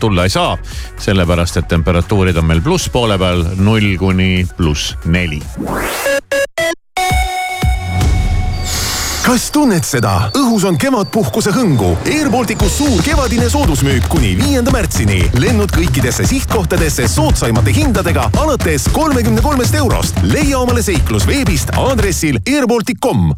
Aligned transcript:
tulla 0.00 0.24
ei 0.24 0.32
saa. 0.32 0.58
sellepärast, 0.98 1.56
et 1.56 1.68
temperatuurid 1.68 2.36
on 2.36 2.44
meil 2.44 2.64
plusspoole 2.64 3.18
peal 3.18 3.44
null 3.56 3.96
kuni 4.00 4.46
pluss 4.56 4.96
neli 5.04 5.42
kas 9.30 9.44
tunned 9.54 9.84
seda? 9.86 10.12
õhus 10.34 10.64
on 10.66 10.74
kevadpuhkuse 10.80 11.52
hõngu. 11.54 11.92
Air 12.10 12.30
Balticus 12.32 12.78
suur 12.80 13.02
kevadine 13.06 13.46
soodusmüük 13.52 14.08
kuni 14.10 14.32
viienda 14.38 14.72
märtsini. 14.74 15.20
lennud 15.38 15.70
kõikidesse 15.76 16.26
sihtkohtadesse 16.26 17.06
soodsaimate 17.08 17.74
hindadega 17.76 18.26
alates 18.42 18.88
kolmekümne 18.92 19.42
kolmest 19.42 19.74
eurost. 19.74 20.18
leia 20.22 20.58
omale 20.58 20.82
seiklus 20.82 21.26
veebist 21.30 21.70
aadressil 21.78 22.40
airbaltic.com. 22.42 23.30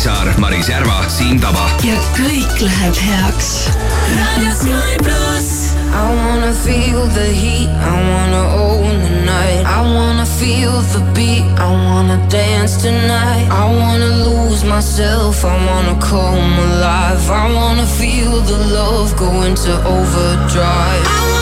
Kivisaar, 0.00 0.34
Maris 0.38 0.68
Järva, 0.68 1.04
Siim 1.12 1.36
Taba. 1.40 1.66
ja 1.84 1.96
kõik 2.16 2.60
läheb 2.64 2.96
heaks. 2.96 3.68
raadio 4.16 4.52
Sky 4.56 4.96
pluss. 5.04 5.74
I 5.92 6.06
wanna 6.16 6.54
feel 6.64 7.04
the 7.12 7.28
heat, 7.28 7.68
I 7.68 8.00
wanna 8.08 8.44
own 8.48 8.96
the 9.02 9.10
night. 9.28 9.66
I 9.66 9.82
wanna 9.82 10.24
feel 10.24 10.72
the 10.94 11.04
beat, 11.12 11.44
I 11.58 11.68
wanna 11.68 12.16
dance 12.30 12.80
tonight. 12.80 13.44
I 13.50 13.66
wanna 13.80 14.24
lose 14.24 14.64
myself, 14.64 15.44
I 15.44 15.56
wanna 15.68 15.96
come 16.00 16.58
alive. 16.68 17.28
I 17.28 17.52
wanna 17.52 17.84
feel 17.84 18.40
the 18.40 18.56
love 18.72 19.14
go 19.18 19.42
into 19.42 19.72
overdrive. 19.84 21.39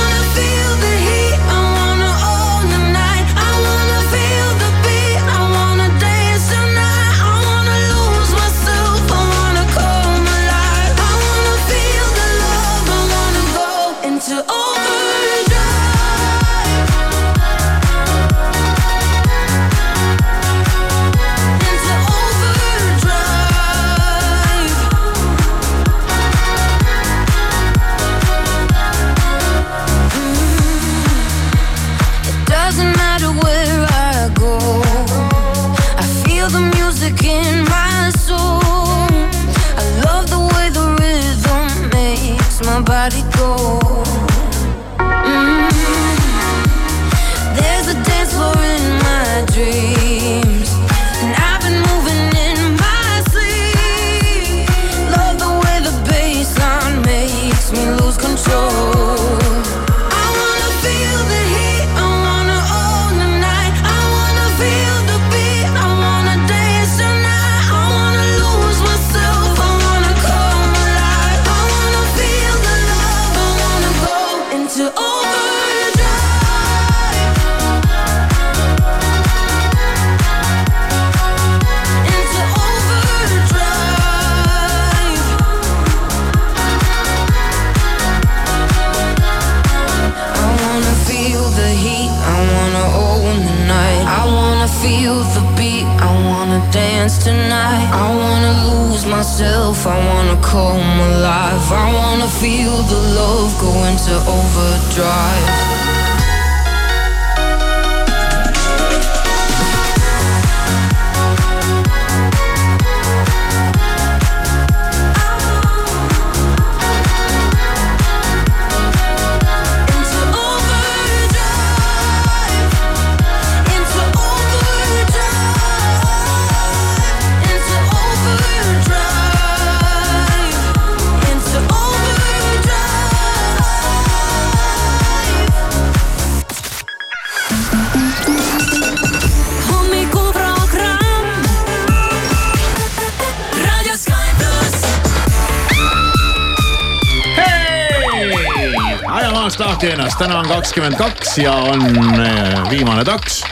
Kakskümmend 150.79 150.99
kaks 150.99 151.39
ja 151.39 151.53
on 151.53 151.81
eh, 152.23 152.71
viimane 152.71 153.03
taks. 153.05 153.43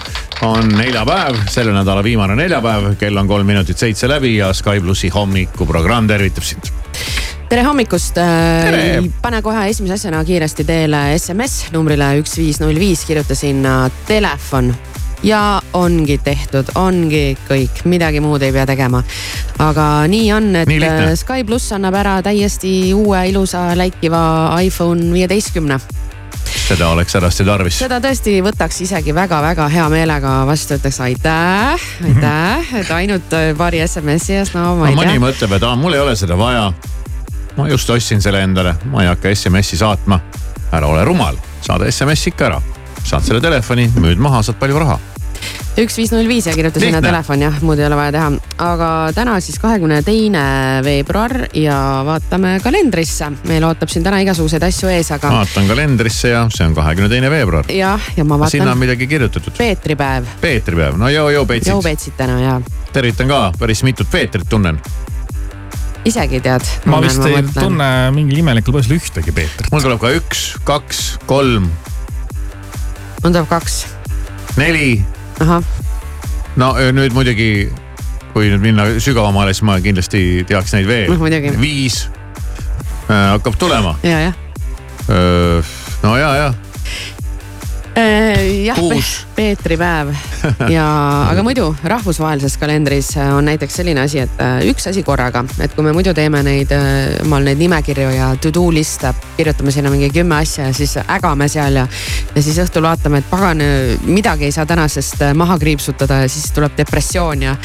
on 0.46 0.68
neljapäev, 0.68 1.36
selle 1.50 1.72
nädala 1.72 2.02
viimane 2.04 2.36
neljapäev, 2.36 2.92
kell 3.00 3.16
on 3.16 3.26
kolm 3.26 3.46
minutit 3.46 3.78
seitse 3.78 4.08
läbi 4.08 4.36
ja 4.36 4.52
Sky 4.54 4.80
plussi 4.80 5.08
hommikuprogramm 5.08 6.06
tervitab 6.06 6.44
sind. 6.44 6.70
tere 7.48 7.64
hommikust. 7.66 8.14
Tere! 8.14 9.02
pane 9.22 9.42
kohe 9.42 9.66
esimese 9.68 9.96
asjana 9.98 10.22
kiiresti 10.24 10.64
teele 10.64 11.18
SMS 11.18 11.72
numbrile 11.74 12.12
üks 12.20 12.38
viis 12.38 12.62
null 12.62 12.78
viis, 12.78 13.02
kirjuta 13.08 13.34
sinna 13.34 13.90
telefon 14.06 14.70
ja 15.26 15.60
ongi 15.72 16.20
tehtud, 16.22 16.70
ongi 16.78 17.34
kõik, 17.48 17.82
midagi 17.90 18.22
muud 18.22 18.46
ei 18.46 18.54
pea 18.54 18.70
tegema. 18.70 19.02
aga 19.58 20.06
nii 20.06 20.32
on, 20.32 20.52
et 20.62 20.70
Nii 20.70 20.82
äh, 20.94 21.14
Sky 21.18 21.42
pluss 21.44 21.74
annab 21.74 21.98
ära 21.98 22.20
täiesti 22.22 22.94
uue 22.94 23.28
ilusa 23.32 23.72
läikiva 23.74 24.26
iPhone 24.62 25.10
viieteistkümne. 25.12 25.80
Seda 26.66 26.88
oleks 26.88 27.14
hädasti 27.14 27.44
tarvis. 27.46 27.76
seda 27.78 28.00
tõesti 28.02 28.32
võtaks 28.42 28.80
isegi 28.82 29.14
väga-väga 29.14 29.68
hea 29.70 29.84
meelega 29.92 30.32
vastu, 30.48 30.74
ütleks 30.80 30.98
aitäh, 31.04 31.84
aitäh, 32.08 32.72
et 32.80 32.90
ainult 32.90 33.36
äh, 33.38 33.52
paari 33.58 33.84
SMS-i 33.86 34.40
eest, 34.40 34.56
no 34.56 34.72
ma 34.74 34.88
no 34.88 34.90
ei 34.90 34.98
mõni 34.98 35.14
tea. 35.14 35.22
mõtleb, 35.22 35.56
et 35.58 35.66
aa, 35.68 35.76
mul 35.78 35.94
ei 35.94 36.02
ole 36.02 36.16
seda 36.18 36.38
vaja. 36.38 36.72
ma 37.56 37.68
just 37.70 37.90
ostsin 37.90 38.22
selle 38.22 38.42
endale, 38.42 38.74
ma 38.90 39.04
ei 39.04 39.12
hakka 39.12 39.30
SMS-i 39.34 39.78
saatma. 39.78 40.18
ära 40.74 40.90
ole 40.90 41.04
rumal, 41.06 41.38
saada 41.62 41.86
SMS 41.90 42.26
ikka 42.32 42.50
ära. 42.50 42.62
saad 43.04 43.22
selle 43.22 43.40
telefoni, 43.40 43.86
müüd 44.02 44.18
maha, 44.18 44.42
saad 44.42 44.58
palju 44.58 44.82
raha. 44.82 44.98
Üks 45.80 45.96
viis 46.00 46.12
null 46.14 46.28
viis 46.28 46.46
ja 46.48 46.54
kirjuta 46.56 46.80
sinna 46.82 47.00
telefon 47.04 47.46
jah, 47.46 47.56
muud 47.64 47.80
ei 47.80 47.86
ole 47.88 47.98
vaja 47.98 48.14
teha. 48.16 48.28
aga 48.66 48.90
täna 49.16 49.38
siis 49.44 49.58
kahekümne 49.62 50.02
teine 50.06 50.44
veebruar 50.84 51.48
ja 51.54 51.78
vaatame 52.06 52.56
kalendrisse. 52.64 53.30
meil 53.48 53.64
ootab 53.68 53.92
siin 53.92 54.04
täna 54.06 54.20
igasuguseid 54.24 54.66
asju 54.66 54.92
ees, 54.92 55.12
aga 55.16 55.32
vaatan 55.38 55.70
kalendrisse 55.70 56.34
ja 56.34 56.46
see 56.52 56.66
on 56.66 56.76
kahekümne 56.76 57.10
teine 57.12 57.30
veebruar. 57.32 57.70
jah, 57.72 58.12
ja 58.16 58.24
ma 58.24 58.40
sinna 58.48 58.70
on 58.70 58.74
vaatan 58.74 58.84
midagi 58.86 59.06
kirjutatud. 59.06 59.56
Peetripäev. 59.58 60.28
Peetripäev, 60.40 60.96
no 61.00 61.08
joo-joo 61.12 61.36
Joe 61.36 61.46
Peetsid. 61.46 61.82
Peetsit 61.82 62.16
täna 62.16 62.38
ja 62.40 62.60
tervitan 62.92 63.28
ka, 63.28 63.40
päris 63.58 63.82
mitut 63.82 64.08
Peetrit 64.10 64.48
tunnen. 64.48 64.80
isegi 66.04 66.40
tead. 66.40 66.64
ma 66.86 67.00
vist 67.02 67.24
ei 67.26 67.42
tunne 67.52 67.88
mingil 68.14 68.40
imelikul 68.40 68.76
põhjusel 68.78 68.96
ühtegi 68.96 69.34
Peetrit. 69.36 69.72
mul 69.74 69.84
tuleb 69.84 70.00
ka 70.00 70.14
üks, 70.16 70.46
kaks, 70.64 71.02
kolm, 71.26 71.68
mul 73.20 73.36
tuleb 73.36 73.50
kaks. 73.50 73.84
neli. 74.56 75.15
No 76.56 76.72
nüüd 76.96 77.16
muidugi, 77.16 77.68
kui 78.32 78.50
nüüd 78.52 78.62
minna 78.64 78.88
sügavamale, 79.00 79.54
siis 79.54 79.66
ma 79.68 79.78
kindlasti 79.84 80.44
teaks 80.48 80.76
neid 80.76 80.88
veel. 80.88 81.16
Muidugi. 81.20 81.54
viis 81.60 82.06
äh, 83.08 83.32
hakkab 83.36 83.58
tulema. 83.60 83.96
ja, 84.02 84.28
jah. 84.28 84.42
No 86.02 86.16
ja, 86.18 86.32
ja 86.34 86.48
jah, 88.66 88.76
kuus, 88.76 89.22
Peetripäev 89.36 90.12
ja, 90.76 90.84
aga 91.30 91.42
muidu 91.44 91.68
rahvusvahelises 91.84 92.56
kalendris 92.60 93.10
on 93.20 93.44
näiteks 93.44 93.78
selline 93.80 94.00
asi, 94.06 94.22
et 94.24 94.40
äh, 94.40 94.62
üks 94.70 94.88
asi 94.88 95.02
korraga, 95.06 95.44
et 95.60 95.74
kui 95.76 95.84
me 95.84 95.92
muidu 95.96 96.14
teeme 96.16 96.40
neid 96.46 96.72
äh, 96.72 97.18
omal 97.24 97.44
neid 97.44 97.60
nimekirju 97.60 98.08
ja 98.14 98.30
to-do 98.40 98.64
liste, 98.72 99.12
kirjutame 99.36 99.74
sinna 99.74 99.92
mingi 99.92 100.08
kümme 100.14 100.38
asja 100.40 100.70
ja 100.70 100.76
siis 100.76 100.96
ägame 101.02 101.50
seal 101.52 101.82
ja. 101.82 101.86
ja 102.34 102.42
siis 102.42 102.58
õhtul 102.64 102.88
vaatame, 102.88 103.20
et 103.20 103.30
pagan, 103.30 103.60
midagi 104.08 104.48
ei 104.48 104.56
saa 104.56 104.66
tänasest 104.66 105.26
äh, 105.28 105.34
maha 105.36 105.58
kriipsutada 105.60 106.22
ja 106.24 106.32
siis 106.32 106.50
tuleb 106.56 106.76
depressioon 106.78 107.44
ja. 107.48 107.56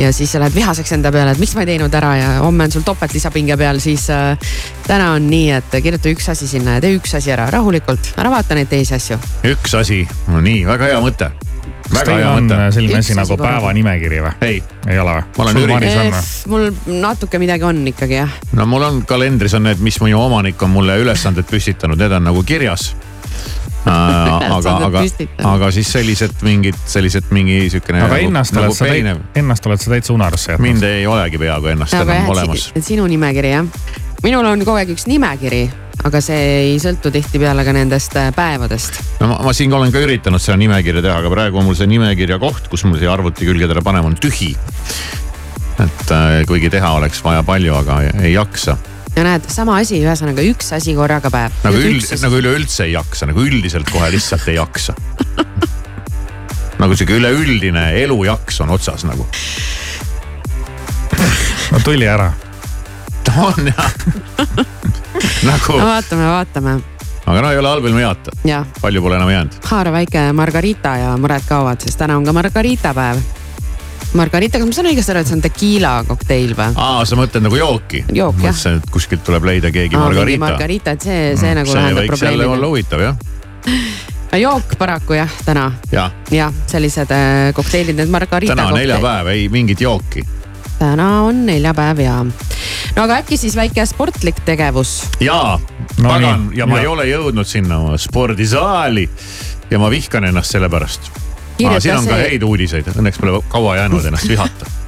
ja 0.00 0.12
siis 0.16 0.32
sa 0.32 0.40
lähed 0.40 0.56
vihaseks 0.56 0.96
enda 0.96 1.12
peale, 1.12 1.36
et 1.36 1.42
miks 1.42 1.54
ma 1.56 1.66
ei 1.66 1.72
teinud 1.74 1.94
ära 2.00 2.14
ja 2.16 2.30
homme 2.46 2.64
on 2.64 2.72
sul 2.72 2.86
topelt 2.86 3.14
lisapinge 3.14 3.56
peal, 3.60 3.80
siis 3.82 4.08
äh, 4.14 4.38
täna 4.86 5.12
on 5.14 5.28
nii, 5.30 5.50
et 5.54 5.76
kirjuta 5.82 6.10
üks 6.10 6.30
asi 6.32 6.48
sinna 6.50 6.78
ja 6.78 6.84
tee 6.84 6.96
üks 6.96 7.12
asi 7.18 7.30
ära 7.30 7.46
rahulikult, 7.52 8.12
ära 8.18 8.32
vaata 8.32 8.56
neid 8.58 8.70
teisi 8.72 8.96
asju. 8.96 9.18
üks 9.52 9.76
asi, 9.78 10.00
no 10.30 10.40
nii, 10.42 10.64
väga 10.66 10.90
hea 10.90 11.00
mõte. 11.04 11.09
Kas 11.90 12.06
väga 12.06 12.16
hea 12.16 12.30
on 12.30 12.48
mõte. 12.48 12.58
selline 12.74 12.98
asi 13.02 13.16
nagu 13.18 13.36
päevanimekiri 13.40 14.22
või? 14.24 14.32
ei, 14.46 14.62
ei 14.86 14.98
ole 14.98 15.16
või? 15.18 15.26
Ma 15.36 15.44
olen 15.44 15.60
üritanud- 15.64 16.48
mul 16.52 16.66
natuke 17.02 17.40
midagi 17.42 17.66
on 17.66 17.82
ikkagi 17.92 18.18
jah. 18.20 18.34
no 18.52 18.66
mul 18.66 18.86
on 18.86 19.02
kalendris 19.06 19.54
on 19.58 19.66
need, 19.68 19.82
mis 19.84 20.00
minu 20.02 20.20
omanik 20.22 20.62
on 20.62 20.70
mulle 20.74 20.98
ülesanded 21.02 21.48
püstitanud, 21.50 21.98
need 21.98 22.12
on 22.12 22.28
nagu 22.30 22.42
kirjas. 22.46 22.94
aga, 23.90 24.74
aga, 24.84 25.04
aga 25.50 25.70
siis 25.72 25.88
sellised 25.92 26.42
mingid, 26.44 26.76
sellised 26.86 27.30
mingi 27.32 27.62
siukene. 27.72 28.02
aga 28.04 28.18
ennast 28.20 28.56
oled 28.56 28.76
sa 28.76 28.90
täitsa, 28.90 29.16
ennast 29.40 29.66
oled 29.66 29.80
sa 29.80 29.94
täitsa 29.94 30.12
unarusse 30.12 30.52
jätnud. 30.52 30.66
mind 30.68 30.82
ei 30.88 31.06
olegi 31.06 31.40
peaaegu 31.40 31.72
ennast 31.74 31.94
aga 31.94 32.18
enam 32.20 32.34
olemas. 32.36 32.72
sinu 32.80 33.06
nimekiri 33.06 33.54
jah. 33.56 33.64
minul 34.22 34.44
on 34.44 34.66
kogu 34.66 34.76
aeg 34.76 34.92
üks 34.94 35.08
nimekiri, 35.08 35.64
aga 36.06 36.20
see 36.24 36.44
ei 36.72 36.76
sõltu 36.80 37.12
tihtipeale 37.12 37.64
ka 37.66 37.74
nendest 37.76 38.14
äh, 38.18 38.30
päevadest. 38.36 39.00
no 39.20 39.30
ma, 39.32 39.40
ma 39.44 39.54
siin 39.56 39.72
olen 39.76 39.92
ka 39.92 40.02
üritanud 40.02 40.42
seda 40.42 40.56
nimekirja 40.60 41.02
teha, 41.04 41.18
aga 41.22 41.32
praegu 41.32 41.60
on 41.60 41.68
mul 41.68 41.76
see 41.78 41.90
nimekirja 41.90 42.40
koht, 42.42 42.70
kus 42.72 42.86
mul 42.86 42.98
siia 43.00 43.12
arvuti 43.12 43.48
külgedele 43.48 43.82
panema, 43.84 44.08
on 44.08 44.16
tühi. 44.20 44.54
et 45.80 46.14
äh, 46.16 46.40
kuigi 46.48 46.72
teha 46.72 46.94
oleks 47.00 47.20
vaja 47.24 47.44
palju, 47.46 47.74
aga 47.82 48.00
ei, 48.06 48.14
ei 48.30 48.32
jaksa. 48.34 48.78
ja 49.16 49.26
näed, 49.26 49.48
sama 49.52 49.76
asi, 49.82 50.00
ühesõnaga 50.00 50.44
üks 50.48 50.72
asi 50.76 50.96
korraga 50.96 51.32
päev. 51.32 51.60
nagu 51.66 51.84
üld, 51.84 52.08
nagu 52.24 52.40
üleüldse 52.40 52.88
ei 52.88 52.96
jaksa, 52.96 53.28
nagu 53.30 53.44
üldiselt 53.44 53.92
kohe 53.92 54.10
lihtsalt 54.14 54.48
ei 54.48 54.56
jaksa. 54.56 54.96
nagu 56.80 56.96
sihuke 56.96 57.20
üleüldine 57.20 57.90
elujaks 58.00 58.62
on 58.64 58.72
otsas 58.76 59.04
nagu. 59.08 59.28
no 61.70 61.84
tuli 61.84 62.08
ära. 62.08 62.32
on 63.46 63.68
jah 63.68 64.66
nagu, 65.50 65.76
no 65.78 65.86
vaatame, 65.86 66.30
vaatame 66.30 66.78
aga 67.26 67.42
no 67.42 67.50
ei 67.52 67.58
ole 67.60 67.68
halb 67.68 67.90
ilma 67.90 68.00
heata, 68.04 68.32
ja 68.44 68.62
palju 68.80 69.02
pole 69.02 69.18
enam 69.18 69.30
jäänud. 69.30 69.60
haara 69.70 69.92
väike 69.92 70.30
margarita 70.36 70.96
ja 71.00 71.12
mured 71.20 71.46
kaovad, 71.48 71.82
sest 71.84 72.00
täna 72.00 72.16
on 72.18 72.26
ka 72.26 72.34
margarita 72.36 72.94
päev. 72.96 73.20
Margarita, 74.18 74.58
kas 74.58 74.66
ma 74.66 74.74
saan 74.74 74.88
õigesti 74.90 75.12
aru, 75.12 75.20
et 75.22 75.28
see 75.28 75.36
on 75.36 75.42
tekiila 75.44 75.90
kokteil 76.08 76.54
või? 76.58 76.72
aa, 76.82 77.04
sa 77.06 77.18
mõtled 77.18 77.44
nagu 77.46 77.54
jooki? 77.54 78.00
Jook, 78.10 78.40
jah. 78.40 78.56
mõtlesin, 78.56 78.80
et 78.80 78.88
kuskilt 78.90 79.22
tuleb 79.26 79.46
leida 79.46 79.70
keegi 79.70 79.94
margarita. 79.94 80.42
margarita, 80.42 80.94
et 80.98 81.06
see, 81.06 81.20
see 81.38 81.52
nagu 81.54 81.70
see 81.70 81.78
lahendab 81.78 82.08
võiks 82.08 82.24
jälle 82.26 82.48
olla 82.48 82.56
probleemi. 82.56 82.72
huvitav 82.72 83.04
jah, 83.04 83.20
jook 84.42 84.74
paraku 84.80 85.20
jah, 85.20 85.38
täna 85.46 85.68
jah. 85.94 86.10
jah, 86.34 86.58
sellised 86.72 87.14
äh, 87.14 87.52
kokteilid, 87.54 88.00
need 88.02 88.10
margarita 88.10 88.56
täna 88.56 88.66
on 88.72 88.80
neljapäev, 88.80 89.30
ei 89.36 89.46
mingit 89.52 89.86
jooki. 89.86 90.26
Täna 90.80 91.08
on 91.28 91.44
neljapäev 91.46 92.00
ja. 92.00 92.18
no 92.96 93.02
aga 93.04 93.20
äkki 93.20 93.36
siis 93.36 93.56
väike 93.56 93.84
sportlik 93.86 94.40
tegevus. 94.48 95.02
jaa 95.20 95.58
No 96.00 96.08
pagan 96.08 96.48
ja 96.56 96.66
ma 96.66 96.78
ja. 96.78 96.82
ei 96.82 96.86
ole 96.88 97.04
jõudnud 97.10 97.44
sinna 97.48 97.76
oma 97.82 97.98
spordisaali 98.00 99.04
ja 99.70 99.78
ma 99.78 99.90
vihkan 99.92 100.24
ennast 100.24 100.50
selle 100.56 100.68
pärast. 100.72 101.10
Kirjuta 101.58 101.80
siin 101.84 101.96
on 101.98 102.06
ka 102.08 102.14
see- 102.16 102.28
häid 102.30 102.42
uudiseid, 102.46 102.86
õnneks 102.96 103.18
pole 103.20 103.42
kaua 103.52 103.76
jäänud 103.76 104.04
ennast 104.08 104.28
vihata. 104.28 104.70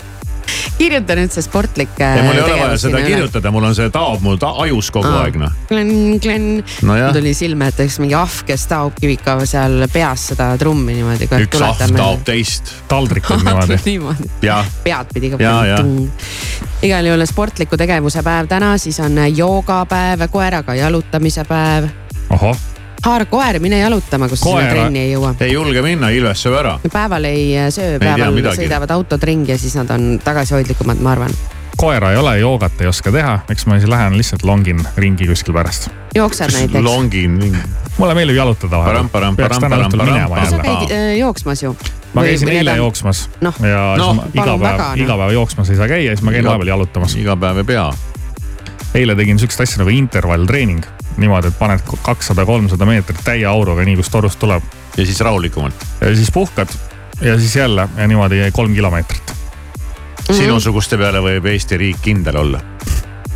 kirjuta 0.79 1.17
nüüd 1.19 1.35
see 1.35 1.45
sportlik. 1.45 1.95
ei, 1.99 2.23
mul 2.27 2.39
ei 2.39 2.45
ole 2.45 2.59
vaja 2.61 2.79
seda. 2.81 3.03
kirjutada, 3.07 3.53
mul 3.55 3.69
on 3.69 3.77
see 3.79 3.91
taob 3.95 4.25
mul 4.25 4.39
ta 4.41 4.53
ajus 4.65 4.91
kogu 4.95 5.11
Aa. 5.11 5.23
aeg 5.27 5.39
noh. 5.43 5.53
Glen, 5.71 5.93
Glen 6.23 6.49
No 6.87 6.97
tuli 7.15 7.35
silme 7.37 7.69
ette 7.73 7.87
üks 7.89 7.99
mingi 8.03 8.17
ahv, 8.19 8.43
kes 8.49 8.67
taob 8.71 8.97
kivika 9.01 9.37
seal 9.49 9.87
peas 9.93 10.29
seda 10.33 10.53
trummi 10.61 10.97
niimoodi. 10.99 11.29
üks 11.47 11.63
ahv 11.63 11.97
taob 11.97 12.27
teist 12.27 12.75
taldrikud 12.91 13.45
niimoodi. 13.45 13.81
niimoodi, 13.91 14.31
ja 14.47 14.63
pead 14.85 15.15
pidi 15.15 15.33
ka. 15.35 15.41
Igal 16.83 17.07
juhul 17.07 17.23
sportliku 17.31 17.79
tegevuse 17.79 18.25
päev 18.27 18.49
täna, 18.51 18.75
siis 18.83 18.99
on 19.01 19.21
joogapäev, 19.37 20.27
koeraga 20.31 20.75
jalutamise 20.75 21.45
päev. 21.47 21.89
ohoh, 22.31 22.57
haara 23.07 23.25
koer, 23.27 23.59
mine 23.61 23.79
jalutama, 23.81 24.29
kus 24.29 24.41
sa 24.41 24.45
sinna 24.45 24.61
Koera- 24.61 24.75
trenni 24.77 24.99
ei 24.99 25.13
jõua. 25.15 25.35
ei 25.41 25.53
julge 25.53 25.83
minna, 25.83 26.09
Ilves 26.15 26.43
sööb 26.45 26.59
ära. 26.61 26.79
päeval 26.93 27.25
ei 27.25 27.49
söö, 27.71 27.99
tea 27.99 28.15
päeval 28.17 28.35
midagi. 28.35 28.63
sõidavad 28.63 28.91
autod 28.95 29.23
ringi 29.23 29.53
ja 29.53 29.59
siis 29.59 29.75
nad 29.77 29.91
on 29.91 30.21
tagasihoidlikumad, 30.25 31.01
ma 31.03 31.13
arvan. 31.13 31.31
koera 31.77 32.13
ei 32.13 32.17
ole, 32.17 32.39
joogat 32.39 32.81
ei 32.81 32.87
oska 32.87 33.11
teha, 33.13 33.39
eks 33.51 33.67
ma 33.67 33.79
siis 33.81 33.89
lähen 33.91 34.17
lihtsalt 34.17 34.43
longin 34.45 34.85
ringi 34.97 35.27
kuskil 35.27 35.55
pärast. 35.55 35.89
jooksed 36.15 36.53
näiteks. 36.53 36.85
longin, 36.85 37.59
mulle 37.99 38.15
meeldib 38.15 38.37
jalutada 38.37 38.79
vahepeal. 38.79 39.35
peaks 39.37 39.59
täna 39.59 39.77
õhtul 39.77 40.05
minema 40.05 40.29
param. 40.29 40.47
sa 40.47 40.57
jälle. 40.57 40.63
käid 40.87 40.91
äh, 40.93 41.17
jooksmas 41.19 41.63
ju? 41.63 41.77
ma 42.15 42.23
käisin 42.23 42.49
eile. 42.49 42.77
jooksmas 42.77 43.29
Noh. 43.41 43.55
ja 43.61 43.95
Noh, 43.99 44.15
siis 44.15 44.17
ma 44.37 44.43
iga 44.45 44.59
päev 44.59 44.79
noh. 44.79 44.97
iga 44.97 45.17
päev 45.17 45.31
jooksmas 45.33 45.71
ei 45.71 45.77
saa 45.77 45.89
käia, 45.89 46.11
siis 46.15 46.23
ma 46.23 46.31
käin 46.31 46.45
vahepeal 46.45 46.69
jalutamas. 46.69 47.17
iga 47.17 47.37
päev 47.37 47.57
ei 47.57 47.65
pea. 47.65 47.91
eile 48.95 49.17
tegin 49.17 49.39
sihukest 49.39 49.61
asja 49.61 49.79
nagu 49.83 49.91
intervalltreening. 49.91 50.85
niimoodi, 51.17 51.49
et 51.53 51.59
paned 51.59 51.85
kakssada, 52.03 52.47
kolmsada 52.47 52.87
meetrit 52.89 53.21
täie 53.25 53.47
auruga, 53.47 53.85
nii 53.85 53.97
kus 54.01 54.11
torust 54.13 54.39
tuleb 54.39 54.63
ja 54.97 55.07
siis 55.07 55.21
rahulikumalt. 55.21 55.87
ja 56.01 56.17
siis 56.17 56.31
puhkad 56.33 56.69
ja 57.21 57.39
siis 57.39 57.57
jälle 57.57 57.89
ja 57.97 58.09
niimoodi 58.09 58.39
jäi 58.39 58.51
kolm 58.51 58.75
kilomeetrit. 58.75 59.33
Mhm. 60.29 60.39
sinusuguste 60.39 60.99
peale 60.99 61.19
võib 61.19 61.47
Eesti 61.47 61.77
riik 61.77 62.03
kindel 62.03 62.37
olla. 62.37 62.61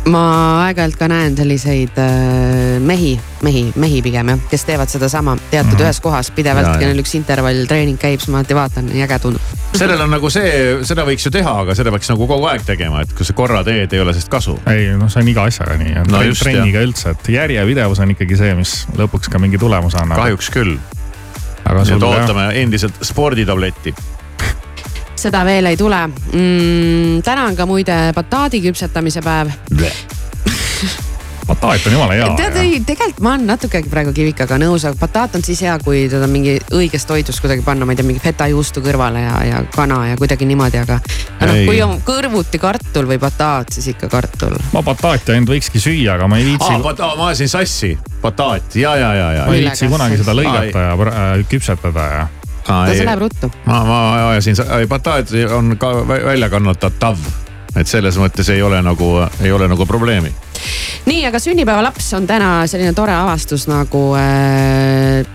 Ma 0.07 0.23
aeg-ajalt 0.65 0.95
ka 0.99 1.07
näen 1.11 1.35
selliseid 1.37 1.97
äh, 1.99 2.77
mehi, 2.83 3.15
mehi, 3.43 3.65
mehi 3.75 4.01
pigem 4.05 4.31
jah, 4.31 4.43
kes 4.51 4.65
teevad 4.67 4.91
sedasama 4.91 5.35
teatud 5.49 5.73
mm 5.73 5.77
-hmm. 5.77 5.83
ühes 5.83 5.99
kohas 6.01 6.31
pidevalt. 6.31 6.67
Ja,, 6.67 6.73
ja. 6.73 6.79
kellel 6.79 7.01
üks 7.03 7.15
intervalltreening 7.17 7.99
käib, 7.99 8.19
siis 8.19 8.31
ma 8.31 8.41
alati 8.41 8.55
vaatan, 8.55 8.85
nii 8.91 9.03
äge 9.03 9.19
tundub. 9.19 9.41
sellel 9.75 10.01
on 10.01 10.11
nagu 10.11 10.29
see, 10.29 10.77
seda 10.87 11.05
võiks 11.05 11.25
ju 11.25 11.31
teha, 11.31 11.53
aga 11.61 11.75
seda 11.75 11.91
peaks 11.91 12.09
nagu 12.09 12.27
kogu 12.27 12.45
aeg 12.45 12.65
tegema, 12.65 13.01
et 13.01 13.13
kui 13.13 13.25
sa 13.25 13.33
korra 13.33 13.63
teed, 13.63 13.93
ei 13.93 13.99
ole 13.99 14.13
sellest 14.13 14.29
kasu. 14.31 14.59
ei 14.67 14.91
noh, 14.97 15.09
see 15.11 15.21
on 15.21 15.27
iga 15.27 15.43
asjaga 15.43 15.77
nii 15.77 15.93
ja 15.93 16.03
No 16.07 16.17
no 16.17 16.23
just, 16.23 16.43
trenniga 16.43 16.81
üldse, 16.81 17.09
et 17.09 17.29
järjepidevus 17.29 17.99
on 17.99 18.11
ikkagi 18.11 18.37
see, 18.37 18.53
mis 18.55 18.77
lõpuks 18.97 19.31
ka 19.31 19.39
mingi 19.39 19.57
tulemuse 19.57 19.97
annab. 19.97 20.17
kahjuks 20.17 20.49
küll. 20.49 20.77
aga 21.65 21.83
nii 21.83 21.97
et 21.97 22.01
jah, 22.01 22.21
ootame 22.21 22.47
endiselt 22.61 23.01
sporditabletti. 23.01 23.95
Seda 25.17 25.43
veel 25.47 25.71
ei 25.71 25.77
tule 25.77 25.99
mm,. 26.07 27.21
täna 27.25 27.47
on 27.49 27.55
ka 27.57 27.65
muide 27.69 27.97
bataadi 28.15 28.61
küpsetamise 28.61 29.21
päev. 29.25 29.51
bataat 31.47 31.85
on 31.87 31.93
jumala 31.93 32.13
hea. 32.13 32.27
tead, 32.37 32.55
ei 32.61 32.79
tegelikult 32.85 33.23
ma 33.25 33.33
olen 33.33 33.47
natukegi 33.47 33.89
praegu 33.89 34.13
kivikaga 34.13 34.59
nõus, 34.61 34.85
aga 34.87 34.99
bataat 34.99 35.37
on 35.39 35.45
siis 35.45 35.61
hea, 35.65 35.77
kui 35.83 36.05
teda 36.11 36.27
mingi 36.29 36.57
õiges 36.75 37.07
toidus 37.09 37.39
kuidagi 37.41 37.63
panna, 37.65 37.87
ma 37.87 37.95
ei 37.95 37.99
tea, 37.99 38.07
mingi 38.07 38.21
fetajuustu 38.23 38.83
kõrvale 38.85 39.23
ja, 39.23 39.35
ja 39.47 39.61
kana 39.73 40.03
ja 40.11 40.17
kuidagi 40.19 40.47
niimoodi, 40.49 40.81
aga. 40.83 40.99
aga 41.39 41.51
noh 41.51 41.61
kui 41.69 41.81
on 41.85 41.97
kõrvuti 42.07 42.61
kartul 42.61 43.09
või 43.09 43.19
bataat, 43.21 43.73
siis 43.77 43.93
ikka 43.95 44.11
kartul. 44.11 44.57
ma 44.73 44.83
bataati 44.85 45.37
ainult 45.37 45.55
võikski 45.55 45.81
süüa, 45.81 46.17
aga 46.17 46.29
ma 46.29 46.41
ei 46.41 46.49
viitsi 46.51 46.73
aa, 46.73 46.81
bata-, 46.83 47.13
ma 47.19 47.31
ajasin 47.31 47.53
sassi, 47.57 47.93
bataat 48.21 48.75
ja, 48.77 48.95
ja, 48.99 49.13
ja, 49.17 49.31
ja 49.39 49.47
ma 49.47 49.55
ei 49.55 49.65
viitsi 49.65 49.89
kunagi 49.91 50.19
seda 50.21 50.35
lõigata 50.37 50.89
ja 50.89 50.97
äh, 50.97 51.47
küpsetada 51.49 52.11
ja. 52.13 52.27
See 52.67 52.99
ei, 52.99 53.05
läheb 53.05 53.19
ruttu. 53.25 53.51
ma, 53.65 53.83
ma 53.85 53.99
ajasin, 54.29 54.55
bataat 54.89 55.31
on 55.55 55.75
ka 55.79 55.91
vä- 56.03 56.23
välja 56.25 56.49
kannatatav. 56.49 57.17
et 57.77 57.87
selles 57.87 58.17
mõttes 58.17 58.49
ei 58.49 58.61
ole 58.61 58.81
nagu, 58.81 59.11
ei 59.41 59.51
ole 59.51 59.67
nagu 59.67 59.85
probleemi. 59.85 60.33
nii, 61.05 61.25
aga 61.25 61.39
sünnipäevalaps 61.39 62.13
on 62.13 62.27
täna 62.27 62.67
selline 62.67 62.93
tore 62.93 63.15
avastus 63.15 63.67
nagu 63.67 64.15
äh, 64.15 65.25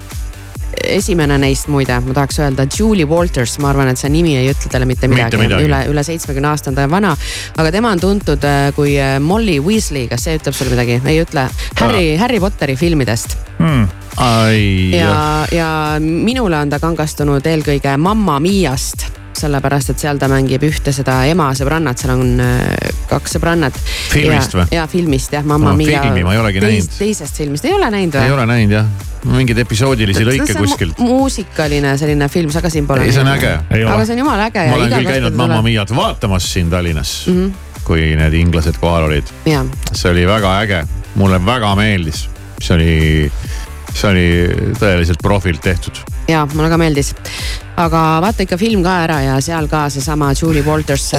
esimene 0.84 1.38
neist 1.40 1.68
muide, 1.72 1.98
ma 2.04 2.16
tahaks 2.16 2.40
öelda 2.42 2.66
Julie 2.66 3.06
Walters, 3.08 3.58
ma 3.62 3.70
arvan, 3.72 3.92
et 3.92 4.00
see 4.00 4.10
nimi 4.12 4.36
ei 4.38 4.50
ütle 4.52 4.72
talle 4.72 4.88
mitte 4.88 5.10
midagi, 5.10 5.40
midagi. 5.40 5.68
üle, 5.68 5.80
üle 5.92 6.04
seitsmekümne 6.06 6.52
aasta 6.52 6.72
on 6.72 6.78
ta 6.78 6.88
vana. 6.90 7.14
aga 7.56 7.72
tema 7.74 7.92
on 7.94 8.02
tuntud 8.02 8.44
äh, 8.48 8.68
kui 8.76 8.96
äh, 9.00 9.18
Molly 9.20 9.58
Weasley, 9.62 10.08
kas 10.10 10.28
see 10.28 10.36
ütleb 10.40 10.56
sulle 10.56 10.74
midagi? 10.74 11.00
ei 11.06 11.22
ütle. 11.22 11.48
Harry, 11.80 12.16
Harry 12.20 12.40
Potteri 12.40 12.76
filmidest 12.76 13.38
Hmm. 13.62 13.84
ja, 14.90 15.46
ja 15.52 15.96
minule 16.00 16.58
on 16.58 16.70
ta 16.72 16.80
kangastunud 16.82 17.46
eelkõige 17.46 17.94
Mamma 17.96 18.40
Miast 18.42 19.04
sellepärast, 19.38 19.92
et 19.92 20.02
seal 20.02 20.18
ta 20.20 20.28
mängib 20.30 20.64
ühte 20.66 20.92
seda 20.94 21.22
ema 21.30 21.50
sõbrannat, 21.56 22.02
seal 22.02 22.14
on 22.14 22.42
äh, 22.42 23.01
kaks 23.12 23.36
sõbrannat. 23.36 23.76
Filmist 24.12 24.54
või? 24.56 24.66
ja 24.74 24.86
filmist 24.90 25.32
jah, 25.36 25.44
Mamma 25.46 25.72
No, 25.72 25.76
Mia. 25.78 26.02
filmi 26.02 26.24
ma 26.26 26.34
ei 26.34 26.40
olegi 26.42 26.60
näinud. 26.64 26.92
teisest 26.98 27.36
filmist 27.40 27.64
ei 27.68 27.74
ole 27.76 27.88
näinud 27.92 28.16
või? 28.18 28.26
ei 28.28 28.36
ole 28.36 28.46
näinud 28.50 28.76
jah, 28.76 28.86
mingeid 29.24 29.58
episoodilisi 29.62 30.24
lõike 30.26 30.56
kuskilt. 30.58 30.98
muusikaline 31.02 31.94
selline 32.00 32.28
film, 32.32 32.50
sa 32.54 32.62
ka 32.64 32.70
siin 32.72 32.86
pole. 32.88 33.04
ei, 33.06 33.12
see 33.14 33.22
on 33.24 33.30
äge. 33.34 33.52
aga 33.70 33.94
ole. 33.96 34.06
see 34.06 34.16
on 34.16 34.22
jumala 34.24 34.48
äge. 34.50 34.64
ma 34.70 34.78
olen 34.80 34.96
küll 34.96 35.10
käinud 35.12 35.36
Mamma. 35.38 35.60
Miat 35.62 35.92
vaatamas 35.96 36.48
siin 36.52 36.70
Tallinnas 36.72 37.12
mm, 37.26 37.34
Mhm. 37.34 37.44
-hmm. 37.50 37.84
kui 37.84 38.14
need 38.16 38.34
inglased 38.38 38.78
kohal 38.80 39.08
olid. 39.10 39.26
see 39.92 40.10
oli 40.10 40.26
väga 40.26 40.56
äge, 40.62 40.84
mulle 41.14 41.38
väga 41.46 41.74
meeldis, 41.76 42.28
see 42.60 42.74
oli, 42.74 43.32
see 43.94 44.10
oli 44.10 44.26
tõeliselt 44.80 45.22
profilt 45.22 45.60
tehtud 45.60 46.02
ja 46.28 46.46
mulle 46.54 46.68
ka 46.70 46.78
meeldis. 46.78 47.14
Aga 47.76 48.00
vaata 48.20 48.44
ikka 48.44 48.58
film 48.60 48.82
ka 48.84 48.96
ära 49.06 49.18
ja 49.24 49.40
seal 49.40 49.68
ka 49.70 49.86
seesama 49.90 50.32
Julie 50.36 50.64
Walters, 50.66 51.10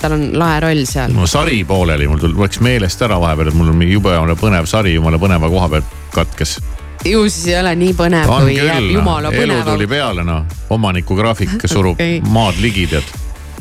tal 0.00 0.16
on 0.16 0.26
lahe 0.38 0.60
roll 0.60 0.84
seal. 0.88 1.12
mul 1.16 1.28
sari 1.30 1.62
pooleli, 1.64 2.08
mul 2.08 2.20
läks 2.36 2.60
meelest 2.64 3.02
ära 3.06 3.20
vahepeal, 3.20 3.52
et 3.52 3.58
mul 3.58 3.72
on 3.72 3.84
jube 3.88 4.16
põnev 4.40 4.68
sari, 4.68 4.96
jumala 4.96 5.20
põneva 5.22 5.50
koha 5.52 5.70
pealt 5.76 5.94
katkes 6.14 6.58
ju 7.04 7.28
siis 7.30 7.48
ei 7.48 7.60
ole 7.60 7.74
nii 7.78 7.94
põnev, 7.96 8.28
kui 8.28 8.56
küll, 8.56 8.66
jääb 8.68 8.90
jumala 8.96 9.30
no. 9.30 9.34
põnev. 9.34 9.60
elu 9.62 9.70
tuli 9.70 9.88
peale 9.90 10.24
noh, 10.26 10.58
omaniku 10.76 11.16
graafik 11.18 11.64
surub 11.72 11.96
okay. 11.96 12.20
maad 12.32 12.60
ligi 12.60 12.86
tead 12.90 13.10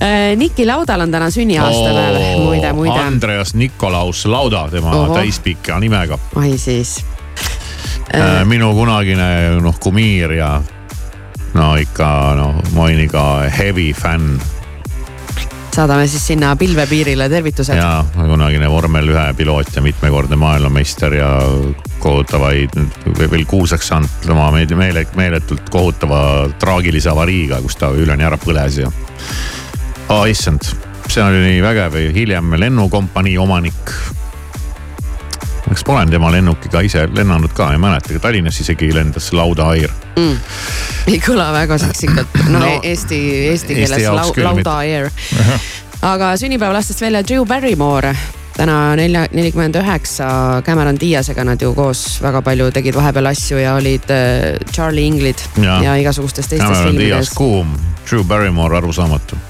äh, 0.04 0.36
Niki 0.40 0.68
Laudal 0.68 1.06
on 1.06 1.16
täna 1.16 1.30
sünniaastapäev 1.32 2.20
oh,, 2.20 2.46
muide, 2.46 2.72
muide. 2.78 3.00
Andreas 3.00 3.56
Nikolaus 3.56 4.26
Lauda, 4.26 4.68
tema 4.72 4.96
Oho. 4.96 5.14
täispika 5.16 5.80
nimega. 5.80 6.20
oi 6.36 6.58
siis 6.58 6.98
äh,. 8.14 8.44
minu 8.46 8.74
kunagine 8.76 9.60
noh 9.62 9.80
kumiir 9.80 10.40
ja 10.40 10.56
no 11.56 11.72
ikka 11.80 12.08
noh, 12.40 12.60
mainiga 12.76 13.26
heavy 13.52 13.94
fänn 13.96 14.36
saadame 15.76 16.08
siis 16.08 16.28
sinna 16.28 16.54
pilvepiirile 16.56 17.28
tervitused. 17.30 17.76
ja 17.78 18.06
kunagine 18.16 18.70
vormel 18.72 19.10
ühe 19.12 19.26
piloot 19.36 19.76
ja 19.76 19.84
mitmekordne 19.84 20.38
maailmameister 20.40 21.14
ja 21.14 21.32
kohutavaid, 22.00 22.78
veel 23.20 23.46
kuulsaks 23.50 23.92
saanud 23.92 24.22
tema 24.24 24.48
meele, 24.52 25.06
meeletult 25.16 25.70
kohutava 25.70 26.22
traagilise 26.60 27.12
avariiga, 27.12 27.60
kus 27.66 27.80
ta 27.82 27.92
üleni 27.92 28.24
ära 28.24 28.40
põles 28.40 28.80
ja. 28.84 28.92
aa 30.10 30.26
issand, 30.32 30.72
see 31.10 31.24
oli 31.24 31.44
nii 31.50 31.64
vägev, 31.66 32.00
hiljem 32.16 32.56
lennukompanii 32.60 33.38
omanik 33.42 33.96
kas 35.70 35.86
ma 35.88 35.94
olen 35.94 36.14
tema 36.14 36.32
lennukiga 36.32 36.82
ise 36.86 37.08
lennanud 37.14 37.54
ka, 37.58 37.72
ei 37.74 37.82
mäleta, 37.82 38.20
Tallinnas 38.22 38.60
isegi 38.62 38.92
lendas 38.94 39.32
Lauda 39.34 39.70
Air 39.74 39.92
mm.. 40.16 40.38
ei 41.08 41.20
kõla 41.24 41.50
väga 41.56 41.80
seksikalt, 41.82 42.40
no, 42.50 42.62
no 42.62 42.72
eesti, 42.84 43.20
eesti 43.52 43.78
keeles 43.82 43.98
eesti 44.00 44.16
lau, 44.16 44.32
Lauda 44.50 44.80
Air. 44.84 45.12
aga 46.06 46.36
sünnipäevalastest 46.38 47.02
välja 47.02 47.24
Drew 47.26 47.46
Barrymore. 47.46 48.16
Täna 48.56 48.96
nelja, 48.96 49.26
nelikümmend 49.36 49.76
üheksa, 49.76 50.28
Cameron 50.64 50.96
Diaz'ega 50.96 51.44
nad 51.44 51.60
ju 51.60 51.74
koos 51.76 52.22
väga 52.24 52.40
palju 52.46 52.70
tegid 52.72 52.96
vahepeal 52.96 53.28
asju 53.34 53.60
ja 53.60 53.74
olid 53.76 54.08
äh, 54.16 54.56
Charlie 54.72 55.04
Inglid 55.10 55.44
ja, 55.60 55.82
ja 55.84 55.98
igasugustes 56.00 56.48
teistes 56.48 56.70
Cameron 56.70 56.94
filmides. 56.94 57.10
Diaz 57.10 57.34
kuum, 57.36 57.74
Drew 58.08 58.24
Barrymore 58.24 58.78
arusaamatu 58.80 59.42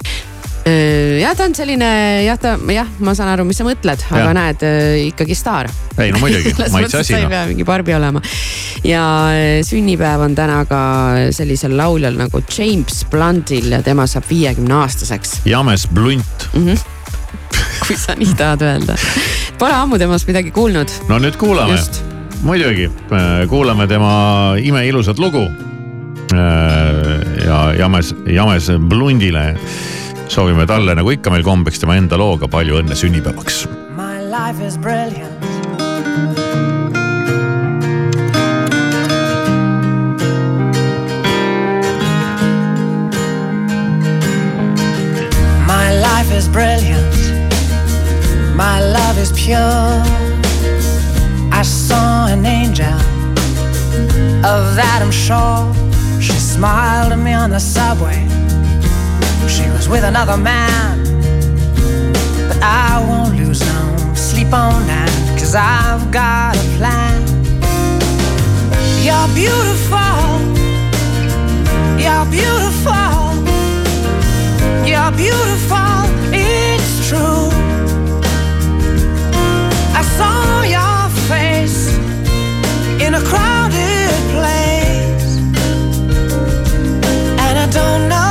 jah, 0.66 1.36
ta 1.38 1.46
on 1.46 1.54
selline 1.58 1.90
jah, 2.26 2.40
ta 2.42 2.56
jah, 2.74 2.88
ma 3.06 3.14
saan 3.18 3.30
aru, 3.36 3.46
mis 3.46 3.60
sa 3.62 3.68
mõtled, 3.68 4.06
aga 4.10 4.32
näed 4.38 4.66
äh, 4.66 4.96
ikkagi 5.12 5.38
staar. 5.38 5.70
ei 6.02 6.14
no 6.14 6.22
muidugi 6.24 6.56
maitse 6.76 7.04
asi. 7.04 7.14
sa 7.14 7.22
ei 7.22 7.30
pea 7.30 7.44
mingi 7.50 7.68
Barbi 7.68 7.94
olema. 7.94 8.22
ja 8.86 9.04
sünnipäev 9.66 10.26
on 10.26 10.36
täna 10.38 10.64
ka 10.70 10.82
sellisel 11.36 11.78
lauljal 11.78 12.18
nagu 12.18 12.42
James 12.50 13.06
Bluntil 13.12 13.72
ja 13.78 13.84
tema 13.86 14.08
saab 14.10 14.26
viiekümne 14.30 14.82
aastaseks. 14.82 15.42
James 15.46 15.88
Blunt 15.94 16.50
mm. 16.54 16.68
-hmm 16.68 16.92
kui 17.88 17.98
sa 17.98 18.16
nii 18.18 18.34
tahad 18.38 18.62
öelda. 18.66 18.98
Pole 19.60 19.74
ammu 19.74 20.00
temast 20.02 20.28
midagi 20.28 20.52
kuulnud. 20.52 20.92
no 21.10 21.20
nüüd 21.20 21.38
kuulame. 21.38 21.78
muidugi, 22.42 22.90
kuulame 23.50 23.88
tema 23.88 24.56
imeilusat 24.62 25.20
lugu. 25.20 25.48
ja 27.46 27.74
James, 27.78 28.16
James 28.26 28.72
Blundile 28.90 29.56
soovime 30.28 30.66
talle 30.68 30.96
nagu 30.96 31.12
ikka 31.12 31.32
meil 31.32 31.44
kombeks 31.46 31.80
tema 31.82 31.96
enda 32.00 32.18
looga 32.18 32.48
palju 32.52 32.80
õnne 32.82 32.96
sünnipäevaks. 32.98 33.66
My 33.96 34.20
life 34.22 34.62
is 34.62 34.78
brilliant. 34.78 35.34
My 45.68 45.94
life 46.02 46.32
is 46.32 46.48
brilliant. 46.48 47.16
My 48.56 48.80
love 48.80 49.18
is 49.18 49.32
pure. 49.32 50.02
I 51.52 51.62
saw 51.64 52.28
an 52.28 52.46
angel. 52.46 53.00
Of 54.46 54.76
that 54.76 55.00
I'm 55.02 55.12
sure. 55.12 55.66
She 56.22 56.34
smiled 56.34 57.12
at 57.14 57.20
me 57.20 57.34
on 57.34 57.52
the 57.52 57.60
subway. 57.60 58.26
She 59.48 59.70
was 59.70 59.88
with 59.88 60.04
another 60.04 60.38
man. 60.38 61.04
But 62.48 62.62
I 62.62 63.04
won't 63.08 63.36
lose 63.38 63.62
no 63.62 63.96
sleep 64.16 64.54
on 64.54 64.86
that, 64.88 65.10
cause 65.40 65.56
I've 65.56 66.12
got 66.12 66.58
a 66.58 66.68
plan. 66.78 67.22
You're 69.06 69.30
beautiful. 69.34 70.26
You're 72.04 72.28
beautiful. 72.38 73.16
You're 74.92 75.14
beautiful. 75.24 75.96
It's 76.34 77.08
true. 77.08 77.50
I 80.00 80.04
saw 80.18 80.64
your 80.78 81.10
face 81.30 81.96
in 83.00 83.14
a 83.14 83.22
crowded 83.30 84.12
place. 84.36 85.38
And 87.46 87.58
I 87.58 87.68
don't 87.72 88.10
know. 88.10 88.25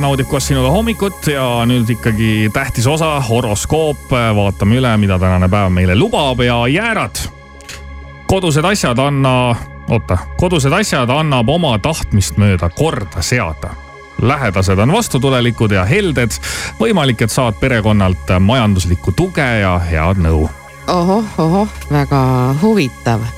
Naudib 0.00 0.28
koos 0.30 0.46
sinuga 0.48 0.70
hommikut 0.72 1.26
ja 1.32 1.44
nüüd 1.68 1.90
ikkagi 1.90 2.50
tähtis 2.52 2.86
osa, 2.86 3.16
horoskoop. 3.28 4.10
vaatame 4.10 4.78
üle, 4.78 4.92
mida 5.00 5.18
tänane 5.18 5.48
päev 5.48 5.72
meile 5.74 5.96
lubab 5.98 6.40
ja 6.44 6.60
jäärad. 6.68 7.18
kodused 8.26 8.64
asjad 8.64 8.98
anna, 8.98 9.56
oota, 9.88 10.18
kodused 10.36 10.72
asjad 10.72 11.10
annab 11.10 11.48
oma 11.48 11.78
tahtmist 11.78 12.36
mööda 12.36 12.70
korda 12.70 13.22
seada 13.22 13.74
lähedased 14.22 14.78
on 14.78 14.92
vastutulelikud 14.92 15.72
ja 15.72 15.84
helded. 15.84 16.30
võimalik, 16.80 17.22
et 17.22 17.30
saad 17.30 17.58
perekonnalt 17.60 18.34
majanduslikku 18.40 19.12
tuge 19.12 19.48
ja 19.60 19.78
head 19.78 20.22
nõu. 20.22 20.48
ohoh, 20.86 21.24
ohoh, 21.38 21.68
väga 21.90 22.22
huvitav 22.62 23.37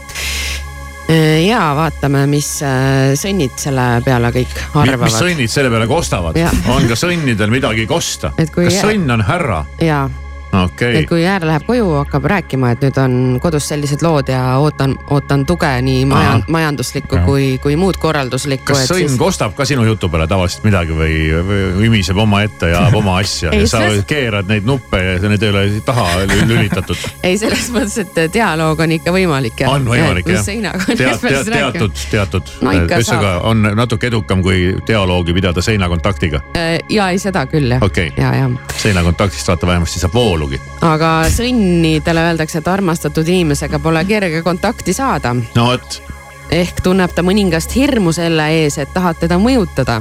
ja 1.47 1.63
vaatame, 1.77 2.25
mis 2.31 2.49
äh, 2.63 3.13
sõnnid 3.19 3.59
selle 3.59 3.87
peale 4.07 4.33
kõik 4.35 4.57
arvavad. 4.75 5.07
mis 5.09 5.21
sõnnid 5.21 5.53
selle 5.53 5.73
peale 5.73 5.91
kostavad? 5.91 6.41
on 6.71 6.89
ka 6.91 6.99
sõnnidel 6.99 7.53
midagi 7.53 7.87
kosta? 7.91 8.35
kas 8.37 8.83
sõnn 8.83 9.11
on 9.19 9.25
härra? 9.27 9.65
jaa 9.83 10.09
okay.. 10.53 10.97
et 10.97 11.09
kui 11.09 11.23
Jäär 11.23 11.45
läheb 11.47 11.65
koju, 11.67 11.91
hakkab 12.01 12.25
rääkima, 12.31 12.73
et 12.75 12.85
nüüd 12.85 12.99
on 13.01 13.15
kodus 13.43 13.69
sellised 13.71 14.03
lood 14.05 14.31
ja 14.33 14.43
ootan, 14.59 14.97
ootan 15.11 15.45
tuge 15.47 15.71
nii 15.85 16.05
maja, 16.11 16.39
majanduslikku 16.49 17.21
ja. 17.21 17.25
kui, 17.27 17.47
kui 17.63 17.77
muud 17.81 17.99
korralduslikku. 18.01 18.73
kas 18.73 18.89
sõnn 18.91 19.05
siis... 19.05 19.19
kostab 19.21 19.55
ka 19.59 19.67
sinu 19.69 19.85
jutu 19.87 20.11
peale 20.13 20.27
tavaliselt 20.31 20.67
midagi 20.67 20.97
või, 20.97 21.17
või 21.47 21.89
ümiseb 21.91 22.19
omaette 22.21 22.73
ja 22.73 22.85
ajab 22.87 22.99
oma 23.03 23.19
asja 23.23 23.53
ei, 23.55 23.65
ja 23.65 23.71
sa 23.71 23.83
selles... 23.85 24.07
keerad 24.11 24.51
neid 24.51 24.67
nuppe 24.69 25.03
ja 25.05 25.19
need 25.23 25.43
ei 25.47 25.55
ole 25.55 25.65
taha 25.87 26.07
lülitatud 26.27 27.07
ei, 27.27 27.39
selles 27.41 27.71
mõttes, 27.75 27.99
et 28.05 28.21
dialoog 28.35 28.81
on 28.87 28.97
ikka 28.99 29.15
võimalik. 29.15 29.65
on 29.69 29.89
võimalik 29.91 30.31
jah. 30.31 30.45
tead, 30.47 31.21
tead, 31.23 31.53
teatud, 31.53 32.05
teatud 32.11 32.55
no,, 32.65 32.75
ühesõnaga 32.87 33.37
on 33.51 33.73
natuke 33.77 34.11
edukam 34.11 34.43
kui 34.45 34.75
dialoogi 34.87 35.35
pidada 35.37 35.63
seinakontaktiga. 35.63 36.43
Äh, 36.59 36.79
ja 36.91 37.11
ei, 37.13 37.21
seda 37.23 37.45
küll 37.51 37.71
jah 37.71 37.85
okay.. 37.85 38.13
ja, 38.17 38.33
ja. 38.35 38.51
seinakontaktist 38.81 39.49
vaata 39.49 39.69
vähemasti 39.71 40.03
saab 40.03 40.15
voolu 40.15 40.40
voolugi. 40.41 40.61
aga 40.81 41.11
sõnnidele 41.29 42.25
öeldakse, 42.31 42.61
et 42.61 42.69
armastatud 42.69 43.29
inimesega 43.29 43.79
pole 43.79 44.05
kerge 44.05 44.43
kontakti 44.43 44.93
saada. 44.93 45.35
no 45.55 45.67
vot. 45.67 46.03
ehk 46.51 46.81
tunneb 46.83 47.13
ta 47.15 47.23
mõningast 47.23 47.75
hirmu 47.77 48.13
selle 48.13 48.49
ees, 48.63 48.79
et 48.79 48.93
tahad 48.95 49.21
teda 49.21 49.39
mõjutada. 49.39 50.01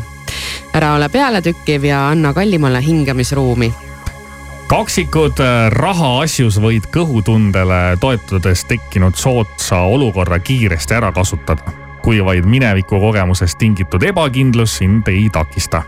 ära 0.73 0.93
ole 0.95 1.09
pealetükkiv 1.09 1.83
ja 1.83 2.07
anna 2.09 2.33
kallimale 2.33 2.81
hingamisruumi 2.81 3.73
kaksikud 4.69 5.39
äh, 5.41 5.71
rahaasjus 5.73 6.59
võid 6.61 6.91
kõhutundele 6.93 7.97
toetudes 7.99 8.65
tekkinud 8.69 9.15
soodsa 9.15 9.81
olukorra 9.81 10.39
kiiresti 10.39 10.93
ära 10.93 11.11
kasutada, 11.11 11.73
kui 12.03 12.21
vaid 12.25 12.45
mineviku 12.45 12.99
kogemusest 13.01 13.57
tingitud 13.57 14.03
ebakindlus 14.03 14.77
sind 14.77 15.07
ei 15.09 15.25
takista 15.33 15.83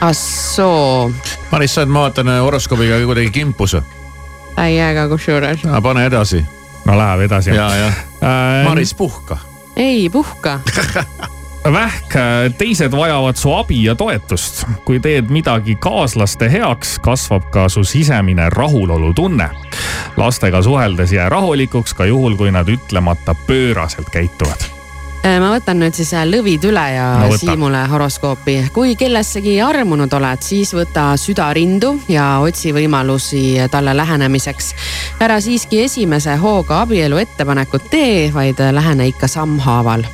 assoo. 0.00 1.12
Maris, 1.50 1.74
sa 1.74 1.80
oled, 1.80 1.92
ma 1.92 2.06
vaatan 2.06 2.30
horoskoobiga 2.40 2.98
kuidagi 3.04 3.30
kimpus. 3.30 3.76
täiega 4.56 5.08
kusjuures. 5.08 5.60
pane 5.82 6.06
edasi. 6.06 6.44
no 6.84 6.98
läheb 6.98 7.20
edasi. 7.20 7.50
ja, 7.50 7.74
ja 7.76 7.86
äh,. 7.86 8.64
Maris, 8.64 8.94
puhka. 8.94 9.38
ei 9.76 10.10
puhka 10.10 10.60
Vähk, 11.72 12.14
teised 12.58 12.92
vajavad 12.92 13.36
su 13.36 13.52
abi 13.52 13.84
ja 13.84 13.94
toetust. 13.94 14.64
kui 14.84 15.00
teed 15.00 15.30
midagi 15.30 15.74
kaaslaste 15.74 16.50
heaks, 16.52 16.98
kasvab 17.02 17.50
ka 17.50 17.68
su 17.68 17.84
sisemine 17.84 18.50
rahulolutunne. 18.50 19.50
lastega 20.16 20.62
suheldes 20.62 21.12
jää 21.12 21.28
rahulikuks 21.28 21.94
ka 21.94 22.06
juhul, 22.06 22.36
kui 22.36 22.50
nad 22.50 22.68
ütlemata 22.68 23.34
pööraselt 23.46 24.10
käituvad 24.12 24.75
Äh, 24.75 24.75
ma 25.24 25.50
võtan 25.50 25.80
nüüd 25.80 25.96
siis 25.96 26.12
äh, 26.16 26.24
lõvid 26.28 26.64
üle 26.68 26.84
ja 26.94 27.06
no, 27.22 27.30
Siimule 27.36 27.82
horoskoopi. 27.90 28.56
kui 28.74 28.94
kellessegi 28.98 29.56
armunud 29.62 30.12
oled, 30.12 30.42
siis 30.44 30.72
võta 30.76 31.08
süda 31.20 31.48
rindu 31.56 31.96
ja 32.08 32.36
otsi 32.44 32.72
võimalusi 32.76 33.42
talle 33.70 33.96
lähenemiseks. 33.96 34.74
ära 35.20 35.40
siiski 35.40 35.82
esimese 35.84 36.36
hooga 36.40 36.80
abielu 36.84 37.18
ettepanekut 37.18 37.90
tee, 37.90 38.30
vaid 38.34 38.60
lähene 38.72 39.08
ikka 39.08 39.28
sammhaaval. 39.28 40.06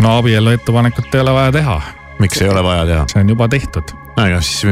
no 0.00 0.18
abielu 0.18 0.56
ettepanekut 0.56 1.14
ei 1.14 1.20
ole 1.20 1.32
vaja 1.32 1.52
teha. 1.52 1.80
miks 2.18 2.42
ei 2.42 2.48
ole 2.48 2.62
vaja 2.62 2.86
teha? 2.86 3.04
see 3.12 3.20
on 3.20 3.34
juba 3.34 3.48
tehtud. 3.48 3.96
no 4.16 4.28
siis 4.40 4.62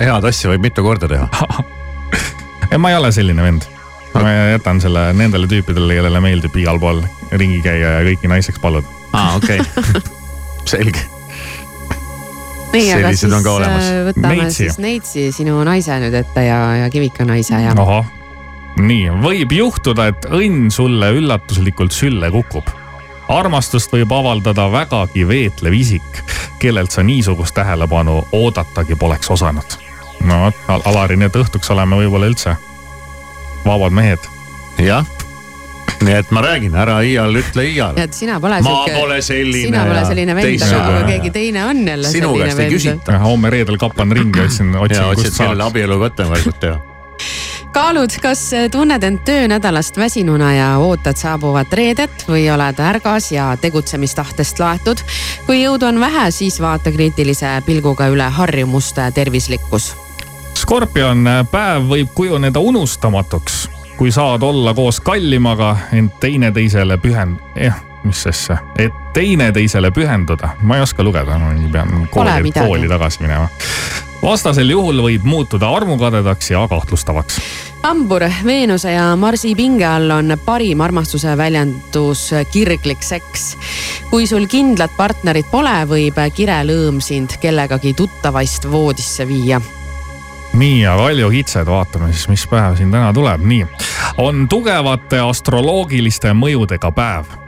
head 0.00 0.24
asja 0.24 0.50
võib 0.50 0.68
mitu 0.70 0.82
korda 0.82 1.08
teha 1.08 1.28
ei, 2.72 2.78
ma 2.78 2.90
ei 2.90 2.96
ole 2.96 3.12
selline 3.12 3.42
vend 3.42 3.81
ma 4.24 4.32
jätan 4.52 4.80
selle 4.82 5.08
nendele 5.16 5.48
tüüpidele, 5.50 5.98
kellele 5.98 6.20
meeldib 6.24 6.56
igal 6.60 6.80
pool 6.82 7.02
ringi 7.32 7.60
käia 7.64 7.98
ja 7.98 8.04
kõiki 8.06 8.30
naiseks 8.30 8.60
paluda. 8.62 8.88
aa, 9.12 9.36
okei 9.36 9.60
okay. 9.60 10.02
selge. 10.72 11.04
nii, 12.72 12.88
aga 12.96 13.12
siis 13.14 13.32
äh, 13.32 14.02
võtame 14.08 14.34
Neitsi. 14.36 14.56
siis 14.64 14.78
Neitsi, 14.82 15.28
sinu 15.36 15.60
naise 15.68 15.98
nüüd 16.02 16.16
ette 16.22 16.46
ja, 16.46 16.60
ja 16.82 16.90
Kivika 16.92 17.26
naise 17.28 17.60
ja. 17.60 17.74
ahah, 17.76 18.08
nii 18.80 19.10
võib 19.24 19.56
juhtuda, 19.56 20.10
et 20.12 20.30
õnn 20.30 20.70
sulle 20.74 21.12
üllatuslikult 21.18 21.94
sülle 21.96 22.32
kukub 22.32 22.70
armastust 23.32 23.92
võib 23.94 24.12
avaldada 24.12 24.66
vägagi 24.72 25.22
veetlev 25.28 25.76
isik, 25.76 26.18
kellelt 26.60 26.92
sa 26.92 27.04
niisugust 27.06 27.54
tähelepanu 27.56 28.18
oodatagi 28.32 28.98
poleks 28.98 29.30
osanud. 29.30 29.78
no 30.26 30.44
vot, 30.46 30.84
Alari, 30.84 31.16
nii 31.16 31.30
et 31.30 31.40
õhtuks 31.40 31.72
oleme 31.72 31.96
võib-olla 32.02 32.28
üldse 32.30 32.56
vabad 33.64 33.92
mehed. 33.92 34.30
jah, 34.82 35.06
nii 36.02 36.14
et 36.18 36.30
ma 36.34 36.42
räägin, 36.42 36.74
ära 36.74 37.00
iial 37.06 37.36
ütle 37.42 37.64
iial. 37.68 37.96
tead, 37.98 38.14
sina 38.16 38.38
pole 38.40 38.60
ma 38.62 38.70
siuke. 38.70 38.94
pole 39.00 39.18
selline. 39.22 39.66
sina 39.68 39.84
pole 39.88 40.04
selline 40.08 40.38
vend, 40.38 40.64
aga 40.68 41.02
keegi 41.10 41.34
teine 41.34 41.66
on 41.66 41.84
jälle 41.88 42.14
Sinu 42.14 42.32
selline 42.36 42.56
vend. 42.56 43.12
homme 43.22 43.50
reedel 43.50 43.78
kaplan 43.78 44.12
ringi, 44.12 44.40
otsin, 44.46 44.74
otsin, 44.76 45.04
kust 45.14 45.38
saad. 45.38 45.60
abielu 45.60 46.00
võttemärgud 46.06 46.58
teha 46.60 46.80
kaalud, 47.72 48.12
kas 48.20 48.50
tunned 48.70 49.02
end 49.02 49.22
töönädalast 49.24 49.96
väsinuna 49.96 50.50
ja 50.54 50.66
ootad 50.78 51.16
saabuvat 51.16 51.72
reedet 51.72 52.26
või 52.28 52.44
oled 52.52 52.80
ärgas 52.84 53.30
ja 53.32 53.52
tegutsemistahtest 53.60 54.60
laetud. 54.60 55.00
kui 55.46 55.62
jõudu 55.62 55.88
on 55.88 56.00
vähe, 56.00 56.30
siis 56.30 56.60
vaata 56.60 56.92
kriitilise 56.92 57.62
pilguga 57.66 58.08
üle 58.12 58.28
harjumuste 58.28 59.10
tervislikkus 59.14 59.94
Skorpion, 60.62 61.26
päev 61.50 61.88
võib 61.90 62.10
kujuneda 62.14 62.60
unustamatuks, 62.62 63.64
kui 63.98 64.12
saad 64.14 64.44
olla 64.46 64.70
koos 64.74 65.00
kallimaga, 65.02 65.72
ent 65.98 66.20
teineteisele 66.22 67.00
pühend-, 67.02 67.40
jah, 67.58 67.80
mis 68.06 68.20
asja, 68.30 68.60
et 68.78 68.94
teineteisele 69.16 69.90
pühenduda. 69.90 70.52
ma 70.62 70.78
ei 70.78 70.84
oska 70.84 71.02
lugeda, 71.02 71.38
ma 71.38 71.50
pean 71.72 72.06
kooli, 72.14 72.52
kooli 72.54 72.88
tagasi 72.88 73.24
minema. 73.24 73.48
vastasel 74.22 74.70
juhul 74.70 75.02
võid 75.02 75.26
muutuda 75.26 75.66
armukadedaks 75.66 76.52
ja 76.54 76.62
kahtlustavaks. 76.70 77.40
hambur, 77.82 78.28
Veenuse 78.44 78.94
ja 78.94 79.16
Marsi 79.16 79.56
pinge 79.58 79.86
all 79.90 80.14
on 80.14 80.38
parim 80.44 80.80
armastuse 80.80 81.36
väljendus 81.36 82.28
kirglik 82.54 83.02
seks. 83.02 83.56
kui 84.10 84.30
sul 84.30 84.46
kindlat 84.46 84.94
partnerit 84.96 85.50
pole, 85.50 85.76
võib 85.90 86.22
kirelõõm 86.34 87.02
sind 87.02 87.40
kellegagi 87.42 87.98
tuttavaist 87.98 88.70
voodisse 88.70 89.26
viia 89.26 89.60
nii, 90.52 90.80
ja 90.80 90.96
Kalju 90.96 91.30
Kitsed, 91.30 91.66
vaatame 91.66 92.12
siis, 92.12 92.28
mis 92.28 92.46
päev 92.46 92.76
siin 92.76 92.90
täna 92.92 93.12
tuleb, 93.12 93.44
nii. 93.44 93.66
on 94.18 94.48
tugevate 94.48 95.20
astroloogiliste 95.20 96.32
mõjudega 96.36 96.92
päev. 96.92 97.38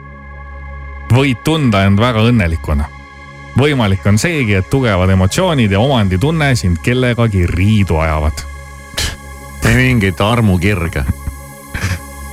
võid 1.13 1.43
tunda 1.43 1.83
end 1.85 1.99
väga 1.99 2.23
õnnelikuna. 2.29 2.85
võimalik 3.57 4.05
on 4.05 4.17
seegi, 4.17 4.53
et 4.53 4.69
tugevad 4.69 5.09
emotsioonid 5.09 5.71
ja 5.71 5.79
omanditunne 5.79 6.55
sind 6.55 6.81
kellegagi 6.83 7.45
riidu 7.47 7.97
ajavad. 7.97 8.45
ei 9.65 9.75
mingit 9.75 10.21
armukirge 10.21 11.05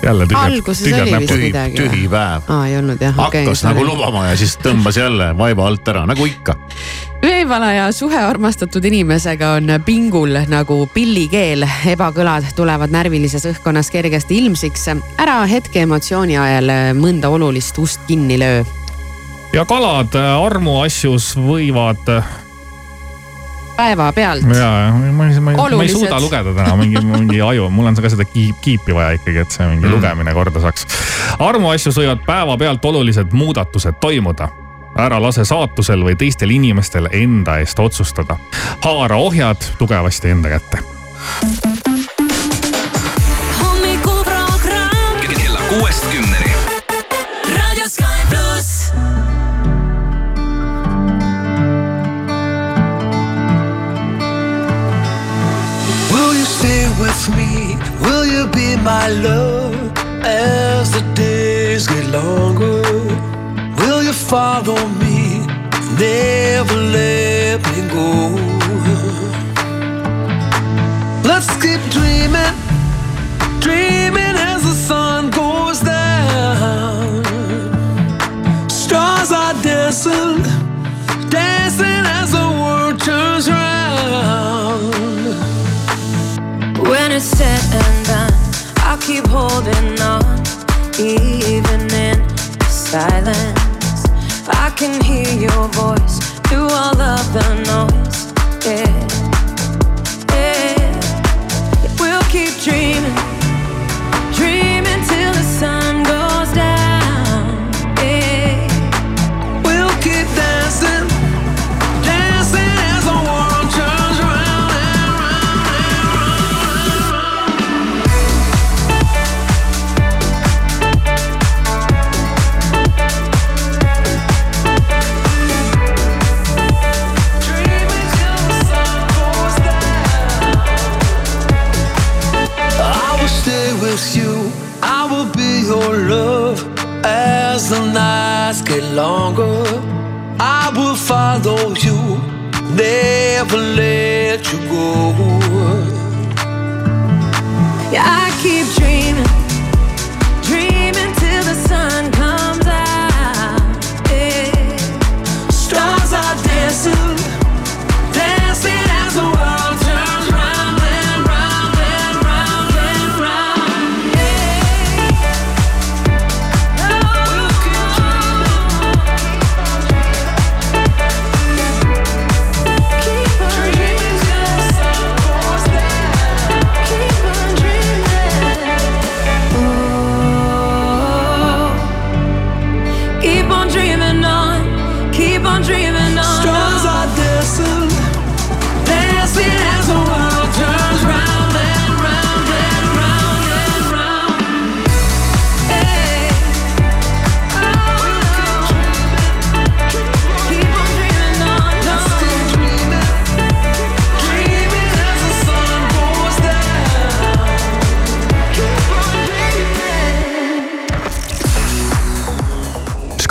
jälle 0.02 0.26
tühjad, 0.26 1.20
vist 1.20 1.36
midagi. 1.36 1.74
tühi 1.76 2.08
päev. 2.08 2.42
aa, 2.48 2.66
ei 2.66 2.76
olnud 2.76 3.00
jah. 3.00 3.14
hakkas 3.14 3.64
okay, 3.64 3.74
nagu 3.74 3.86
lubama 3.86 4.26
ja 4.26 4.36
siis 4.36 4.58
tõmbas 4.58 4.98
jälle 4.98 5.32
vaiba 5.38 5.66
alt 5.66 5.88
ära, 5.88 6.06
nagu 6.06 6.26
ikka. 6.26 6.56
Veevalaja 7.22 7.92
suhe 7.92 8.18
armastatud 8.18 8.84
inimesega 8.84 9.52
on 9.58 9.70
pingul 9.84 10.34
nagu 10.48 10.86
pillikeel. 10.94 11.66
ebakõlad 11.86 12.50
tulevad 12.56 12.90
närvilises 12.90 13.46
õhkkonnas 13.46 13.90
kergesti 13.90 14.38
ilmsiks. 14.38 14.88
ära 15.18 15.42
hetke 15.46 15.82
emotsiooni 15.86 16.38
ajal 16.38 16.72
mõnda 16.98 17.30
olulist 17.30 17.78
ust 17.78 18.00
kinni 18.06 18.38
löö. 18.38 18.64
ja 19.52 19.64
kalad 19.64 20.14
armuasjus 20.44 21.36
võivad 21.36 22.22
päevapealt. 23.76 24.42
ja, 24.42 24.70
ma 24.92 25.06
ei, 25.06 25.12
ma 25.12 25.52
ei, 25.52 25.76
ma 25.76 25.82
ei 25.82 25.88
suuda 25.88 26.20
lugeda 26.20 26.54
täna 26.54 26.76
mingi, 26.76 27.04
mingi 27.06 27.40
aju, 27.40 27.70
mul 27.70 27.86
on 27.86 27.94
ka 27.94 28.10
seda 28.10 28.24
kiip, 28.24 28.58
kiipi 28.60 28.94
vaja 28.94 29.14
ikkagi, 29.18 29.46
et 29.46 29.50
see 29.50 29.68
mingi 29.68 29.86
mm. 29.86 29.94
lugemine 29.94 30.34
korda 30.34 30.64
saaks. 30.64 30.86
armuasjus 31.38 31.98
võivad 32.02 32.26
päevapealt 32.26 32.84
olulised 32.84 33.32
muudatused 33.32 34.00
toimuda 34.00 34.50
ära 34.98 35.20
lase 35.22 35.44
saatusel 35.44 36.04
või 36.04 36.16
teistel 36.18 36.50
inimestel 36.50 37.08
enda 37.12 37.58
eest 37.58 37.78
otsustada. 37.78 38.36
haara 38.84 39.16
ohjad 39.16 39.56
tugevasti 39.78 40.28
enda 40.28 40.48
kätte. 40.48 40.78
hommikuprogramm 43.62 45.20
kella 45.36 45.60
kuuest 45.68 46.06
kümneni. 46.12 46.52
raadio 47.56 47.88
Sky 47.88 48.20
pluss. 48.30 48.92
Will 56.12 56.34
you 56.34 56.44
stay 56.44 56.88
with 57.00 57.28
me? 57.36 57.76
Will 58.00 58.26
you 58.26 58.46
be 58.48 58.76
my 58.76 59.08
love 59.08 59.74
as 60.24 60.90
the 60.90 61.02
days 61.14 61.88
get 61.88 62.06
longer? 62.12 63.31
Follow 64.32 64.88
me? 65.02 65.44
Never 66.00 66.78
let 66.96 67.60
me 67.68 67.80
go. 67.96 68.08
Let's 71.28 71.50
keep 71.62 71.82
dreaming, 71.96 72.54
dreaming 73.60 74.36
as 74.50 74.62
the 74.68 74.76
sun 74.88 75.28
goes 75.30 75.80
down. 75.80 77.22
Stars 78.70 79.32
are 79.32 79.56
dancing, 79.62 80.42
dancing 81.28 82.04
as 82.18 82.32
the 82.32 82.46
world 82.60 82.98
turns 83.08 83.50
round. 83.50 84.94
When 86.88 87.12
it's 87.12 87.26
said 87.26 87.64
and 87.82 88.06
done, 88.06 88.34
I'll 88.78 88.96
keep 88.96 89.26
holding 89.26 90.00
on, 90.00 90.24
even 90.98 91.80
in 92.06 92.16
silence. 92.70 93.71
I 94.52 94.70
can 94.76 95.02
hear 95.02 95.28
your 95.38 95.68
voice 95.68 96.18
through 96.48 96.68
all 96.68 97.00
of 97.00 97.32
the 97.32 97.46
noise. 97.70 98.32
Yeah. 98.66 99.21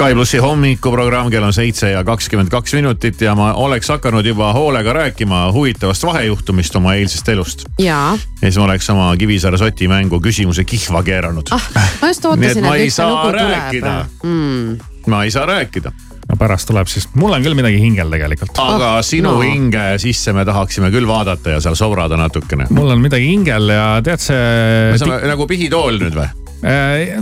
Sky 0.01 0.15
plussi 0.17 0.39
hommikuprogramm, 0.41 1.29
kell 1.29 1.45
on 1.45 1.53
seitse 1.53 1.91
ja 1.91 1.99
kakskümmend 2.03 2.49
kaks 2.49 2.73
minutit 2.73 3.19
ja 3.21 3.35
ma 3.37 3.51
oleks 3.61 3.91
hakanud 3.93 4.25
juba 4.25 4.47
hoolega 4.57 4.95
rääkima 4.97 5.43
huvitavast 5.53 6.03
vahejuhtumist 6.07 6.75
oma 6.79 6.95
eilsest 6.97 7.29
elust. 7.29 7.67
ja, 7.79 8.17
siis 8.39 8.57
ma 8.57 8.63
oleks 8.63 8.89
oma 8.89 9.11
Kivisaare 9.17 9.59
soti 9.61 9.85
mängu 9.91 10.17
küsimuse 10.17 10.65
kihva 10.65 11.03
keeranud 11.05 11.53
ah, 11.53 11.69
ma 12.01 12.09
just 12.09 12.25
ootasin, 12.25 12.65
ma 12.65 12.73
et 12.81 12.89
saa 12.89 13.11
lugu 13.11 13.37
rääkida 13.37 13.93
tuleb 13.93 14.25
mm.. 14.33 15.05
ma 15.13 15.21
ei 15.23 15.37
saa 15.37 15.45
rääkida, 15.45 15.93
no 16.31 16.41
pärast 16.41 16.71
tuleb 16.73 16.89
siis, 16.89 17.05
mul 17.13 17.37
on 17.37 17.45
küll 17.45 17.61
midagi 17.61 17.77
hingel 17.85 18.09
tegelikult. 18.09 18.57
aga 18.57 18.95
Ah, 18.95 19.01
sinu 19.05 19.35
no. 19.37 19.45
hinge 19.45 19.99
sisse 20.01 20.33
me 20.33 20.49
tahaksime 20.49 20.89
küll 20.89 21.05
vaadata 21.05 21.59
ja 21.59 21.61
seal 21.61 21.77
sobrada 21.77 22.17
natukene. 22.17 22.71
mul 22.73 22.89
on 22.97 23.05
midagi 23.05 23.29
hingel 23.29 23.69
ja 23.69 23.91
tead 24.01 24.29
see. 24.31 24.97
saame 24.97 25.21
nagu 25.29 25.45
pihitool 25.45 26.01
nüüd 26.01 26.17
või? 26.23 26.31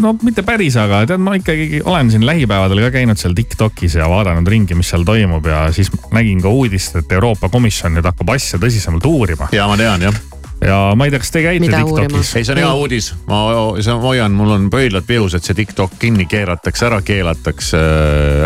No 0.03 0.15
mitte 0.25 0.43
päris, 0.47 0.75
aga 0.79 1.03
tead, 1.07 1.21
ma 1.23 1.37
ikkagi 1.39 1.81
olen 1.85 2.11
siin 2.11 2.25
lähipäevadel 2.27 2.83
ka 2.87 2.91
käinud 2.97 3.19
seal 3.21 3.35
Tiktokis 3.37 3.95
ja 3.99 4.09
vaadanud 4.11 4.47
ringi, 4.51 4.75
mis 4.75 4.91
seal 4.91 5.05
toimub 5.07 5.47
ja 5.47 5.67
siis 5.75 5.91
nägin 6.15 6.41
ka 6.43 6.51
uudist, 6.51 6.99
et 6.99 7.15
Euroopa 7.15 7.51
Komisjon 7.53 7.95
nüüd 7.95 8.09
hakkab 8.09 8.35
asja 8.35 8.59
tõsisemalt 8.59 9.07
uurima. 9.07 9.47
ja 9.55 9.67
ma 9.69 9.77
tean 9.79 10.09
jah, 10.09 10.19
ja 10.65 10.93
ma 10.95 11.05
ei 11.05 11.11
tea, 11.13 11.19
kas 11.23 11.31
te 11.31 11.41
käite 11.43 11.59
Mida 11.63 11.77
Tiktokis? 11.83 12.35
ei 12.35 12.43
see 12.43 12.53
on 12.55 12.59
hea 12.63 12.73
uudis, 12.75 13.11
ma 13.27 13.39
see- 13.79 13.93
ma 13.95 14.01
hoian, 14.03 14.31
mul 14.35 14.51
on 14.55 14.69
pöidlad 14.69 15.05
peus, 15.07 15.33
et 15.37 15.43
see 15.43 15.55
TikTok 15.55 15.91
kinni 15.99 16.25
keeratakse, 16.29 16.85
ära 16.89 17.01
keelatakse, 17.05 17.79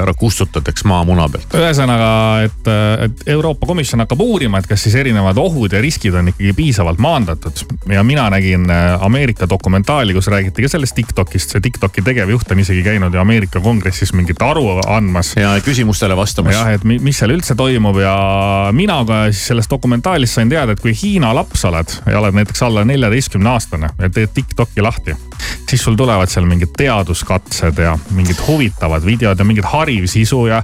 ära 0.03 0.13
kustutatakse 0.19 0.87
maamuna 0.87 1.25
pealt. 1.31 1.53
ühesõnaga, 1.57 2.09
et, 2.45 2.69
et 3.07 3.23
Euroopa 3.33 3.65
Komisjon 3.69 4.03
hakkab 4.03 4.21
uurima, 4.21 4.59
et 4.61 4.67
kas 4.69 4.83
siis 4.85 4.95
erinevad 4.99 5.37
ohud 5.41 5.73
ja 5.73 5.81
riskid 5.81 6.13
on 6.19 6.29
ikkagi 6.33 6.53
piisavalt 6.57 6.99
maandatud. 7.03 7.63
ja 7.89 8.03
mina 8.03 8.29
nägin 8.29 8.69
äh, 8.69 9.03
Ameerika 9.03 9.47
dokumentaali, 9.49 10.13
kus 10.13 10.27
räägiti 10.27 10.61
ka 10.67 10.69
sellest 10.69 10.95
Tiktokist, 10.95 11.49
see 11.55 11.61
Tiktoki 11.61 12.01
tegevjuht 12.05 12.51
on 12.51 12.59
isegi 12.59 12.83
käinud 12.85 13.13
ju 13.13 13.19
Ameerika 13.21 13.59
kongressis 13.59 14.13
mingit 14.13 14.41
aru 14.41 14.67
andmas 14.87 15.33
ja 15.35 15.55
küsimustele 15.65 16.15
vastamas. 16.17 16.53
jah, 16.55 16.71
et 16.77 16.83
mi- 16.83 16.99
mis 16.99 17.17
seal 17.17 17.31
üldse 17.33 17.55
toimub 17.55 17.97
ja 18.01 18.15
mina 18.71 19.01
ka 19.05 19.25
siis 19.31 19.47
sellest 19.47 19.69
dokumentaalist 19.71 20.33
sain 20.37 20.49
teada, 20.49 20.71
et 20.73 20.79
kui 20.83 20.93
Hiina 20.93 21.33
laps 21.35 21.65
oled 21.65 21.89
ja 22.05 22.19
oled 22.19 22.35
näiteks 22.35 22.63
alla 22.63 22.83
neljateistkümne 22.85 23.49
aastane 23.49 23.89
ja 23.99 24.09
teed 24.09 24.33
Tiktoki 24.33 24.81
lahti, 24.81 25.15
siis 25.69 25.83
sul 25.83 25.95
tulevad 25.95 26.29
seal 26.31 26.45
mingid 26.49 26.73
teaduskatsed 26.77 27.79
ja 27.79 27.97
mingid 28.11 28.39
huvitavad 28.47 29.05
videod 29.05 29.39
ja 29.39 29.45
mingid 29.45 29.67
hariv 29.67 30.07
sisu 30.11 30.45
ja 30.47 30.63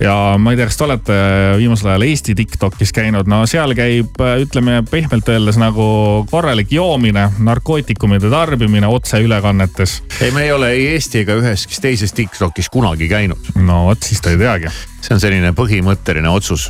ja 0.00 0.14
ma 0.38 0.52
ei 0.52 0.58
tea, 0.58 0.68
kas 0.68 0.76
te 0.76 0.84
olete 0.84 1.18
viimasel 1.56 1.90
ajal 1.92 2.04
Eesti 2.06 2.34
Tiktokis 2.36 2.92
käinud, 2.96 3.28
no 3.30 3.42
seal 3.48 3.72
käib, 3.76 4.18
ütleme 4.42 4.82
pehmelt 4.90 5.28
öeldes 5.32 5.56
nagu 5.60 5.86
korralik 6.30 6.72
joomine, 6.72 7.30
narkootikumide 7.38 8.30
tarbimine 8.32 8.90
otseülekannetes. 8.92 10.02
ei, 10.20 10.30
me 10.30 10.44
ei 10.44 10.52
ole 10.52 10.70
ei 10.76 10.90
Eesti 10.96 11.24
ega 11.24 11.38
üheski 11.40 11.80
teises 11.80 12.12
TikTokis 12.16 12.68
kunagi 12.72 13.08
käinud. 13.08 13.54
no 13.56 13.86
vot, 13.88 14.02
siis 14.04 14.20
ta 14.20 14.34
ei 14.34 14.40
teagi. 14.40 14.72
see 15.06 15.14
on 15.14 15.22
selline 15.22 15.52
põhimõtteline 15.56 16.28
otsus. 16.28 16.68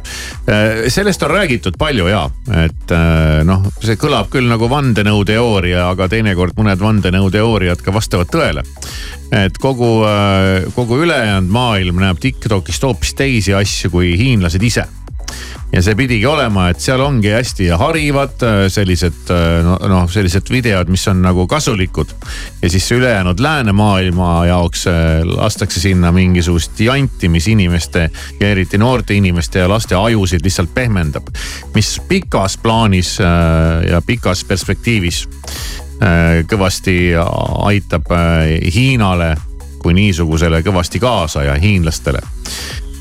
sellest 0.88 1.22
on 1.26 1.34
räägitud 1.34 1.78
palju 1.78 2.06
ja, 2.12 2.22
et 2.62 2.94
äh, 2.94 3.42
noh, 3.48 3.66
see 3.82 3.98
kõlab 3.98 4.30
küll 4.30 4.46
nagu 4.50 4.70
vandenõuteooria, 4.70 5.88
aga 5.90 6.08
teinekord 6.12 6.54
mõned 6.58 6.82
vandenõuteooriad 6.82 7.82
ka 7.82 7.94
vastavad 7.94 8.30
tõele. 8.30 8.62
et 9.34 9.58
kogu, 9.58 10.06
kogu 10.74 11.00
ülejäänud 11.02 11.50
maailm 11.50 11.98
näeb 11.98 12.20
TikTokist 12.22 12.84
hoopis 12.86 13.15
teisi 13.16 13.55
asju 13.57 13.90
kui 13.90 14.14
hiinlased 14.18 14.62
ise 14.62 14.87
ja 15.72 15.83
see 15.83 15.96
pidigi 15.98 16.26
olema, 16.29 16.68
et 16.70 16.81
seal 16.81 17.00
ongi 17.02 17.33
hästi 17.35 17.68
harivad 17.79 18.42
äh, 18.46 18.59
sellised 18.72 19.33
noh 19.66 19.81
no,, 19.90 20.02
sellised 20.11 20.50
videod, 20.52 20.90
mis 20.92 21.07
on 21.11 21.20
nagu 21.24 21.46
kasulikud. 21.50 22.12
ja 22.62 22.70
siis 22.70 22.90
ülejäänud 22.92 23.40
läänemaailma 23.42 24.46
jaoks 24.46 24.87
äh, 24.87 24.94
lastakse 25.24 25.81
sinna 25.81 26.12
mingisugust 26.12 26.81
janti, 26.81 27.29
mis 27.29 27.48
inimeste 27.48 28.11
ja 28.40 28.48
eriti 28.48 28.79
noorte 28.79 29.14
inimeste 29.14 29.59
ja 29.59 29.68
laste 29.68 29.94
ajusid 29.94 30.44
lihtsalt 30.44 30.74
pehmendab. 30.74 31.26
mis 31.74 32.00
pikas 32.09 32.59
plaanis 32.59 33.18
äh, 33.20 33.90
ja 33.90 34.02
pikas 34.07 34.44
perspektiivis 34.44 35.26
äh, 36.02 36.46
kõvasti 36.46 37.12
aitab 37.66 38.12
äh, 38.12 38.72
Hiinale 38.74 39.35
kui 39.83 39.94
niisugusele 39.94 40.62
kõvasti 40.66 40.98
kaasa 40.98 41.44
ja 41.46 41.55
hiinlastele. 41.62 42.18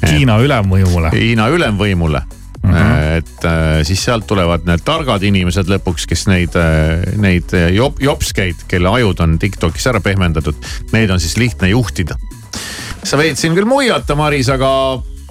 Hiina 0.04 0.40
ülemvõimule. 0.44 1.14
Hiina 1.16 1.48
ülemvõimule 1.54 2.24
et 3.16 3.46
äh, 3.46 3.84
siis 3.86 4.02
sealt 4.08 4.26
tulevad 4.28 4.64
need 4.66 4.82
targad 4.86 5.22
inimesed 5.24 5.70
lõpuks, 5.70 6.08
kes 6.10 6.26
neid, 6.26 6.56
neid 7.22 7.54
jop, 7.76 8.02
jopskeid, 8.02 8.66
kelle 8.68 8.90
ajud 8.90 9.22
on 9.22 9.38
Tiktokis 9.40 9.86
ära 9.92 10.02
pehmendatud, 10.02 10.58
neid 10.92 11.14
on 11.14 11.22
siis 11.22 11.38
lihtne 11.38 11.70
juhtida. 11.70 12.18
sa 13.06 13.20
võid 13.22 13.38
siin 13.38 13.54
küll 13.54 13.70
muiata, 13.70 14.18
Maris, 14.18 14.50
aga, 14.50 14.72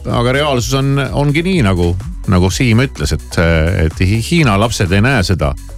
aga 0.07 0.37
reaalsus 0.39 0.79
on, 0.79 0.95
ongi 1.11 1.43
nii 1.43 1.67
nagu, 1.67 1.91
nagu 2.31 2.51
Siim 2.55 2.87
ütles, 2.87 3.13
et, 3.19 3.41
et 3.89 4.05
Hiina 4.31 4.55
lapsed 4.61 4.95
ei 4.95 5.03
näe 5.03 5.27
seda 5.27 5.51
äh, 5.51 5.74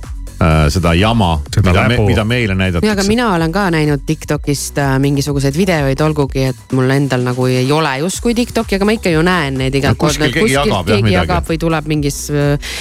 seda 0.68 0.92
jama, 0.94 1.40
mida, 1.64 1.87
me, 1.88 1.96
mida 2.05 2.25
meile 2.29 2.55
näidatakse. 2.55 2.90
aga 2.92 3.05
mina 3.09 3.31
olen 3.35 3.53
ka 3.53 3.70
näinud 3.72 4.03
Tiktokist 4.07 4.79
äh, 4.79 4.99
mingisuguseid 5.01 5.57
videoid, 5.57 6.01
olgugi 6.05 6.44
et 6.51 6.75
mul 6.77 6.92
endal 6.92 7.25
nagu 7.25 7.46
ei 7.49 7.70
ole 7.72 7.94
justkui 8.03 8.35
Tiktoki, 8.37 8.77
aga 8.77 8.88
ma 8.88 8.96
ikka 8.99 9.14
ju 9.14 9.25
näen 9.25 9.57
neid 9.62 9.79
poolt 9.81 9.88
no,. 9.88 10.01
kuskil 10.05 10.33
keegi 10.35 10.53
jagab, 10.53 10.90
keegi 10.92 11.14
jagab 11.14 11.49
või 11.49 11.61
tuleb 11.62 11.88
mingis 11.88 12.27
äh, 12.29 12.77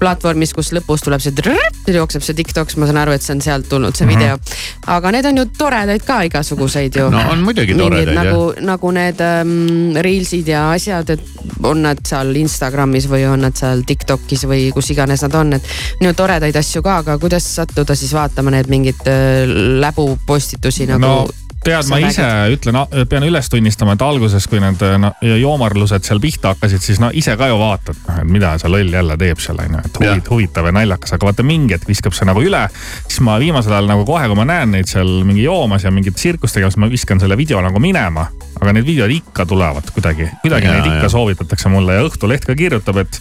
platvormis, 0.00 0.52
kus 0.56 0.72
lõpus 0.76 1.04
tuleb 1.04 1.22
see 1.22 1.34
trrrr, 1.36 1.76
jookseb 1.96 2.24
see 2.24 2.36
TikTok, 2.38 2.70
siis 2.70 2.80
ma 2.80 2.88
saan 2.88 3.00
aru, 3.02 3.14
et 3.16 3.24
see 3.24 3.34
on 3.36 3.42
sealt 3.44 3.68
tulnud 3.70 3.96
see 3.96 4.06
mm 4.06 4.12
-hmm. 4.12 4.18
video. 4.18 4.38
aga 4.86 5.12
need 5.12 5.26
on 5.30 5.38
ju 5.38 5.44
toredaid 5.58 6.04
ka 6.06 6.20
igasuguseid 6.28 6.96
ju. 6.96 7.10
no 7.10 7.22
on 7.30 7.44
muidugi 7.44 7.74
toredaid 7.74 8.14
jah. 8.14 8.24
nagu, 8.24 8.52
nagu 8.60 8.90
need 8.90 9.20
ähm, 9.20 9.96
reelsid 9.96 10.48
ja 10.48 10.70
asjad, 10.72 11.10
et 11.10 11.20
on 11.62 11.82
nad 11.82 11.98
seal 12.06 12.36
Instagramis 12.36 13.08
või 13.08 13.26
on 13.28 13.40
nad 13.40 13.56
seal 13.56 13.82
TikTokis 13.86 14.46
või 14.46 14.72
kus 14.72 14.90
iganes 14.90 15.22
nad 15.22 15.34
on, 15.34 15.52
et 15.52 15.64
ju 16.00 16.12
toredaid 16.12 16.56
asju 16.56 16.82
ka, 16.82 16.96
aga 16.96 17.18
kuidas 17.18 17.54
sattuda 17.54 17.94
siis 17.94 18.12
vaatama 18.12 18.50
need 18.50 18.68
mingeid 18.68 19.02
äh, 19.06 19.48
läbupostitusi 19.80 20.86
nagu 20.86 21.00
no 21.00 21.45
tead, 21.66 21.90
ma 21.90 21.98
ise 22.02 22.22
räägid. 22.24 22.56
ütlen, 22.56 22.78
pean 23.10 23.26
üles 23.26 23.50
tunnistama, 23.52 23.96
et 23.96 24.04
alguses, 24.06 24.46
kui 24.50 24.60
need 24.62 24.82
no, 25.02 25.12
joomarlused 25.26 26.06
seal 26.06 26.22
pihta 26.22 26.54
hakkasid, 26.54 26.84
siis 26.84 27.02
no 27.02 27.10
ise 27.14 27.36
ka 27.38 27.50
ju 27.50 27.58
vaatad, 27.60 27.98
noh, 28.06 28.22
et 28.22 28.32
mida 28.36 28.54
see 28.62 28.72
loll 28.72 28.96
jälle 28.98 29.18
teeb 29.20 29.42
seal 29.42 29.60
on 29.64 29.78
ju, 29.78 29.84
et 29.84 30.00
huvit, 30.02 30.32
huvitav 30.32 30.70
ja 30.70 30.74
naljakas, 30.78 31.16
aga 31.16 31.30
vaata 31.30 31.46
mingi 31.46 31.76
hetk 31.76 31.88
viskab 31.90 32.16
see 32.16 32.28
nagu 32.28 32.42
üle. 32.44 32.64
siis 33.06 33.20
ma 33.26 33.38
viimasel 33.42 33.76
ajal 33.76 33.90
nagu 33.90 34.06
kohe, 34.08 34.26
kui 34.30 34.38
ma 34.38 34.48
näen 34.48 34.74
neid 34.76 34.90
seal 34.90 35.22
mingi 35.28 35.46
joomas 35.46 35.86
ja 35.86 35.94
mingit 35.94 36.18
tsirkust 36.18 36.58
tegemas, 36.58 36.78
ma 36.80 36.90
viskan 36.90 37.22
selle 37.22 37.38
video 37.38 37.62
nagu 37.64 37.82
minema 37.82 38.28
aga 38.60 38.72
need 38.72 38.86
videod 38.86 39.12
ikka 39.12 39.44
tulevad 39.48 39.90
kuidagi, 39.92 40.28
kuidagi 40.42 40.68
ja, 40.68 40.76
neid 40.76 40.88
ikka 40.88 41.06
ja. 41.06 41.12
soovitatakse 41.12 41.70
mulle 41.72 41.98
ja 41.98 42.04
Õhtuleht 42.06 42.46
ka 42.48 42.54
kirjutab, 42.56 43.02
et 43.02 43.18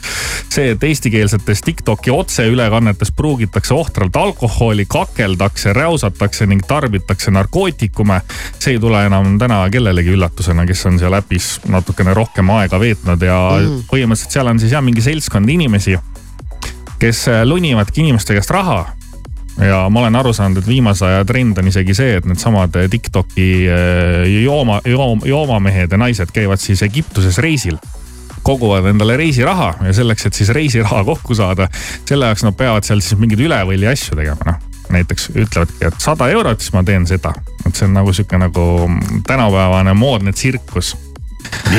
see, 0.54 0.70
et 0.72 0.84
eestikeelsetes 0.88 1.64
Tiktoki 1.66 2.14
otseülekannetes 2.14 3.12
pruugitakse 3.16 3.74
ohtralt 3.76 4.16
alkoholi, 4.16 4.86
kakeldakse, 4.88 5.74
räusatakse 5.76 6.48
ning 6.48 6.64
tarbitakse 6.68 7.34
narkootikume. 7.36 8.22
See 8.60 8.76
ei 8.76 8.82
tule 8.82 9.06
enam 9.08 9.38
täna 9.42 9.64
kellelegi 9.72 10.16
üllatusena, 10.16 10.66
kes 10.68 10.86
on 10.90 11.00
seal 11.02 11.16
äpis 11.18 11.56
natukene 11.70 12.14
rohkem 12.18 12.50
aega 12.58 12.80
veetnud 12.82 13.24
ja 13.26 13.40
mm. 13.60 13.88
põhimõtteliselt 13.92 14.38
seal 14.40 14.52
on 14.52 14.62
siis 14.62 14.76
jah 14.76 14.84
mingi 14.86 15.04
seltskond 15.06 15.50
inimesi, 15.50 15.98
kes 17.00 17.26
lunivadki 17.46 18.06
inimeste 18.06 18.38
käest 18.38 18.54
raha 18.56 18.84
ja 19.62 19.90
ma 19.90 20.00
olen 20.00 20.16
aru 20.16 20.34
saanud, 20.34 20.60
et 20.60 20.68
viimase 20.68 21.06
aja 21.08 21.26
trend 21.26 21.58
on 21.62 21.70
isegi 21.72 21.96
see, 21.96 22.18
et 22.20 22.26
needsamad 22.28 22.76
Tiktoki 22.92 23.50
eh, 23.72 24.26
jooma, 24.44 24.82
joom, 24.86 25.24
joomamehed 25.26 25.96
ja 25.96 26.00
naised 26.00 26.34
käivad 26.36 26.62
siis 26.62 26.84
Egiptuses 26.84 27.40
reisil 27.44 27.80
koguvad 28.46 28.86
endale 28.92 29.18
reisiraha 29.18 29.74
ja 29.88 29.94
selleks, 29.96 30.28
et 30.28 30.38
siis 30.38 30.52
reisiraha 30.54 31.04
kokku 31.12 31.36
saada, 31.36 31.70
selle 32.06 32.32
jaoks 32.32 32.46
nad 32.46 32.58
peavad 32.58 32.88
seal 32.88 33.04
siis 33.04 33.20
mingeid 33.20 33.42
üle 33.48 33.62
võlli 33.68 33.90
asju 33.92 34.20
tegema, 34.20 34.52
noh. 34.52 34.75
Näiteks 34.96 35.30
ütlevadki, 35.36 35.82
et 35.90 36.00
sada 36.04 36.30
eurot, 36.34 36.62
siis 36.62 36.74
ma 36.76 36.84
teen 36.88 37.08
seda. 37.10 37.34
et 37.66 37.76
see 37.76 37.88
on 37.88 37.96
nagu 37.98 38.14
sihuke 38.14 38.38
nagu 38.38 38.66
tänapäevane 39.28 39.94
moodne 39.98 40.32
tsirkus 40.32 40.96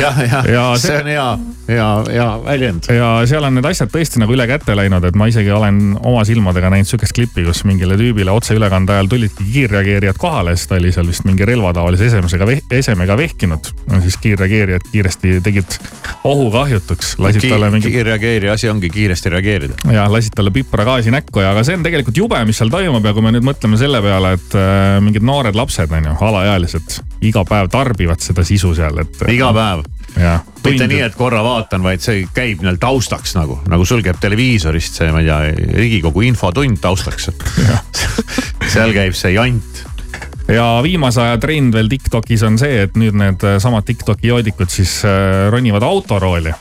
jah, 0.01 0.19
jah 0.21 0.49
ja, 0.51 0.65
see, 0.77 0.91
see 0.91 0.99
on 1.01 1.11
hea, 1.11 1.27
hea, 1.69 1.89
hea 2.11 2.29
väljend. 2.45 2.89
ja 2.93 3.11
seal 3.29 3.47
on 3.47 3.57
need 3.59 3.69
asjad 3.69 3.91
tõesti 3.93 4.21
nagu 4.23 4.35
üle 4.37 4.47
käte 4.49 4.77
läinud, 4.77 5.05
et 5.09 5.19
ma 5.19 5.29
isegi 5.31 5.53
olen 5.55 5.97
oma 6.07 6.25
silmadega 6.29 6.71
näinud 6.73 6.91
sihukest 6.91 7.17
klippi, 7.17 7.45
kus 7.47 7.65
mingile 7.69 7.99
tüübile 8.01 8.35
otseülekande 8.35 8.97
ajal 8.97 9.11
tulidki 9.13 9.47
kiirreageerijad 9.53 10.21
kohale, 10.21 10.57
sest 10.57 10.71
ta 10.73 10.81
oli 10.81 10.93
seal 10.95 11.09
vist 11.11 11.27
mingi 11.29 11.49
relvataolise 11.49 12.11
esemesega, 12.11 12.49
esemega 12.79 13.17
vehkinud. 13.19 13.73
siis 14.03 14.19
kiirreageerijad 14.23 14.87
kiiresti 14.93 15.41
tegid 15.47 15.79
ohu 16.27 16.51
kahjutuks, 16.55 17.17
lasid 17.23 17.47
Ki 17.47 17.53
talle 17.53 17.71
mingi. 17.75 17.91
kiirreageerija 17.95 18.57
asi 18.57 18.71
ongi 18.71 18.91
kiiresti 18.91 19.33
reageerida. 19.37 19.79
ja 19.93 20.07
lasid 20.13 20.35
talle 20.37 20.51
pipragaasi 20.55 21.15
näkku 21.15 21.43
ja, 21.43 21.53
aga 21.55 21.65
see 21.67 21.79
on 21.79 21.87
tegelikult 21.87 22.17
jube, 22.17 22.43
mis 22.49 22.61
seal 22.61 22.73
toimub 22.73 23.05
ja 23.05 23.15
kui 23.17 23.25
me 23.25 23.35
nüüd 23.35 23.47
mõtleme 23.47 23.79
selle 23.81 24.03
peale, 24.05 24.35
et 24.39 24.59
äh, 24.59 24.99
mingid 25.05 25.27
noored 25.27 25.59
lapsed 25.59 25.93
on 25.93 26.11
ju, 26.11 26.17
alaealised, 26.29 27.01
iga 27.27 27.45
päev 27.49 27.71
tarbivad 27.73 28.23
seda 28.23 28.45
sisu 28.47 28.75
seal, 28.77 29.03
et. 29.03 29.27
iga 29.33 29.53
päev. 29.57 29.85
Mitte 30.67 30.87
nii, 30.89 31.03
et 31.05 31.17
korra 31.19 31.43
vaatan, 31.45 31.83
vaid 31.85 32.03
see 32.05 32.25
käib 32.35 32.63
neil 32.65 32.79
taustaks 32.81 33.37
nagu, 33.37 33.59
nagu 33.71 33.85
sul 33.89 34.03
käib 34.05 34.21
televiisorist 34.23 35.01
see, 35.01 35.11
ma 35.13 35.23
ei 35.23 35.29
tea, 35.29 35.67
Riigikogu 35.77 36.25
infotund 36.27 36.81
taustaks. 36.83 37.31
Seal 38.73 38.95
käib 38.97 39.17
see 39.19 39.35
jant. 39.37 39.85
Ja 40.49 40.77
viimase 40.83 41.21
aja 41.25 41.41
trend 41.43 41.75
veel 41.75 41.91
Tiktokis 41.91 42.45
on 42.47 42.59
see, 42.61 42.85
et 42.87 42.95
nüüd 42.99 43.19
need 43.19 43.43
samad 43.63 43.87
Tiktoki 43.89 44.31
joodikud 44.31 44.71
siis 44.71 45.01
äh, 45.05 45.49
ronivad 45.53 45.85
autorooli 45.87 46.55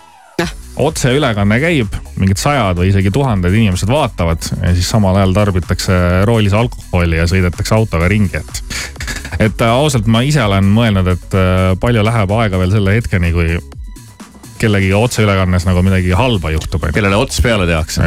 otseülekanne 0.75 1.59
käib, 1.63 1.93
mingid 2.19 2.39
sajad 2.39 2.79
või 2.79 2.89
isegi 2.91 3.11
tuhanded 3.13 3.53
inimesed 3.55 3.89
vaatavad 3.89 4.43
ja 4.59 4.73
siis 4.75 4.89
samal 4.91 5.15
ajal 5.19 5.35
tarbitakse 5.35 5.99
roolis 6.27 6.53
alkoholi 6.53 7.21
ja 7.21 7.27
sõidetakse 7.31 7.75
autoga 7.77 8.09
ringi, 8.11 8.41
et. 8.41 8.63
et 9.47 9.63
äh, 9.63 9.71
ausalt, 9.71 10.09
ma 10.11 10.23
ise 10.27 10.43
olen 10.43 10.67
mõelnud, 10.75 11.11
et 11.15 11.37
äh, 11.39 11.71
palju 11.79 12.03
läheb 12.03 12.35
aega 12.39 12.59
veel 12.59 12.75
selle 12.75 12.97
hetkeni, 12.97 13.31
kui 13.35 13.55
kellegi 14.59 14.91
otseülekannes 14.95 15.67
nagu 15.67 15.83
midagi 15.85 16.11
halba 16.15 16.51
juhtub. 16.55 16.89
kellele 16.95 17.19
ots 17.19 17.41
peale 17.43 17.67
tehakse. 17.69 18.03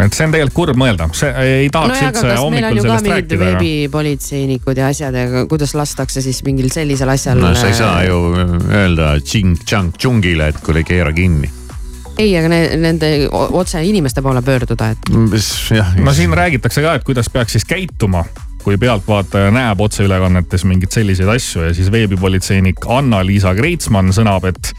Jah 0.00 0.08
et 0.08 0.16
see 0.16 0.26
on 0.26 0.34
tegelikult 0.34 0.56
kurb 0.60 0.80
mõelda, 0.80 1.08
see 1.16 1.30
ei 1.60 1.70
tahaks 1.72 2.00
no 2.00 2.10
üldse 2.10 2.34
hommikul 2.40 2.82
sellest 2.82 3.10
rääkida. 3.12 3.40
veebipolitseinikud 3.44 4.82
ja 4.82 4.90
asjad 4.90 5.16
ja 5.16 5.46
kuidas 5.50 5.76
lastakse 5.78 6.24
siis 6.24 6.42
mingil 6.46 6.70
sellisel 6.72 7.12
asjal. 7.12 7.40
no 7.40 7.54
sa 7.54 7.70
ei 7.70 7.78
saa 7.78 8.02
ju 8.08 8.20
öelda 8.34 9.14
tšing-tšang 9.22 9.96
džungile, 9.98 10.50
et 10.54 10.60
kuule 10.64 10.84
keera 10.86 11.14
kinni 11.16 11.50
ei, 12.20 12.34
aga 12.36 12.50
ne, 12.52 12.60
nende 12.80 13.10
otse 13.30 13.80
inimeste 13.86 14.20
poole 14.22 14.42
pöörduda, 14.44 14.90
et. 14.92 15.10
no 16.04 16.14
siin 16.16 16.34
räägitakse 16.36 16.84
ka, 16.84 16.98
et 16.98 17.06
kuidas 17.06 17.30
peaks 17.32 17.56
siis 17.56 17.64
käituma 17.68 18.24
kui 18.64 18.78
pealtvaataja 18.80 19.50
näeb 19.54 19.80
otseülekannetes 19.80 20.64
mingeid 20.68 20.92
selliseid 20.94 21.30
asju 21.32 21.64
ja 21.66 21.74
siis 21.74 21.90
veebipolitseinik 21.92 22.84
Anna-Liisa 22.88 23.54
Kreitsmann 23.58 24.14
sõnab, 24.16 24.46
et 24.50 24.72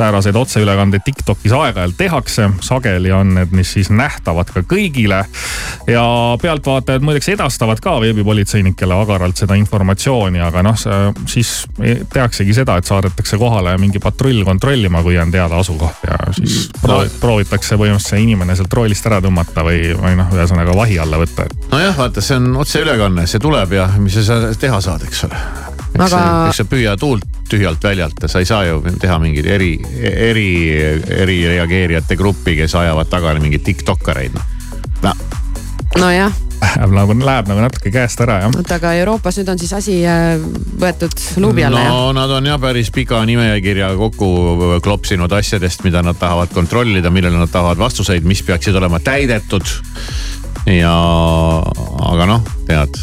sääraseid 0.00 0.36
otseülekandeid 0.36 1.04
Tiktokis 1.04 1.52
aeg-ajalt 1.52 1.96
tehakse, 1.98 2.48
sageli 2.64 3.12
on 3.12 3.34
need, 3.36 3.52
mis 3.56 3.72
siis 3.76 3.90
nähtavad 3.92 4.50
ka 4.54 4.62
kõigile. 4.66 5.24
ja 5.86 6.04
pealtvaatajad 6.42 7.04
muideks 7.04 7.28
edastavad 7.28 7.80
ka 7.80 7.98
veebipolitseinikele 8.00 8.94
agaralt 8.94 9.36
seda 9.36 9.54
informatsiooni, 9.60 10.40
aga 10.40 10.62
noh, 10.64 10.78
siis 11.28 11.66
tehaksegi 12.12 12.54
seda, 12.54 12.76
et 12.80 12.88
saadetakse 12.88 13.38
kohale 13.38 13.76
mingi 13.78 14.00
patrull 14.02 14.44
kontrollima, 14.44 15.02
kui 15.02 15.18
on 15.18 15.30
teada 15.30 15.60
asukoht 15.60 16.06
ja 16.06 16.18
siis 16.36 16.68
no. 16.86 17.02
proovitakse 17.20 17.76
põhimõtteliselt 17.76 18.14
see 18.14 18.24
inimene 18.24 18.56
sealt 18.56 18.72
roolist 18.74 19.06
ära 19.06 19.20
tõmmata 19.24 19.64
või, 19.66 19.92
või 19.98 20.16
noh, 20.18 20.30
ühesõnaga 20.34 20.74
vahi 20.76 20.98
alla 21.02 21.20
võtta. 21.20 21.46
nojah, 21.70 21.96
vaata, 21.98 22.24
see 22.24 22.38
on 22.40 22.56
otseülekanne 22.64 23.19
ülesanne, 23.20 23.28
see 23.28 23.40
tuleb 23.42 23.72
ja 23.72 23.88
mis 23.98 24.16
sa 24.26 24.40
teha 24.58 24.80
saad, 24.80 25.04
eks 25.04 25.24
ole. 25.28 25.40
eks 25.94 26.00
Aga... 26.00 26.08
sa, 26.08 26.48
eks 26.48 26.62
sa 26.62 26.68
püüa 26.68 26.96
tuult 26.96 27.24
tühjalt 27.50 27.82
väljalt 27.82 28.22
ja 28.22 28.28
sa 28.30 28.38
ei 28.38 28.46
saa 28.46 28.64
ju 28.64 28.80
teha 29.00 29.18
mingeid 29.18 29.46
eri, 29.46 29.72
eri, 30.00 30.50
erireageerijate 31.22 32.16
gruppi, 32.16 32.56
kes 32.56 32.74
ajavad 32.78 33.10
taga 33.10 33.34
mingeid 33.40 33.64
tiktokkareid 33.66 34.38
no.. 35.02 35.14
nojah 35.98 36.30
läheb 36.60 36.92
nagu, 36.94 37.14
läheb 37.24 37.48
nagu 37.48 37.62
natuke 37.64 37.90
käest 37.90 38.20
ära 38.22 38.36
jah. 38.44 38.54
oota, 38.54 38.76
aga 38.76 38.92
Euroopas 39.00 39.40
nüüd 39.40 39.50
on 39.50 39.58
siis 39.58 39.72
asi 39.74 39.96
äh, 40.06 40.38
võetud 40.78 41.16
luubi 41.42 41.64
alla 41.66 41.82
no, 41.82 41.96
jah? 42.04 42.14
Nad 42.20 42.34
on 42.36 42.46
jah 42.52 42.60
päris 42.62 42.92
pika 42.94 43.24
nimekirja 43.26 43.90
kokku 43.98 44.30
klopsinud 44.84 45.32
asjadest, 45.40 45.82
mida 45.88 46.04
nad 46.06 46.20
tahavad 46.20 46.52
kontrollida, 46.54 47.10
millele 47.10 47.40
nad 47.40 47.50
tahavad 47.50 47.80
vastuseid, 47.80 48.28
mis 48.28 48.44
peaksid 48.46 48.76
olema 48.78 49.00
täidetud 49.02 49.66
ja, 50.66 50.92
aga 52.10 52.28
noh, 52.28 52.44
tead. 52.68 53.00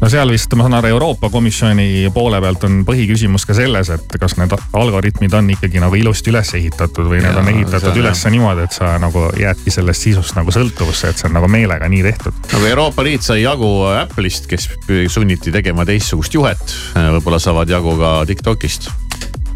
No 0.00 0.08
seal 0.08 0.30
vist, 0.32 0.54
ma 0.56 0.64
saan 0.64 0.78
aru, 0.78 0.88
Euroopa 0.94 1.28
Komisjoni 1.28 2.08
poole 2.14 2.38
pealt 2.40 2.62
on 2.64 2.78
põhiküsimus 2.88 3.44
ka 3.44 3.52
selles, 3.56 3.90
et 3.92 4.14
kas 4.22 4.38
need 4.40 4.54
algoritmid 4.56 5.34
on 5.36 5.50
ikkagi 5.52 5.82
nagu 5.82 5.98
ilusti 5.98 6.32
üles 6.32 6.54
ehitatud 6.56 7.10
või 7.10 7.20
need 7.20 7.34
ja, 7.34 7.42
on 7.42 7.50
ehitatud 7.52 8.00
üles 8.00 8.24
niimoodi, 8.32 8.64
et 8.64 8.78
sa 8.78 8.94
nagu 9.02 9.26
jäädki 9.36 9.74
sellest 9.74 10.08
sisust 10.08 10.38
nagu 10.38 10.54
sõltuvusse, 10.56 11.12
et 11.12 11.20
see 11.20 11.28
on 11.28 11.36
nagu 11.36 11.52
meelega 11.52 11.90
nii 11.92 12.06
tehtud. 12.08 12.40
nagu 12.54 12.70
Euroopa 12.72 13.04
Liit 13.04 13.28
sai 13.28 13.42
jagu 13.42 13.68
Apple'ist, 13.92 14.48
kes 14.48 14.70
sunniti 15.12 15.52
tegema 15.52 15.84
teistsugust 15.84 16.34
juhet, 16.38 16.76
võib-olla 16.96 17.42
saavad 17.42 17.68
jagu 17.68 17.98
ka 18.00 18.16
Tiktokist 18.32 18.88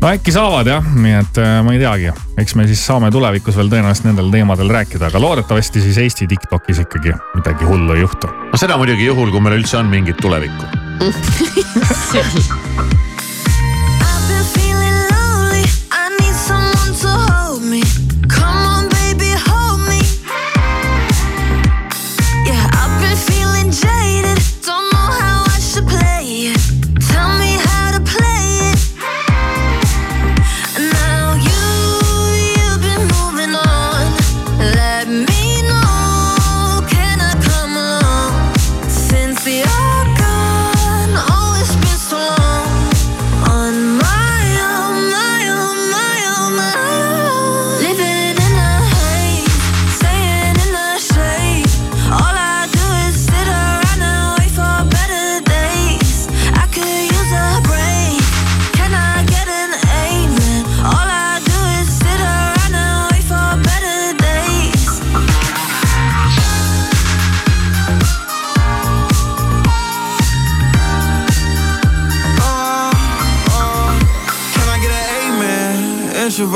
no 0.05 0.11
äkki 0.13 0.33
saavad 0.35 0.69
jah, 0.69 0.85
nii 1.01 1.15
et 1.17 1.39
äh, 1.41 1.63
ma 1.65 1.73
ei 1.73 1.79
teagi, 1.81 2.11
eks 2.41 2.55
me 2.59 2.67
siis 2.69 2.83
saame 2.85 3.09
tulevikus 3.15 3.57
veel 3.57 3.71
tõenäoliselt 3.73 4.11
nendel 4.11 4.29
teemadel 4.35 4.69
rääkida, 4.77 5.09
aga 5.09 5.23
loodetavasti 5.23 5.81
siis 5.81 5.97
Eesti 6.03 6.29
Tiktokis 6.29 6.83
ikkagi 6.85 7.15
midagi 7.33 7.65
hullu 7.65 7.97
ei 7.97 8.05
juhtu. 8.05 8.29
no 8.29 8.61
seda 8.61 8.77
muidugi 8.81 9.09
juhul, 9.09 9.33
kui 9.33 9.41
meil 9.41 9.57
üldse 9.63 9.81
on 9.81 9.89
mingit 9.89 10.21
tulevikku 10.21 10.69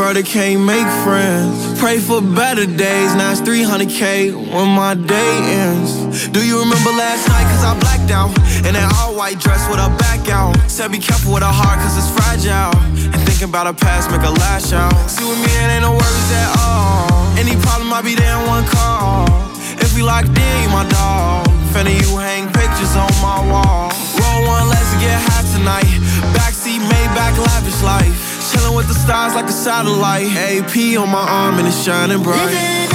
introverted, 0.08 0.26
can't 0.26 0.64
make 0.64 0.86
friends. 1.04 1.78
Pray 1.80 1.98
for 1.98 2.20
better 2.20 2.66
days, 2.66 3.14
now 3.14 3.32
it's 3.32 3.40
300k 3.40 4.32
when 4.32 4.68
my 4.68 4.94
day 4.94 5.32
ends. 5.52 6.28
Do 6.28 6.44
you 6.44 6.58
remember 6.60 6.90
last 6.90 7.28
night? 7.28 7.44
Cause 7.52 7.64
I 7.64 7.78
blacked 7.78 8.10
out. 8.10 8.32
In 8.66 8.74
that 8.74 8.88
all 8.96 9.16
white 9.16 9.38
dress 9.38 9.60
with 9.68 9.78
a 9.78 9.88
back 9.98 10.28
out. 10.28 10.56
Said 10.68 10.92
be 10.92 10.98
careful 10.98 11.34
with 11.34 11.42
a 11.42 11.52
heart, 11.52 11.78
cause 11.80 11.96
it's 11.96 12.10
fragile. 12.16 12.72
And 13.12 13.20
thinking 13.28 13.48
about 13.48 13.66
a 13.66 13.74
past, 13.74 14.10
make 14.10 14.22
a 14.22 14.30
lash 14.30 14.72
out. 14.72 14.94
See 15.08 15.24
with 15.24 15.38
me, 15.38 15.50
it 15.60 15.76
ain't 15.76 15.82
no 15.82 15.92
worries 15.92 16.30
at 16.32 16.50
all. 16.56 17.08
Any 17.36 17.54
problem, 17.60 17.92
I'll 17.92 18.02
be 18.02 18.14
there 18.14 18.36
in 18.40 18.46
one 18.46 18.64
call. 18.66 19.28
If 19.78 19.94
we 19.94 20.02
locked 20.02 20.32
in, 20.32 20.54
you 20.62 20.70
my 20.72 20.88
dog. 20.88 21.46
Finna 21.72 21.92
you 21.92 22.16
hang 22.16 22.48
pictures 22.52 22.96
on 22.96 23.12
my 23.20 23.44
wall. 23.44 23.92
Roll 24.16 24.40
one, 24.48 24.68
let's 24.72 24.92
get 25.04 25.20
high 25.28 25.44
tonight. 25.52 25.92
Backseat, 26.32 26.80
Maybach, 26.80 27.36
lavish 27.36 27.82
life. 27.82 28.27
Chilling 28.58 28.74
with 28.74 28.88
the 28.88 28.94
stars 28.94 29.34
like 29.34 29.46
a 29.46 29.52
satellite. 29.52 30.26
AP 30.34 30.98
on 30.98 31.08
my 31.10 31.24
arm 31.28 31.58
and 31.58 31.68
it's 31.68 31.84
shining 31.84 32.22
bright. 32.22 32.87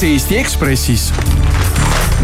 Värskes 0.00 0.12
Eesti 0.12 0.38
Ekspressis. 0.38 1.12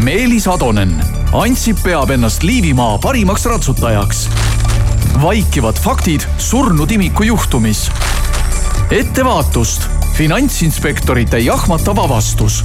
Meelis 0.03 0.47
Atonen, 0.49 0.95
Ansip 1.33 1.83
peab 1.83 2.11
ennast 2.11 2.43
Liivimaa 2.43 2.99
parimaks 2.99 3.45
ratsutajaks. 3.47 4.29
vaikivad 5.23 5.77
faktid 5.81 6.21
surnud 6.39 6.91
imiku 6.91 7.23
juhtumis. 7.23 7.91
ettevaatust, 8.91 9.83
finantsinspektorite 10.15 11.39
jahmatav 11.39 11.99
avastus. 11.99 12.65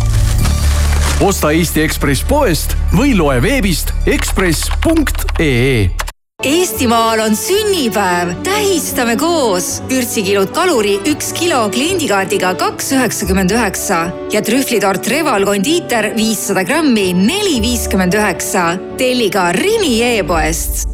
osta 1.19 1.52
Eesti 1.52 1.82
Ekspress 1.82 2.24
poest 2.24 2.78
või 2.95 3.17
loe 3.17 3.41
veebist 3.41 3.93
ekspress.ee 4.06 6.01
Eestimaal 6.43 7.19
on 7.19 7.36
sünnipäev, 7.36 8.30
tähistame 8.43 9.13
koos. 9.15 9.84
vürtsikilud 9.89 10.49
Kaluri 10.56 10.95
üks 11.06 11.30
kilo 11.38 11.67
kliendikaardiga 11.69 12.56
kaks 12.58 12.91
üheksakümmend 12.97 13.54
üheksa 13.54 13.99
ja 14.34 14.41
trühvlitort 14.41 15.06
Reval 15.13 15.45
kondiiter 15.45 16.10
viissada 16.17 16.63
grammi 16.65 17.12
neli 17.13 17.62
viiskümmend 17.62 18.17
üheksa. 18.17 18.73
telli 18.97 19.30
ka 19.30 19.51
Rimi 19.54 20.01
e-poest 20.01 20.88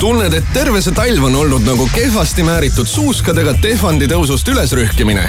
tunned, 0.00 0.34
et 0.34 0.48
terve 0.52 0.82
see 0.82 0.92
talv 0.92 1.24
on 1.24 1.36
olnud 1.44 1.64
nagu 1.64 1.88
kehvasti 1.94 2.42
määritud 2.44 2.88
suuskadega 2.90 3.54
Tehvandi 3.62 4.10
tõusust 4.10 4.48
ülesrühkimine? 4.52 5.28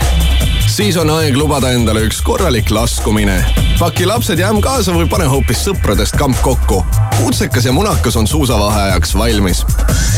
Siis 0.74 0.96
on 0.98 1.10
aeg 1.14 1.36
lubada 1.38 1.70
endale 1.76 2.02
üks 2.08 2.18
korralik 2.26 2.72
laskumine. 2.74 3.36
paki 3.80 4.08
lapsed 4.10 4.40
ja 4.40 4.50
ämm 4.50 4.62
kaasa 4.64 4.94
või 4.96 5.06
pane 5.10 5.28
hoopis 5.30 5.62
sõpradest 5.68 6.18
kamp 6.18 6.40
kokku. 6.42 6.80
kutsekas 7.18 7.66
ja 7.66 7.74
munakas 7.76 8.16
on 8.18 8.28
suusavaheajaks 8.28 9.14
valmis. 9.18 9.62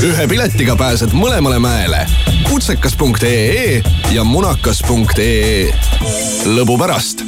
ühe 0.03 0.27
piletiga 0.27 0.75
pääsed 0.79 1.11
mõlemale 1.11 1.59
mäele. 1.59 2.05
kutsekas.ee 2.49 3.81
ja 4.11 4.23
munakas.ee. 4.23 5.73
lõbu 6.45 6.79
pärast 6.79 7.25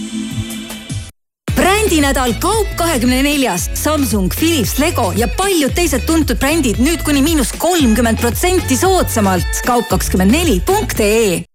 brändinädal 1.55 2.33
Kaup 2.39 2.67
kahekümne 2.75 3.23
neljas, 3.23 3.69
Samsung, 3.73 4.31
Philips, 4.39 4.77
Lego 4.79 5.11
ja 5.15 5.27
paljud 5.27 5.75
teised 5.75 6.05
tuntud 6.07 6.39
brändid 6.39 6.79
nüüd 6.79 7.03
kuni 7.03 7.21
miinus 7.25 7.51
kolmkümmend 7.57 8.21
protsenti 8.23 8.77
soodsamalt. 8.77 9.63
kaup 9.65 9.89
kakskümmend 9.89 10.31
neli 10.31 10.61
punkt 10.65 10.99
ee. 10.99 11.46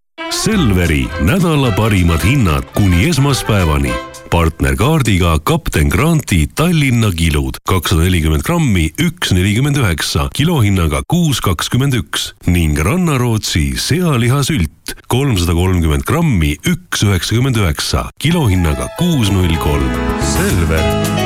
Selveri 0.42 1.04
nädala 1.24 1.70
parimad 1.76 2.24
hinnad 2.24 2.64
kuni 2.74 3.08
esmaspäevani. 3.08 3.92
partnerkaardiga 4.30 5.38
Kapten 5.44 5.88
Granti 5.88 6.46
Tallinna 6.54 7.10
kilud. 7.10 7.54
kakssada 7.68 8.02
nelikümmend 8.02 8.42
grammi, 8.42 8.90
üks 9.00 9.32
nelikümmend 9.32 9.76
üheksa, 9.76 10.28
kilohinnaga 10.34 11.02
kuus 11.08 11.40
kakskümmend 11.40 11.92
üks. 11.92 12.34
Ning 12.46 12.78
Rannarootsi 12.78 13.72
sealihasült. 13.76 14.94
kolmsada 15.08 15.52
kolmkümmend 15.52 16.02
grammi, 16.02 16.56
üks 16.66 17.02
üheksakümmend 17.02 17.56
üheksa, 17.56 18.10
kilohinnaga 18.18 18.88
kuus 18.98 19.30
null 19.30 19.56
kolm. 19.56 19.90
Selver, 20.20 21.21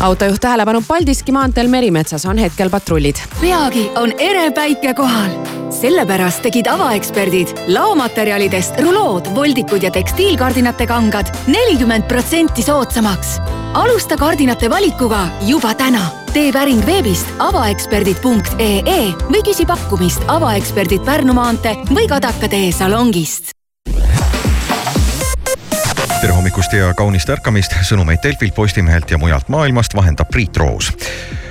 autojuht 0.00 0.40
tähelepanu 0.40 0.82
Paldiski 0.88 1.32
maanteel 1.32 1.68
Merimetsas 1.68 2.26
on 2.26 2.38
hetkel 2.38 2.70
patrullid. 2.70 3.16
peagi 3.40 3.90
on 3.96 4.12
ere 4.18 4.50
päike 4.50 4.94
kohal. 4.94 5.30
sellepärast 5.70 6.42
tegid 6.42 6.66
avaeksperdid 6.66 7.48
laomaterjalidest 7.66 8.80
rulood, 8.80 9.34
voldikud 9.34 9.82
ja 9.82 9.90
tekstiilkardinate 9.90 10.86
kangad 10.86 11.26
nelikümmend 11.46 12.08
protsenti 12.08 12.62
soodsamaks. 12.62 13.38
alusta 13.74 14.16
kardinate 14.16 14.70
valikuga 14.70 15.28
juba 15.46 15.74
täna. 15.74 16.06
tee 16.32 16.52
päring 16.52 16.86
veebist 16.86 17.26
avaeksperdid.ee 17.38 19.00
või 19.28 19.42
küsi 19.44 19.66
pakkumist 19.66 20.22
avaeksperdid 20.26 21.04
Pärnu 21.04 21.32
maantee 21.32 21.76
või 21.90 22.08
Kadaka 22.08 22.48
tee 22.48 22.72
salongist 22.72 23.59
tere 26.20 26.34
hommikust 26.36 26.72
ja 26.76 26.90
kaunist 26.92 27.30
ärkamist, 27.32 27.72
sõnumeid 27.88 28.20
Delfilt, 28.20 28.52
Postimehelt 28.52 29.08
ja 29.10 29.16
mujalt 29.18 29.48
maailmast 29.48 29.94
vahendab 29.96 30.28
Priit 30.28 30.56
Roos 30.60 30.90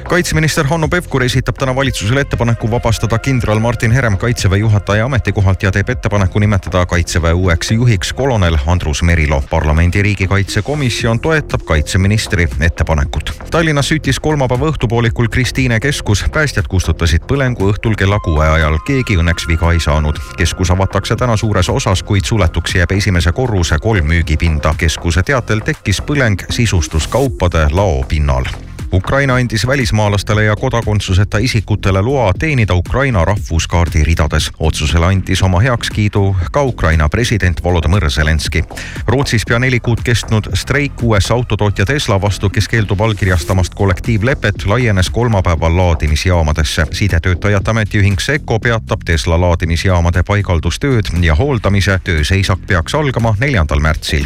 kaitseminister 0.09 0.67
Hanno 0.67 0.87
Pevkur 0.87 1.23
esitab 1.23 1.55
täna 1.59 1.75
valitsusele 1.75 2.21
ettepaneku 2.21 2.71
vabastada 2.71 3.17
kindral 3.19 3.59
Martin 3.59 3.91
Herem 3.91 4.17
kaitseväe 4.17 4.57
juhataja 4.57 5.05
ametikohalt 5.05 5.63
ja 5.63 5.71
teeb 5.71 5.89
ettepaneku 5.89 6.39
nimetada 6.39 6.85
kaitseväe 6.85 7.33
uueks 7.33 7.71
juhiks 7.71 8.13
kolonel 8.13 8.57
Andrus 8.65 9.03
Merilo. 9.03 9.43
parlamendi 9.49 10.01
riigikaitsekomisjon 10.01 11.19
toetab 11.19 11.61
kaitseministri 11.61 12.47
ettepanekut. 12.59 13.33
Tallinnas 13.51 13.87
süttis 13.87 14.19
kolmapäeva 14.19 14.65
õhtupoolikul 14.71 15.27
Kristiine 15.27 15.79
keskus. 15.79 16.25
päästjad 16.31 16.67
kustutasid 16.67 17.21
põlengu 17.31 17.69
õhtul 17.73 17.95
kella 17.95 18.19
kuue 18.19 18.49
ajal. 18.49 18.79
keegi 18.87 19.17
õnneks 19.17 19.47
viga 19.47 19.71
ei 19.71 19.79
saanud. 19.79 20.17
keskus 20.37 20.71
avatakse 20.71 21.15
täna 21.15 21.37
suures 21.37 21.69
osas, 21.69 22.03
kuid 22.03 22.25
suletuks 22.25 22.75
jääb 22.75 22.91
esimese 22.91 23.31
korruse 23.31 23.77
kolm 23.79 24.05
müügipinda. 24.05 24.73
keskuse 24.77 25.23
teatel 25.23 25.59
tekkis 25.59 26.01
põleng 26.01 26.45
sisustuskaupade 26.49 27.67
laopinnal 27.71 28.68
Ukraina 28.93 29.35
andis 29.35 29.67
välismaalastele 29.67 30.43
ja 30.43 30.55
kodakondsuseta 30.55 31.37
isikutele 31.37 32.01
loa 32.01 32.33
teenida 32.39 32.73
Ukraina 32.73 33.25
rahvuskaardi 33.25 34.03
ridades. 34.03 34.51
otsusele 34.59 35.05
andis 35.05 35.43
oma 35.43 35.59
heakskiidu 35.59 36.35
ka 36.51 36.61
Ukraina 36.61 37.09
president 37.09 37.63
Volodõmõr 37.63 38.09
Zelenskõi. 38.09 38.63
Rootsis 39.07 39.45
pea 39.45 39.59
neli 39.59 39.79
kuud 39.79 40.01
kestnud 40.03 40.49
streik 40.53 41.03
USA 41.03 41.33
autotootja 41.33 41.85
Tesla 41.85 42.21
vastu, 42.21 42.49
kes 42.49 42.67
keeldub 42.67 43.01
allkirjastamast 43.01 43.75
kollektiivlepet, 43.75 44.65
laienes 44.65 45.09
kolmapäeval 45.09 45.77
laadimisjaamadesse. 45.77 46.85
sidetöötajate 46.91 47.71
ametiühing 47.71 48.19
Seco 48.19 48.59
peatab 48.59 49.01
Tesla 49.05 49.41
laadimisjaamade 49.41 50.23
paigaldustööd 50.23 51.05
ja 51.21 51.35
hooldamise. 51.35 51.99
tööseisak 52.03 52.59
peaks 52.67 52.95
algama 52.95 53.35
neljandal 53.39 53.79
märtsil. 53.79 54.25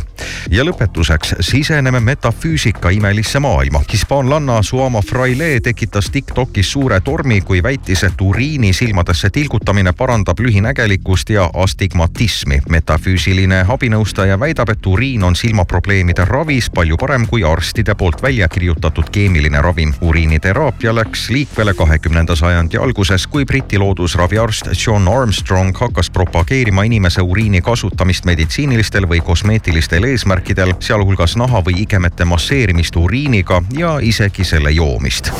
ja 0.50 0.64
lõpetuseks 0.64 1.36
siseneme 1.40 2.00
metafüüsika 2.00 2.90
imelisse 2.90 3.40
maailma. 3.40 3.82
hispaanlanna 3.94 4.53
Anna 4.54 4.64
Suomo-Fraile 4.64 5.60
tekitas 5.60 6.10
Tiktokis 6.10 6.72
suure 6.72 7.00
tormi, 7.02 7.42
kui 7.42 7.64
väitis, 7.64 8.04
et 8.04 8.22
uriini 8.22 8.74
silmadesse 8.74 9.30
tilgutamine 9.30 9.94
parandab 9.94 10.40
lühinägelikkust 10.40 11.30
ja 11.30 11.50
astigmatismi. 11.54 12.62
metafüüsiline 12.70 13.66
abinõustaja 13.68 14.40
väidab, 14.40 14.70
et 14.70 14.86
uriin 14.86 15.24
on 15.24 15.36
silmaprobleemide 15.36 16.26
ravis 16.26 16.70
palju 16.70 16.98
parem 16.98 17.26
kui 17.28 17.44
arstide 17.44 17.96
poolt 17.96 18.22
välja 18.22 18.48
kirjutatud 18.48 19.10
keemiline 19.12 19.62
ravim. 19.62 19.94
uriiniteraapia 20.02 20.96
läks 20.96 21.30
liikvele 21.30 21.74
kahekümnenda 21.74 22.36
sajandi 22.36 22.78
alguses, 22.78 23.28
kui 23.28 23.46
Briti 23.46 23.78
loodusraviarst 23.78 24.70
John 24.88 25.08
Armstrong 25.08 25.78
hakkas 25.78 26.10
propageerima 26.10 26.84
inimese 26.84 27.22
uriini 27.22 27.62
kasutamist 27.62 28.26
meditsiinilistel 28.26 29.10
või 29.10 29.22
kosmeetilistel 29.22 30.04
eesmärkidel, 30.04 30.74
sealhulgas 30.80 31.36
naha 31.38 31.64
või 31.66 31.82
igemete 31.82 32.26
masseerimist 32.26 32.96
uriiniga 32.96 33.64
ja 33.78 33.98
isegi 34.02 34.43
selle 34.44 34.72
joomist. 34.72 35.32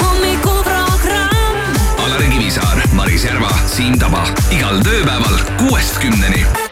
hommikuprogramm. 0.00 1.56
Alari 2.04 2.28
Kivisaar, 2.28 2.82
Maris 2.92 3.24
Järva, 3.24 3.50
Siim 3.66 3.98
Taba 3.98 4.24
igal 4.50 4.82
tööpäeval 4.84 5.38
kuuest 5.58 6.00
kümneni. 6.02 6.67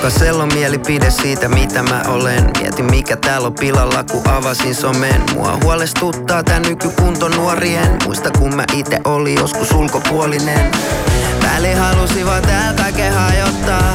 Jokaisella 0.00 0.42
on 0.42 0.54
mielipide 0.54 1.10
siitä 1.10 1.48
mitä 1.48 1.82
mä 1.82 2.02
olen. 2.08 2.50
Mietin 2.60 2.84
mikä 2.84 3.16
täällä 3.16 3.46
on 3.46 3.54
pilalla 3.54 4.04
kun 4.04 4.28
avasin 4.28 4.74
somen. 4.74 5.22
Mua 5.34 5.58
huolestuttaa 5.62 6.42
tää 6.42 6.60
nykykunto 6.60 7.28
nuorien. 7.28 7.98
Muista 8.04 8.30
kun 8.38 8.56
mä 8.56 8.64
ite 8.76 9.00
oli 9.04 9.34
joskus 9.34 9.72
ulkopuolinen. 9.72 10.70
Väli 11.42 11.74
halusi 11.74 12.26
vaan 12.26 12.42
täällä 12.42 12.82
kaiken 12.82 13.12
hajottaa. 13.12 13.92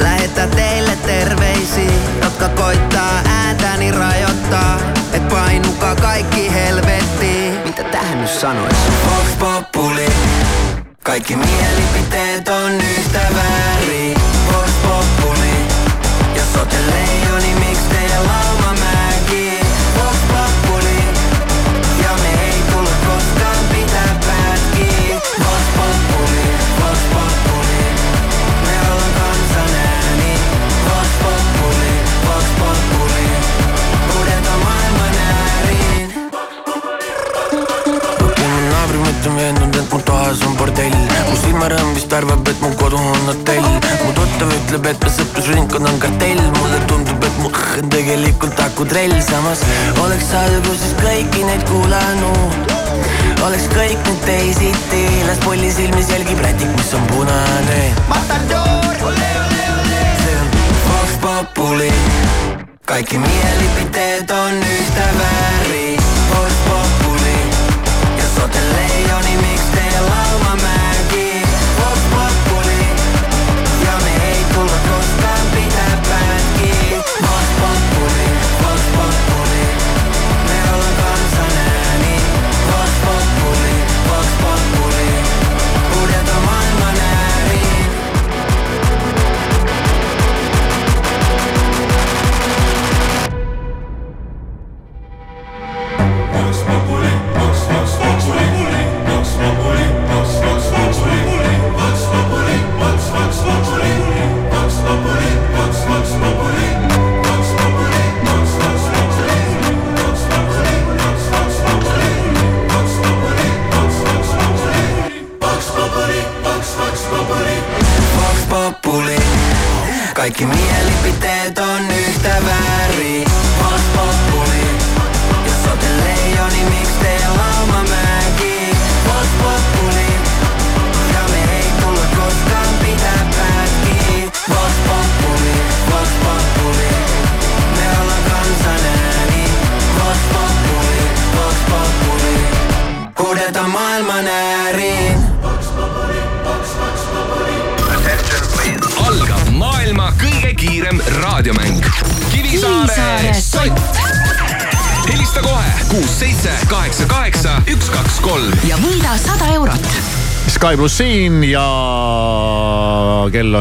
Lähettää 0.00 0.46
teille 0.46 0.96
terveisiä 1.06 1.92
Jotka 2.22 2.48
koittaa 2.48 3.20
ääntäni 3.28 3.92
rajoittaa. 3.92 4.78
Et 5.12 5.28
painukaa 5.28 5.96
kaikki 5.96 6.52
helvettiin. 6.52 7.54
Mitä 7.64 7.84
tähän 7.84 8.20
nyt 8.20 8.30
sanois? 8.30 8.76
Vox 9.06 9.38
Populi. 9.38 10.06
Kaikki 11.04 11.36
mielipiteet 11.36 12.48
on 12.48 12.72
yhtä 12.72 13.20
väärin 13.34 13.75
Jos 16.56 16.62
ootte 16.62 16.76
leijoni, 16.90 17.54
miksi 17.54 17.88
teidän 17.88 18.26
lauma 18.26 18.72
mäki 18.80 19.60
Vox 19.96 20.16
Populi 20.28 20.98
Ja 22.02 22.10
me 22.22 22.30
ei 22.44 22.62
tulla 22.72 22.90
koskaan 23.06 23.64
pitää 23.72 24.20
pätkiä 24.26 25.20
Vox 25.38 25.64
Populi, 25.76 26.44
Vox 26.80 26.98
Populi 27.12 27.84
Me 28.66 28.74
ollaan 28.92 29.12
kansan 29.20 29.74
ääni 29.76 30.32
Vox 30.88 31.08
Populi, 31.22 31.92
Vox 32.26 32.44
Populi 32.58 33.26
Huudetaan 34.14 34.60
maailman 34.60 35.14
ääriin 35.18 36.08
mu 38.36 38.58
naabri 38.70 38.98
mõte 38.98 39.28
on 39.28 39.36
veendunud, 39.36 39.62
et 39.62 39.65
mu 39.96 40.02
toas 40.02 40.40
on 40.44 40.56
bordell. 40.60 40.96
Mu 41.28 41.36
silmarõõm 41.40 41.94
vist 41.96 42.12
arvab, 42.12 42.48
et 42.50 42.60
mu 42.60 42.68
kodu 42.80 42.98
on 43.00 43.30
hotell. 43.30 43.68
Mu 44.04 44.12
tuttav 44.18 44.52
ütleb, 44.58 44.88
et 44.92 45.04
mu 45.04 45.12
sõprusringkond 45.16 45.88
on 45.88 46.00
kartell. 46.02 46.42
Mulle 46.58 46.80
tundub, 46.90 47.24
et 47.24 47.38
mu 47.40 47.48
õhk 47.48 47.80
on 47.80 47.92
tegelikult 47.94 48.60
akutrell. 48.66 49.16
Samas 49.24 49.64
oleks 50.04 50.32
alguses 50.42 50.92
kõiki 51.00 51.46
neid 51.48 51.64
kuulanud. 51.70 52.74
Oleks 53.46 53.70
kõik 53.72 54.00
nüüd 54.10 54.28
teisiti. 54.28 55.04
Las 55.30 55.40
polli 55.46 55.72
silmis 55.72 56.12
jälgib 56.12 56.44
rätik, 56.44 56.72
mis 56.76 56.92
on 56.98 57.08
punane 57.14 58.15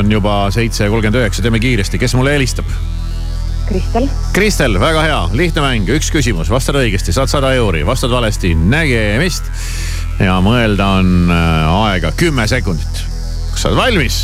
on 0.06 0.12
juba 0.14 0.36
seitse 0.54 0.90
kolmkümmend 0.92 1.24
üheksa, 1.24 1.42
teeme 1.46 1.60
kiiresti, 1.64 2.00
kes 2.02 2.16
mulle 2.18 2.36
helistab? 2.38 2.70
Kristel, 3.66 4.06
Kristel, 4.34 4.78
väga 4.78 5.02
hea, 5.02 5.22
lihtne 5.34 5.64
mäng, 5.64 5.90
üks 5.96 6.12
küsimus, 6.14 6.52
vastad 6.54 6.78
õigesti, 6.78 7.16
saad 7.16 7.32
sada 7.32 7.50
euri, 7.58 7.82
vastad 7.88 8.14
valesti, 8.14 8.54
nägemist. 8.54 9.50
ja 10.22 10.38
mõelda 10.46 10.92
on 11.02 11.34
äh, 11.34 11.78
aega 11.90 12.14
kümme 12.18 12.46
sekundit. 12.48 13.06
kas 13.52 13.66
sa 13.66 13.72
oled 13.72 13.82
valmis? 13.82 14.22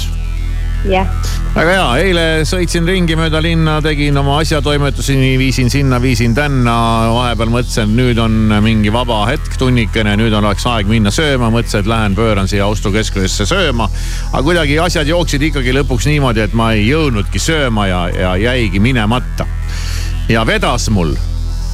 jah, 0.90 1.08
väga 1.54 1.74
hea, 1.76 1.88
eile 2.06 2.24
sõitsin 2.48 2.88
ringi 2.88 3.16
mööda 3.20 3.42
linna, 3.44 3.78
tegin 3.84 4.18
oma 4.18 4.40
asjatoimetusi, 4.42 5.16
viisin 5.40 5.70
sinna, 5.70 6.00
viisin 6.02 6.34
tänna. 6.36 6.76
vahepeal 7.14 7.52
mõtlesin, 7.54 7.90
et 7.90 7.98
nüüd 8.00 8.22
on 8.22 8.56
mingi 8.64 8.94
vaba 8.94 9.24
hetk, 9.30 9.58
tunnikene, 9.62 10.16
nüüd 10.20 10.34
oleks 10.38 10.66
aeg 10.70 10.90
minna 10.90 11.14
sööma, 11.14 11.52
mõtlesin, 11.54 11.84
et 11.84 11.92
lähen 11.92 12.16
pööran 12.18 12.50
siia 12.50 12.66
Austo 12.66 12.92
keskusesse 12.92 13.46
sööma. 13.46 13.90
aga 14.32 14.44
kuidagi 14.44 14.80
asjad 14.80 15.08
jooksid 15.08 15.50
ikkagi 15.52 15.76
lõpuks 15.82 16.10
niimoodi, 16.10 16.46
et 16.46 16.58
ma 16.58 16.72
ei 16.78 16.88
jõudnudki 16.88 17.40
sööma 17.40 17.88
ja, 17.88 18.02
ja 18.10 18.36
jäigi 18.50 18.80
minemata. 18.80 19.46
ja 20.30 20.46
vedas 20.48 20.90
mul, 20.90 21.14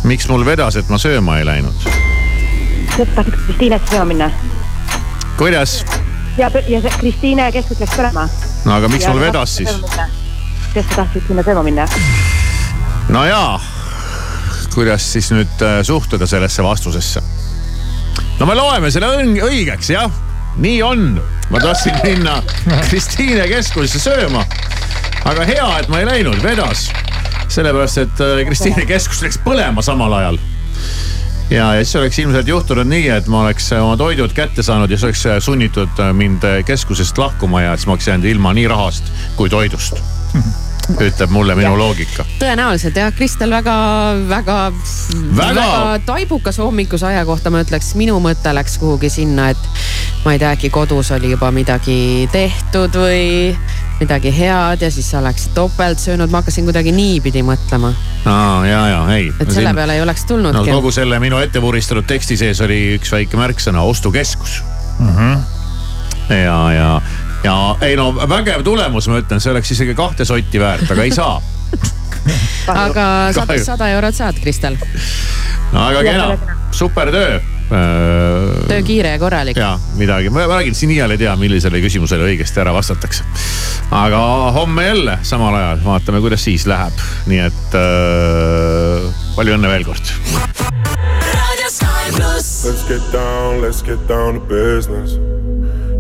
miks 0.03 0.27
mul 0.27 0.45
vedas, 0.45 0.75
et 0.75 0.89
ma 0.89 0.99
sööma 0.99 1.39
ei 1.39 1.47
läinud? 1.47 1.89
tahtsid 2.97 3.35
Kristiinesse 3.45 3.93
sööma 3.93 4.05
minna 4.09 4.31
kuidas? 5.37 5.85
ja, 6.37 6.51
ja 6.67 6.81
see 6.81 6.93
Kristiine 6.99 7.49
keskus 7.51 7.81
läks 7.81 7.95
põlema. 7.97 8.27
no 8.65 8.75
aga 8.77 8.89
miks 8.91 9.07
mul 9.09 9.21
vedas 9.21 9.57
siis? 9.59 9.71
sa 10.77 10.83
tahtsid 10.93 11.25
sinna 11.29 11.43
sööma 11.45 11.63
minna. 11.65 11.87
no 13.13 13.23
jaa, 13.25 13.57
kuidas 14.75 15.07
siis 15.13 15.31
nüüd 15.33 15.65
äh, 15.65 15.79
suhtuda 15.87 16.27
sellesse 16.29 16.65
vastusesse? 16.65 17.23
no 18.39 18.49
me 18.49 18.57
loeme 18.57 18.91
selle 18.93 19.09
õigeks 19.47 19.91
jah, 19.95 20.11
nii 20.61 20.81
on, 20.85 21.09
ma 21.49 21.63
tahtsin 21.63 21.97
minna 22.03 22.39
Kristiine 22.89 23.47
keskusesse 23.49 24.03
sööma. 24.09 24.45
aga 25.25 25.47
hea, 25.49 25.67
et 25.81 25.89
ma 25.89 26.03
ei 26.03 26.09
läinud, 26.11 26.41
vedas. 26.43 26.89
sellepärast, 27.47 28.03
et 28.05 28.23
äh, 28.23 28.43
Kristiine 28.45 28.85
keskus 28.89 29.23
läks 29.25 29.41
põlema 29.45 29.85
samal 29.85 30.13
ajal. 30.21 30.39
ja, 31.49 31.73
ja 31.73 31.83
siis 31.83 31.95
oleks 31.95 32.19
ilmselt 32.19 32.47
juhtunud 32.47 32.87
nii, 32.89 33.09
et 33.09 33.27
ma 33.31 33.41
oleks 33.45 33.71
oma 33.79 33.97
toidud 33.97 34.33
kätte 34.35 34.63
saanud 34.63 34.91
ja 34.91 34.97
siis 34.97 35.25
oleks 35.27 35.45
sunnitud 35.45 36.03
mind 36.13 36.45
keskusest 36.65 37.17
lahkuma 37.17 37.61
ja 37.61 37.75
siis 37.77 37.87
ma 37.87 37.97
oleks 37.97 38.07
jäänud 38.07 38.31
ilma 38.35 38.53
nii 38.53 38.67
rahast 38.67 39.11
kui 39.35 39.49
toidust. 39.49 40.03
Ütleb 40.95 41.31
mulle 41.33 41.55
minu 41.55 41.73
loogika. 41.77 42.25
tõenäoliselt 42.39 42.95
jah, 42.95 43.11
Kristel 43.15 43.51
väga, 43.51 43.75
väga, 44.29 44.57
Väga- 45.35 45.55
väga 45.55 45.99
taibukas 46.05 46.57
hommikuse 46.63 47.07
aja 47.09 47.25
kohta 47.25 47.51
ma 47.51 47.61
ütleks, 47.65 47.93
minu 47.99 48.19
mõte 48.23 48.53
läks 48.55 48.77
kuhugi 48.79 49.09
sinna, 49.11 49.49
et 49.49 49.67
ma 50.25 50.35
ei 50.35 50.39
tea, 50.39 50.53
äkki 50.55 50.69
kodus 50.73 51.11
oli 51.11 51.31
juba 51.33 51.51
midagi 51.51 52.29
tehtud 52.31 52.95
või 52.95 53.55
midagi 53.99 54.31
head 54.31 54.81
ja 54.81 54.89
siis 54.93 55.09
sa 55.11 55.19
oleksid 55.19 55.53
topelt 55.57 55.99
söönud, 55.99 56.31
ma 56.31 56.41
hakkasin 56.41 56.67
kuidagi 56.69 56.91
niipidi 56.93 57.41
mõtlema, 57.45 57.91
aa 58.29 58.65
ja, 58.67 58.81
ja 58.93 58.99
ei. 59.15 59.31
et 59.39 59.51
selle 59.51 59.73
peale 59.73 59.97
ei 59.97 60.03
oleks 60.03 60.23
no 60.27 60.33
tulnudki 60.35 60.71
kogu 60.71 60.91
selle 60.93 61.19
minu 61.19 61.39
ette 61.41 61.61
vuristatud 61.61 62.05
teksti 62.07 62.37
sees 62.37 62.61
oli 62.61 62.79
üks 62.97 63.11
väike 63.11 63.39
märksõna, 63.39 63.81
ostukeskus. 63.89 64.61
ja, 66.29 66.59
ja, 66.73 66.91
ja 67.43 67.75
ei 67.81 67.95
no 67.99 68.11
vägev 68.29 68.63
tulemus, 68.65 69.07
ma 69.11 69.21
ütlen, 69.21 69.41
see 69.43 69.51
oleks 69.53 69.71
isegi 69.75 69.95
kahte 69.97 70.25
sotti 70.27 70.61
väärt, 70.61 70.89
aga 70.91 71.05
ei 71.05 71.13
saa. 71.15 71.37
aga 72.85 73.05
sada, 73.35 73.59
sada 73.63 73.91
eurot 73.95 74.15
saad, 74.15 74.39
Kristel. 74.41 74.77
no 75.73 75.85
väga 75.89 76.03
kena, 76.07 76.55
super 76.71 77.11
töö. 77.13 77.39
töö 77.67 78.81
kiire 78.87 79.15
ja 79.15 79.19
korralik. 79.19 79.57
ja 79.59 79.73
midagi, 79.99 80.31
ma 80.33 80.47
räägin, 80.47 80.75
siin 80.75 80.95
iial 80.95 81.11
ei 81.15 81.21
tea, 81.21 81.35
millisele 81.39 81.81
küsimusele 81.83 82.29
õigesti 82.31 82.63
ära 82.63 82.73
vastatakse. 82.75 83.27
aga 83.91 84.21
homme 84.55 84.87
jälle 84.87 85.19
samal 85.27 85.55
ajal 85.55 85.83
vaatame, 85.85 86.23
kuidas 86.23 86.43
siis 86.47 86.67
läheb, 86.67 87.05
nii 87.27 87.43
et 87.47 87.79
äh, 87.79 89.25
palju 89.35 89.59
õnne 89.59 89.75
veel 89.75 89.87
kord. 89.87 90.15
Let's 92.67 92.83
get 92.83 93.01
down, 93.13 93.61
let's 93.61 93.81
get 93.81 94.07
down 94.07 94.33
to 94.33 94.41
business. 94.41 95.15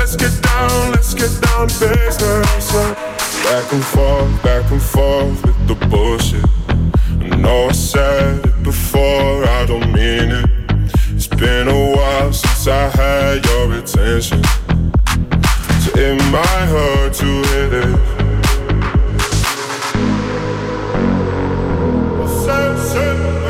Let's 0.00 0.16
get 0.16 0.42
down, 0.42 0.92
let's 0.92 1.12
get 1.12 1.30
down 1.42 1.68
to 1.68 1.88
business. 1.88 2.72
Back 3.44 3.70
and 3.70 3.84
forth, 3.84 4.42
back 4.42 4.70
and 4.70 4.80
forth 4.80 5.44
with 5.44 5.68
the 5.68 5.74
bullshit. 5.88 6.42
I 7.30 7.36
know 7.36 7.66
I 7.68 7.72
said 7.72 8.46
it 8.46 8.62
before, 8.62 9.44
I 9.44 9.66
don't 9.66 9.92
mean 9.92 10.30
it. 10.40 10.50
It's 11.10 11.26
been 11.26 11.68
a 11.68 11.90
while 11.94 12.32
since 12.32 12.66
I 12.66 12.88
had 12.88 13.44
your 13.44 13.74
attention. 13.74 14.42
So 15.82 15.90
it 15.94 16.16
might 16.32 16.66
hurt 16.72 17.12
to 17.16 17.26
hear 17.26 17.68
this. 17.68 18.20
Dreams 22.90 23.49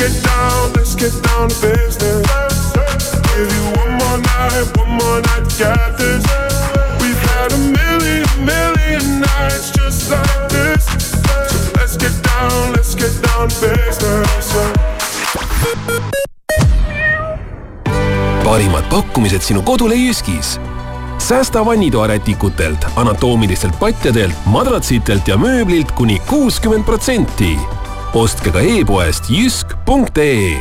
Get 0.00 0.24
down, 0.24 0.72
let's 0.72 0.94
get 0.94 1.12
down 1.22 1.50
to 1.50 1.60
business. 1.60 2.72
Give 3.36 3.52
you 3.56 3.64
one 3.82 3.92
more 4.00 4.16
night, 4.16 4.64
one 4.78 4.92
more 4.96 5.20
night 5.20 5.44
get 5.58 5.98
this. 5.98 6.24
We've 7.00 7.22
had 7.28 7.52
a 7.52 7.58
million, 7.58 8.24
million 8.40 9.20
nights 9.20 9.70
just 9.70 10.10
like 10.10 10.48
this. 10.48 10.86
So 11.52 11.58
let's 11.76 11.98
get 11.98 12.16
down, 12.22 12.72
let's 12.72 12.94
get 12.94 13.12
down 13.22 13.48
to 13.50 13.60
business. 13.60 14.54
parimad 18.44 18.84
pakkumised 18.90 19.42
sinu 19.42 19.62
kodule 19.62 19.94
Jyskis. 19.94 20.60
säästa 21.18 21.64
vannitoarätikutelt, 21.64 22.86
anatoomilistelt 22.96 23.78
patjadelt, 23.78 24.34
madratsitelt 24.46 25.28
ja 25.28 25.36
mööblilt 25.36 25.92
kuni 25.92 26.22
kuuskümmend 26.26 26.84
protsenti. 26.84 27.58
Ostke 28.14 28.50
ka 28.50 28.60
e-poest 28.60 29.30
jysk.ee 29.30 30.58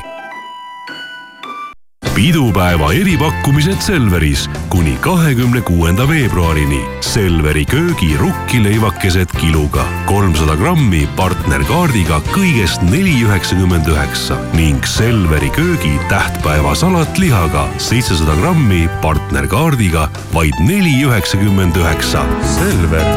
pidupäeva 2.20 2.92
eripakkumised 2.94 3.80
Selveris 3.80 4.50
kuni 4.70 4.98
kahekümne 5.02 5.62
kuuenda 5.62 6.08
veebruarini. 6.10 6.82
Selveri 7.02 7.66
köögi 7.66 8.18
rukkileivakesed 8.20 9.32
kiluga 9.40 9.86
kolmsada 10.06 10.58
grammi 10.60 11.06
partnerkaardiga 11.16 12.20
kõigest 12.34 12.84
neli 12.92 13.16
üheksakümmend 13.24 13.88
üheksa 13.88 14.36
ning 14.54 14.84
Selveri 14.84 15.50
köögi 15.56 15.96
tähtpäevasalat 16.12 17.18
lihaga 17.24 17.70
seitsesada 17.78 18.36
grammi 18.42 18.90
partnerkaardiga 19.02 20.10
vaid 20.36 20.60
neli 20.68 21.00
üheksakümmend 21.08 21.80
üheksa. 21.80 22.26
Selver, 22.58 23.08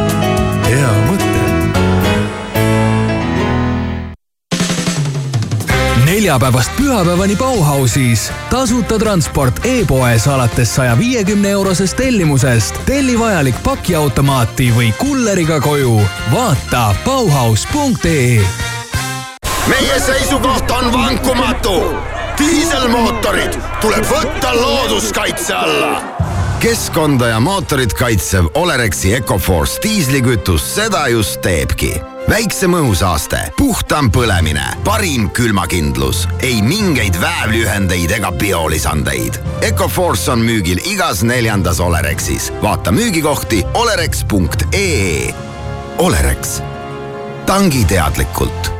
neljapäevast 6.12 6.76
pühapäevani 6.76 7.36
Bauhausis 7.36 8.32
tasuta 8.50 8.98
transport 8.98 9.60
e-poes 9.64 10.28
alates 10.28 10.74
saja 10.74 10.98
viiekümne 10.98 11.50
eurosest 11.50 11.96
tellimusest. 11.96 12.74
telli 12.86 13.18
vajalik 13.18 13.62
pakiautomaati 13.62 14.72
või 14.76 14.92
kulleriga 14.98 15.60
koju. 15.60 16.00
vaata 16.32 16.94
Bauhaus.ee 17.04 18.44
meie 19.68 20.00
seisukoht 20.00 20.70
on 20.70 20.92
vankumatu. 20.92 21.96
diiselmootorid 22.38 23.58
tuleb 23.80 24.04
võtta 24.04 24.54
looduskaitse 24.60 25.54
alla. 25.54 26.02
keskkonda 26.60 27.28
ja 27.28 27.40
mootorit 27.40 27.94
kaitsev 27.94 28.44
Olerexi 28.54 29.14
Ecoforce 29.14 29.80
diislikütus 29.82 30.74
seda 30.74 31.08
just 31.08 31.40
teebki 31.40 32.11
väiksem 32.32 32.72
õhusaaste, 32.72 33.38
puhtam 33.58 34.08
põlemine, 34.12 34.64
parim 34.86 35.26
külmakindlus, 35.36 36.24
ei 36.40 36.62
mingeid 36.64 37.18
väävlühendeid 37.20 38.14
ega 38.16 38.30
biolisandeid. 38.32 39.36
Ecoforce 39.68 40.32
on 40.32 40.40
müügil 40.46 40.80
igas 40.88 41.20
neljandas 41.28 41.80
Olerexis. 41.80 42.52
vaata 42.62 42.92
müügikohti 42.92 43.64
olerex.ee. 43.74 45.34
Olerex, 45.98 46.60
tangi 47.46 47.84
teadlikult 47.84 48.72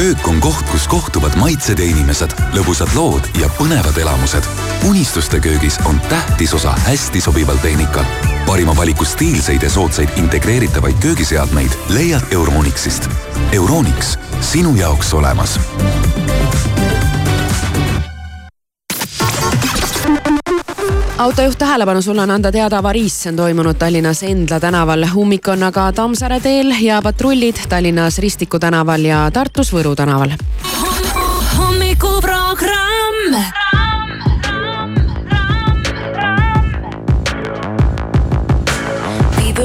köök 0.00 0.28
on 0.28 0.40
koht, 0.40 0.64
kus 0.70 0.86
kohtuvad 0.88 1.36
maitsed 1.36 1.78
ja 1.78 1.84
inimesed, 1.84 2.32
lõbusad 2.56 2.94
lood 2.96 3.26
ja 3.36 3.52
põnevad 3.60 4.00
elamused. 4.00 4.48
unistuste 4.88 5.40
köögis 5.40 5.76
on 5.84 6.00
tähtis 6.08 6.54
osa 6.54 6.72
hästi 6.88 7.20
sobival 7.20 7.60
tehnikal. 7.60 8.29
Parima 8.50 8.76
valiku 8.76 9.04
stiilseid 9.04 9.62
ja 9.62 9.70
soodsaid 9.70 10.08
integreeritavaid 10.16 10.96
köögiseadmeid 11.00 11.70
leiad 11.88 12.22
Euronixist. 12.30 13.06
Euronix, 13.52 14.18
sinu 14.40 14.74
jaoks 14.76 15.14
olemas 15.14 15.60
autojuht 21.18 21.58
tähelepanu, 21.58 22.02
sul 22.02 22.18
on 22.18 22.30
anda 22.30 22.52
teada 22.52 22.78
avariis, 22.78 23.22
see 23.22 23.30
on 23.30 23.36
toimunud 23.36 23.78
Tallinnas 23.78 24.22
Endla 24.22 24.60
tänaval. 24.60 25.06
ummik 25.14 25.48
on 25.48 25.62
aga 25.62 25.92
Tammsaare 25.92 26.40
teel 26.40 26.74
ja 26.80 27.02
patrullid 27.02 27.56
Tallinnas 27.68 28.18
Ristiku 28.18 28.58
tänaval 28.58 29.04
ja 29.04 29.30
Tartus 29.30 29.72
Võru 29.72 29.94
tänaval. 29.94 30.30
hommikuprogramm. 31.58 32.89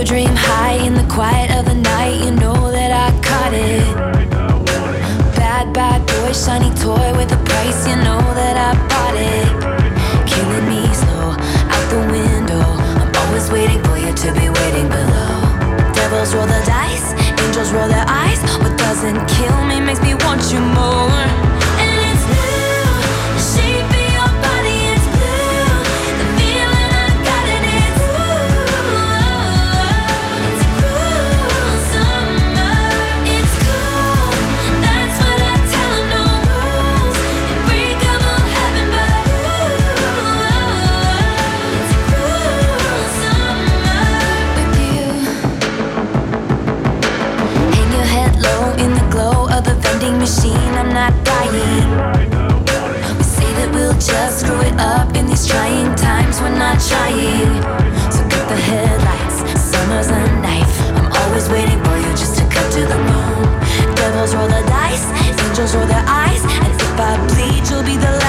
Dream 0.06 0.36
high 0.36 0.78
in 0.86 0.94
the 0.94 1.04
quiet 1.12 1.50
of 1.58 1.66
the 1.66 1.74
night. 1.74 2.24
You 2.24 2.32
know 2.32 2.72
that 2.72 2.92
I 2.94 3.10
caught 3.26 3.54
it. 3.54 3.82
Bad, 5.36 5.74
bad 5.74 6.06
boy, 6.06 6.32
shiny 6.32 6.70
toy 6.78 7.10
with 7.18 7.32
a 7.34 7.42
price. 7.44 7.88
You 7.88 7.96
know 8.06 8.22
that 8.38 8.56
I 8.56 8.72
bought 8.86 9.18
it. 9.18 9.50
Killing 10.30 10.66
me 10.70 10.86
slow 10.94 11.34
out 11.74 11.86
the 11.90 12.02
window. 12.14 12.62
I'm 13.02 13.12
always 13.26 13.50
waiting 13.50 13.82
for 13.84 13.98
you 13.98 14.14
to 14.14 14.30
be 14.38 14.48
waiting 14.48 14.88
below. 14.88 15.42
Devils 15.98 16.36
roll 16.36 16.46
the 16.46 16.62
dice, 16.70 17.14
angels 17.42 17.74
roll 17.74 17.90
their 17.90 18.06
eyes. 18.08 18.40
What 18.62 18.78
doesn't 18.78 19.26
kill 19.26 19.58
me 19.66 19.82
makes 19.82 20.02
me 20.02 20.14
want 20.14 20.54
you 20.54 20.62
more. 20.62 21.25
Machine. 50.26 50.74
I'm 50.74 50.90
not 50.90 51.14
dying. 51.24 51.86
We 53.18 53.24
say 53.38 53.50
that 53.62 53.70
we'll 53.76 53.94
just 53.94 54.42
screw 54.42 54.60
it 54.62 54.74
up 54.80 55.14
in 55.14 55.28
these 55.28 55.46
trying 55.46 55.94
times. 55.94 56.42
We're 56.42 56.58
not 56.58 56.82
trying. 56.82 57.62
So 58.10 58.22
cut 58.34 58.46
the 58.50 58.58
headlights. 58.58 59.38
Summer's 59.70 60.10
a 60.10 60.22
knife. 60.42 60.76
I'm 60.98 61.14
always 61.22 61.46
waiting 61.48 61.78
for 61.86 61.98
you 62.02 62.10
just 62.18 62.34
to 62.40 62.44
cut 62.50 62.68
to 62.74 62.82
the 62.90 63.00
bone. 63.06 63.46
Devils 63.94 64.34
roll 64.34 64.48
the 64.48 64.64
dice, 64.66 65.06
angels 65.46 65.76
roll 65.76 65.86
their 65.86 66.06
eyes, 66.08 66.42
and 66.42 66.74
if 66.74 67.00
I 67.00 67.12
bleed, 67.30 67.62
you'll 67.70 67.86
be 67.86 67.98
the 67.98 68.25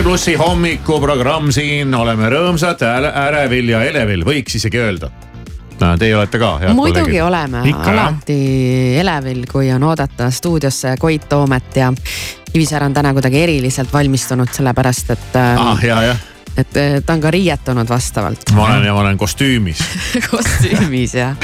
Sky 0.00 0.08
plussi 0.08 0.32
hommikuprogramm 0.40 1.50
siin, 1.52 1.90
oleme 1.92 2.30
rõõmsad, 2.32 2.80
ärevil 3.20 3.66
ja 3.68 3.82
elevil, 3.84 4.22
võiks 4.24 4.54
isegi 4.56 4.78
öelda. 4.80 5.10
Teie 6.00 6.14
olete 6.16 6.38
ka, 6.40 6.54
head 6.62 6.72
muidugi 6.72 7.02
kolleegid? 7.02 7.24
oleme 7.26 7.60
Ikka, 7.68 7.82
jah. 7.84 8.06
alati 8.06 8.36
elevil, 8.96 9.42
kui 9.50 9.68
on 9.74 9.84
oodata 9.84 10.30
stuudiosse 10.32 10.94
Koit 10.98 11.26
Toomet 11.28 11.76
ja 11.76 11.90
Kivisäär 12.52 12.86
on 12.86 12.94
täna 12.96 13.12
kuidagi 13.12 13.42
eriliselt 13.42 13.92
valmistunud, 13.92 14.48
sellepärast 14.56 15.12
et 15.18 15.36
ah,, 15.36 15.84
ja, 15.84 16.00
jah. 16.06 16.24
et 16.56 16.80
äh, 16.80 16.96
ta 17.04 17.18
on 17.18 17.20
ka 17.20 17.34
riietunud 17.36 17.92
vastavalt 17.92 18.54
ma 18.56 18.70
olen 18.70 18.88
ja 18.88 18.96
ma 18.96 19.04
olen 19.04 19.20
kostüümis, 19.20 19.84
kostüümis 20.32 21.18
ja, 21.18 21.34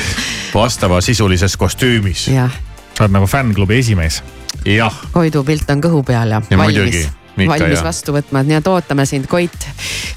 vastavasisulises 0.55 1.59
kostüümis. 1.61 2.25
jah. 2.33 2.57
sa 2.95 3.05
oled 3.05 3.19
nagu 3.21 3.29
fännklubi 3.29 3.83
esimees. 3.85 4.23
jah. 4.65 5.05
Koidu 5.13 5.45
pilt 5.45 5.77
on 5.77 5.85
kõhu 5.91 6.03
peal 6.09 6.39
ja, 6.39 6.41
Ja 6.41 6.65
valmis 6.65 6.81
muidugi,, 6.81 7.07
ikka 7.45 7.53
valmis 7.55 7.79
ja. 7.79 7.85
vastu 7.85 8.15
võtma, 8.17 8.43
nii 8.47 8.59
et 8.59 8.69
ootame 8.71 9.07
sind, 9.09 9.29
Koit. 9.31 9.69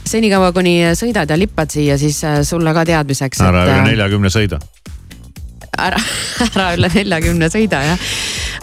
senikaua, 0.08 0.52
kuni 0.56 0.76
sõidad 0.98 1.30
ja 1.30 1.38
lippad 1.40 1.72
siia, 1.74 1.98
siis 2.00 2.22
äh, 2.28 2.42
sulle 2.48 2.74
ka 2.76 2.86
teadmiseks, 2.88 3.42
ära 3.46 3.64
et 3.64 3.72
üle 3.72 3.80
äh, 3.80 3.88
neljakümne 3.92 4.32
sõida. 4.34 4.60
ära, 5.78 6.02
ära 6.50 6.68
üle 6.78 6.92
neljakümne 6.96 7.52
sõida 7.52 7.82
jah. 7.92 8.10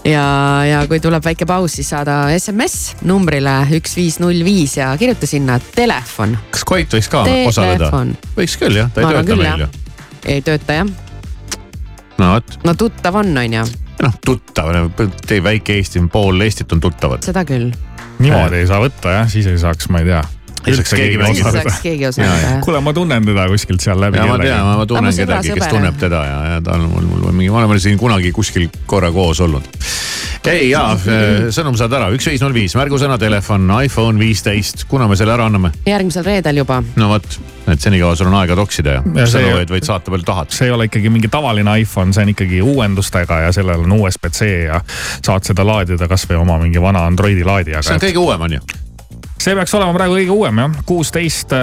ja, 0.08 0.26
ja 0.70 0.82
kui 0.90 1.00
tuleb 1.04 1.24
väike 1.24 1.48
paus, 1.48 1.78
siis 1.78 1.90
saada 1.92 2.24
SMS 2.36 2.96
numbrile 3.08 3.58
üks 3.78 3.96
viis 3.98 4.20
null 4.22 4.44
viis 4.46 4.76
ja 4.80 4.92
kirjuta 4.98 5.28
sinna 5.30 5.58
telefon. 5.74 6.36
kas 6.50 6.64
Koit 6.68 6.92
võiks 6.98 7.10
ka 7.12 7.24
osaleda 7.24 7.90
Telefon.? 7.90 8.14
võiks 8.38 8.60
küll 8.60 8.82
jah, 8.82 8.92
ta 8.92 9.02
ei 9.02 9.10
Ma 9.10 9.18
tööta 9.18 9.42
meil 9.42 9.50
ju 9.52 9.66
jah.. 9.66 9.82
ei 10.36 10.46
tööta 10.46 10.80
jah, 10.80 10.94
no 12.18 12.30
vot, 12.36 12.56
no 12.64 12.74
tuttav 12.78 13.20
on, 13.20 13.34
on 13.36 13.58
ju, 13.60 13.66
noh 14.02 14.16
tuttav, 14.24 14.72
teie 15.26 15.42
väike 15.44 15.76
Eesti, 15.80 16.02
pool 16.12 16.40
Eestit 16.44 16.72
on 16.72 16.82
tuttavad. 16.82 17.24
seda 17.26 17.44
küll. 17.48 17.70
Niimoodi 18.18 18.62
ei 18.62 18.66
saa 18.70 18.80
võtta 18.82 19.12
jah, 19.18 19.28
siis 19.30 19.46
ei 19.50 19.58
saaks, 19.60 19.88
ma 19.92 20.02
ei 20.02 20.10
tea. 20.10 20.22
Saaks 20.64 20.94
keegi 20.96 21.18
mängida. 21.20 21.50
Siis 21.50 21.62
saaks 21.62 21.82
keegi 21.84 22.06
osaleda, 22.08 22.38
jah. 22.42 22.60
kuule, 22.64 22.80
ma 22.82 22.92
tunnen 22.96 23.26
teda 23.26 23.46
kuskilt 23.50 23.84
seal 23.84 24.00
läbi. 24.00 24.18
ja 24.18 24.26
ma 24.26 24.38
tean, 24.40 24.70
ma 24.80 24.86
tunnen 24.88 25.14
sõbra 25.14 25.38
kedagi, 25.40 25.54
kes 25.60 25.72
tunneb 25.72 25.98
teda 26.00 26.22
ja, 26.26 26.38
ja 26.54 26.60
ta 26.64 26.74
on 26.78 26.88
mul, 26.90 27.08
mul 27.10 27.28
on 27.30 27.36
mingi, 27.36 27.50
me 27.52 27.62
oleme 27.62 27.78
siin 27.82 27.98
kunagi 28.00 28.32
kuskil 28.34 28.66
korra 28.90 29.12
koos 29.14 29.40
olnud. 29.44 29.68
ei 30.50 30.70
ja 30.70 30.82
sõnum 31.54 31.76
saad 31.78 31.94
ära, 31.98 32.08
üks 32.14 32.26
viis 32.30 32.42
null 32.42 32.54
viis, 32.54 32.74
märgusõna 32.78 33.18
telefon, 33.18 33.68
iPhone 33.82 34.18
viisteist, 34.22 34.86
kuna 34.90 35.08
me 35.10 35.18
selle 35.18 35.34
ära 35.36 35.46
anname? 35.50 35.70
järgmisel 35.86 36.26
reedel 36.26 36.62
juba. 36.62 36.80
no 36.98 37.10
vot, 37.12 37.38
et 37.70 37.82
senikaua 37.82 38.16
sul 38.18 38.30
on 38.30 38.38
aega 38.40 38.56
toksida 38.58 38.96
ja, 38.98 39.26
sõnumeid 39.26 39.70
võid 39.74 39.86
saata 39.86 40.14
palju 40.14 40.26
tahad. 40.26 40.54
see 40.54 40.70
ei 40.70 40.74
ole 40.74 40.88
ikkagi 40.90 41.12
mingi 41.14 41.30
tavaline 41.30 41.76
iPhone, 41.82 42.14
see 42.16 42.26
on 42.26 42.34
ikkagi 42.34 42.62
uuendustega 42.64 43.44
ja 43.46 43.54
sellel 43.54 43.86
on 43.86 44.00
USB-C 44.00 44.50
ja 44.66 44.82
saad 45.20 45.46
seda 45.46 45.66
laadida 45.66 46.10
kasvõi 46.10 46.40
oma 46.42 46.58
mingi 46.62 46.82
vana 46.82 47.06
Androidi 47.06 47.46
laadijaga. 47.46 47.86
see 47.86 48.00
on 48.00 48.04
kõige 48.08 48.22
uuem 48.26 48.48
on 48.48 48.58
ju? 48.58 48.66
See 49.38 49.54
peaks 49.54 49.74
olema 49.76 49.94
praegu 49.96 50.18
kõige 50.18 50.34
uuem 50.34 50.60
jah, 50.64 50.76
kuusteist, 50.88 51.54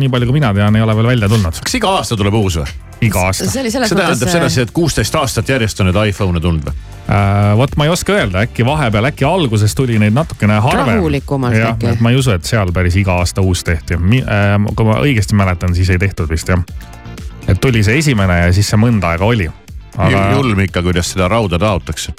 nii 0.00 0.12
palju 0.12 0.30
kui 0.30 0.38
mina 0.40 0.52
tean, 0.56 0.76
ei 0.76 0.84
ole 0.84 0.96
veel 0.98 1.12
välja 1.14 1.28
tulnud. 1.30 1.60
kas 1.64 1.76
iga 1.78 1.96
aasta 2.00 2.18
tuleb 2.18 2.38
uus 2.40 2.60
või? 2.60 2.78
iga 3.06 3.26
aasta. 3.28 3.48
see 3.50 3.70
tähendab 3.70 4.16
mõttes. 4.16 4.32
sedasi, 4.32 4.64
et 4.66 4.72
kuusteist 4.76 5.14
aastat 5.20 5.48
järjest 5.48 5.80
on 5.80 5.90
nüüd 5.90 6.00
iPhone'e 6.10 6.42
tulnud 6.42 6.68
või? 6.68 6.74
äh, 7.06 7.52
vot 7.60 7.76
ma 7.80 7.86
ei 7.86 7.92
oska 7.94 8.16
öelda, 8.16 8.44
äkki 8.46 8.66
vahepeal, 8.66 9.10
äkki 9.10 9.26
alguses 9.28 9.74
tuli 9.78 9.98
neid 10.02 10.16
natukene 10.16 10.60
harvem. 10.60 10.94
rahulikumalt 10.96 11.60
äkki. 11.72 11.96
ma 12.00 12.12
ei 12.12 12.20
usu, 12.20 12.34
et 12.36 12.48
seal 12.48 12.72
päris 12.76 12.98
iga 13.00 13.18
aasta 13.22 13.44
uus 13.44 13.64
tehti. 13.66 13.98
Äh, 14.20 14.56
kui 14.74 14.88
ma 14.88 15.00
õigesti 15.04 15.38
mäletan, 15.38 15.74
siis 15.76 15.90
ei 15.90 16.00
tehtud 16.02 16.30
vist 16.30 16.52
jah. 16.52 16.62
et 17.48 17.60
tuli 17.60 17.84
see 17.86 17.98
esimene 18.02 18.42
ja 18.44 18.52
siis 18.56 18.68
see 18.70 18.80
mõnda 18.80 19.14
aega 19.14 19.28
oli. 19.28 19.50
Aga... 20.00 20.30
julm 20.36 20.60
ikka, 20.62 20.84
kuidas 20.86 21.10
seda 21.12 21.28
rauda 21.28 21.58
taotakse. 21.58 22.14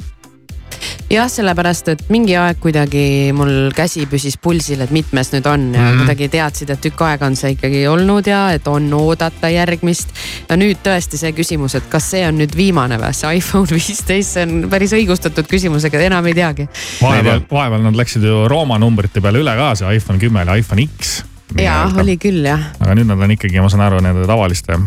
Jah, 1.12 1.30
sellepärast 1.32 1.92
et 1.94 2.04
mingi 2.14 2.36
aeg 2.40 2.60
kuidagi 2.62 3.32
mul 3.36 3.72
käsi 3.76 4.06
püsis 4.10 4.38
pulsil, 4.42 4.82
et 4.84 4.94
mitmes 4.96 5.32
nüüd 5.34 5.48
on 5.50 5.68
ja 5.76 5.86
mm. 5.86 6.02
kuidagi 6.02 6.30
teadsid, 6.36 6.74
et 6.74 6.84
tükk 6.84 7.04
aega 7.08 7.28
on 7.30 7.38
see 7.40 7.54
ikkagi 7.56 7.84
olnud 7.92 8.28
ja 8.28 8.44
et 8.56 8.68
on 8.72 8.88
oodata 8.98 9.52
järgmist. 9.52 10.14
ja 10.50 10.58
nüüd 10.60 10.82
tõesti 10.86 11.20
see 11.20 11.34
küsimus, 11.38 11.76
et 11.80 11.90
kas 11.92 12.12
see 12.14 12.24
on 12.28 12.40
nüüd 12.42 12.56
viimane 12.58 13.00
või, 13.02 13.14
see 13.18 13.38
iPhone 13.42 13.70
viisteist, 13.78 14.38
see 14.38 14.48
on 14.48 14.70
päris 14.72 14.96
õigustatud 14.98 15.50
küsimus, 15.52 15.86
ega 15.88 16.02
enam 16.08 16.28
ei 16.32 16.38
teagi. 16.38 16.68
vahepeal, 17.02 17.46
vahepeal 17.52 17.88
nad 17.90 18.00
läksid 18.00 18.26
ju 18.28 18.46
Rooma 18.52 18.80
numbrite 18.82 19.24
peale 19.24 19.44
üle 19.44 19.56
ka, 19.58 19.74
see 19.80 19.96
iPhone 19.98 20.22
kümme 20.22 20.46
ja 20.46 20.58
iPhone 20.60 20.88
X. 20.88 21.22
ja 21.60 21.84
oli 22.00 22.18
küll 22.22 22.46
jah. 22.48 22.72
aga 22.80 22.98
nüüd 22.98 23.12
nad 23.12 23.22
on 23.22 23.38
ikkagi, 23.38 23.60
ma 23.64 23.72
saan 23.72 23.88
aru, 23.90 24.04
nende 24.04 24.28
tavaliste 24.30 24.80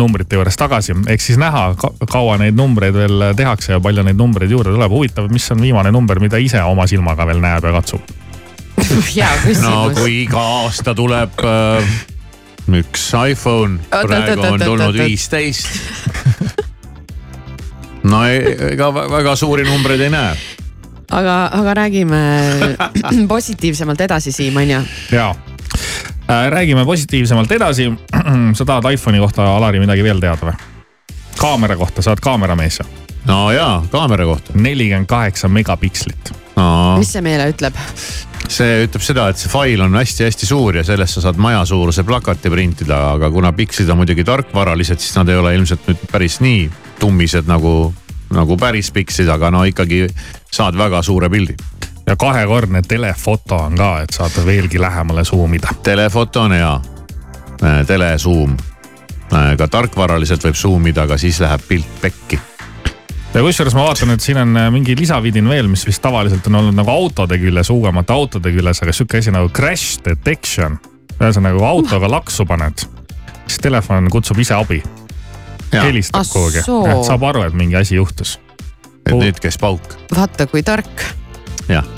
numbrite 0.00 0.38
juures 0.38 0.56
tagasi, 0.58 0.96
ehk 1.12 1.22
siis 1.22 1.38
näha, 1.40 1.68
kaua 2.10 2.38
neid 2.40 2.56
numbreid 2.58 2.96
veel 2.96 3.24
tehakse 3.36 3.74
ja 3.76 3.80
palju 3.82 4.04
neid 4.06 4.18
numbreid 4.18 4.50
juurde 4.50 4.72
tuleb. 4.74 4.92
huvitav, 4.92 5.28
mis 5.32 5.50
on 5.52 5.62
viimane 5.62 5.92
number, 5.94 6.20
mida 6.22 6.40
ise 6.40 6.62
oma 6.66 6.86
silmaga 6.90 7.26
veel 7.28 7.42
näeb 7.44 7.68
ja 7.68 7.74
katsub? 7.76 8.16
hea 8.80 9.28
küsimus. 9.44 9.66
no 9.66 9.90
kui 9.96 10.22
iga 10.24 10.42
aasta 10.64 10.94
tuleb 10.96 11.44
äh, 11.44 11.92
üks 12.80 13.10
iPhone, 13.30 13.80
praegu 13.90 14.46
on 14.46 14.62
tulnud 14.62 14.96
viisteist. 14.98 15.68
no 18.02 18.24
ei, 18.28 18.40
ega 18.72 18.90
vä- 18.94 19.06
väga 19.10 19.36
suuri 19.36 19.68
numbreid 19.68 20.06
ei 20.06 20.10
näe. 20.14 20.34
aga, 21.10 21.36
aga 21.60 21.74
räägime 21.82 22.24
positiivsemalt 23.34 24.00
edasi, 24.08 24.32
Siim, 24.32 24.56
on 24.56 24.76
ju? 24.76 24.82
jaa 25.12 25.34
räägime 26.50 26.84
positiivsemalt 26.84 27.52
edasi. 27.52 27.92
sa 28.58 28.64
tahad 28.64 28.92
iPhone'i 28.92 29.22
kohta, 29.22 29.46
Alari, 29.56 29.80
midagi 29.82 30.04
veel 30.06 30.22
teada 30.22 30.50
või? 30.50 30.58
kaamera 31.40 31.76
kohta, 31.76 32.02
sa 32.02 32.12
oled 32.12 32.20
kaameramees 32.20 32.80
ju. 32.80 32.86
no 33.28 33.52
jaa, 33.52 33.84
kaamera 33.90 34.26
kohta. 34.28 34.52
nelikümmend 34.54 35.08
kaheksa 35.08 35.48
megapikslit 35.48 36.32
no.. 36.56 36.96
mis 36.98 37.12
see 37.12 37.22
meile 37.24 37.48
ütleb? 37.52 37.78
see 38.50 38.84
ütleb 38.84 39.04
seda, 39.04 39.28
et 39.30 39.40
see 39.40 39.50
fail 39.52 39.84
on 39.84 39.96
hästi-hästi 39.96 40.48
suur 40.48 40.80
ja 40.80 40.84
sellest 40.86 41.18
sa 41.18 41.24
saad 41.28 41.40
majasuuruse 41.40 42.04
plakati 42.06 42.52
printida, 42.52 42.98
aga 43.14 43.30
kuna 43.30 43.52
pikslid 43.56 43.90
on 43.92 44.02
muidugi 44.02 44.26
tarkvaralised, 44.26 45.00
siis 45.00 45.16
nad 45.18 45.30
ei 45.30 45.38
ole 45.40 45.54
ilmselt 45.58 45.86
nüüd 45.88 46.06
päris 46.10 46.40
nii 46.44 46.64
tummised 47.00 47.48
nagu, 47.48 47.92
nagu 48.34 48.58
päris 48.60 48.90
pikslid, 48.94 49.30
aga 49.30 49.52
no 49.54 49.62
ikkagi 49.70 50.08
saad 50.50 50.78
väga 50.78 51.02
suure 51.06 51.30
pildi. 51.30 51.54
Ja 52.10 52.16
kahekordne 52.16 52.82
telefoto 52.82 53.56
on 53.56 53.76
ka, 53.78 53.90
et 54.02 54.10
saad 54.10 54.34
veelgi 54.46 54.80
lähemale 54.80 55.24
zoom 55.24 55.54
ida. 55.54 55.68
telefoto 55.82 56.42
on 56.42 56.52
hea, 56.52 56.80
telesuum. 57.86 58.56
ka 59.30 59.68
tarkvaraliselt 59.70 60.44
võib 60.44 60.56
zoom 60.58 60.86
ida, 60.90 61.06
aga 61.06 61.18
siis 61.18 61.38
läheb 61.40 61.62
pilt 61.68 62.00
pekki 62.02 62.40
ja 63.34 63.42
kusjuures 63.46 63.76
ma 63.78 63.84
vaatan, 63.86 64.10
et 64.16 64.24
siin 64.26 64.40
on 64.42 64.56
äh, 64.58 64.66
mingi 64.74 64.96
lisavidin 64.98 65.48
veel, 65.48 65.68
mis 65.70 65.86
vist 65.86 66.02
tavaliselt 66.02 66.46
on 66.50 66.58
olnud 66.62 66.74
nagu 66.74 66.90
autode 66.90 67.38
küljes, 67.38 67.70
uuemate 67.70 68.12
autode 68.12 68.50
küljes, 68.56 68.82
aga 68.82 68.94
sihuke 68.96 69.22
asi 69.22 69.30
nagu 69.34 69.52
crash 69.54 70.02
detection. 70.04 70.80
ühesõnaga, 71.20 71.58
kui 71.60 71.68
autoga 71.68 72.10
laksu 72.10 72.46
paned, 72.48 72.82
siis 73.46 73.62
telefon 73.62 74.10
kutsub 74.10 74.38
ise 74.42 74.56
abi. 74.58 74.82
helistab 75.72 76.24
Ah 76.24 76.32
kuhugi, 76.32 76.58
et 76.58 77.06
saab 77.06 77.22
aru, 77.30 77.46
et 77.46 77.54
mingi 77.54 77.76
asi 77.76 77.94
juhtus. 77.94 78.40
et 79.06 79.14
nüüd 79.14 79.38
käis 79.38 79.58
pauk. 79.58 79.94
vaata, 80.16 80.50
kui 80.50 80.66
tark. 80.66 81.06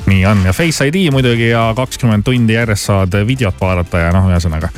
Nii 0.06 0.26
on 0.26 0.44
ja 0.46 0.52
Face 0.52 0.86
ID 0.88 1.08
muidugi 1.14 1.48
ja 1.48 1.70
kakskümmend 1.76 2.24
tundi 2.26 2.58
järjest 2.58 2.90
saad 2.90 3.16
videot 3.26 3.56
vaadata 3.60 4.06
ja 4.06 4.12
noh, 4.14 4.28
ühesõnaga 4.30 4.70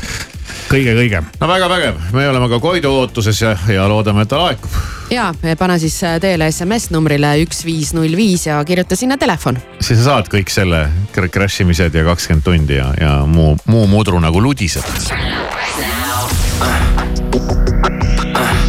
kõige-kõige. 0.71 1.23
no 1.41 1.49
väga 1.49 1.69
vägev, 1.69 2.01
me 2.13 2.29
oleme 2.29 2.49
ka 2.49 2.59
Koidu 2.63 2.93
ootuses 2.93 3.41
ja, 3.43 3.55
ja 3.69 3.87
loodame, 3.91 4.25
et 4.25 4.31
ta 4.31 4.41
laekub. 4.41 4.79
ja 5.11 5.31
pane 5.59 5.79
siis 5.83 5.99
teele 6.21 6.51
SMS 6.53 6.91
numbrile 6.95 7.35
üks 7.45 7.65
viis 7.67 7.95
null 7.97 8.17
viis 8.17 8.47
ja 8.47 8.61
kirjuta 8.65 8.97
sinna 8.97 9.19
telefon. 9.21 9.59
siis 9.81 9.99
sa 10.01 10.11
saad 10.11 10.31
kõik 10.33 10.53
selle 10.53 10.87
cr- 11.15 11.31
crash 11.33 11.65
imised 11.65 11.95
ja 11.95 12.05
kakskümmend 12.07 12.47
tundi 12.47 12.79
ja, 12.81 12.91
ja 13.01 13.15
muu, 13.27 13.57
muu 13.67 13.87
mudru 13.91 14.21
nagu 14.21 14.43
ludiseb. 14.43 14.85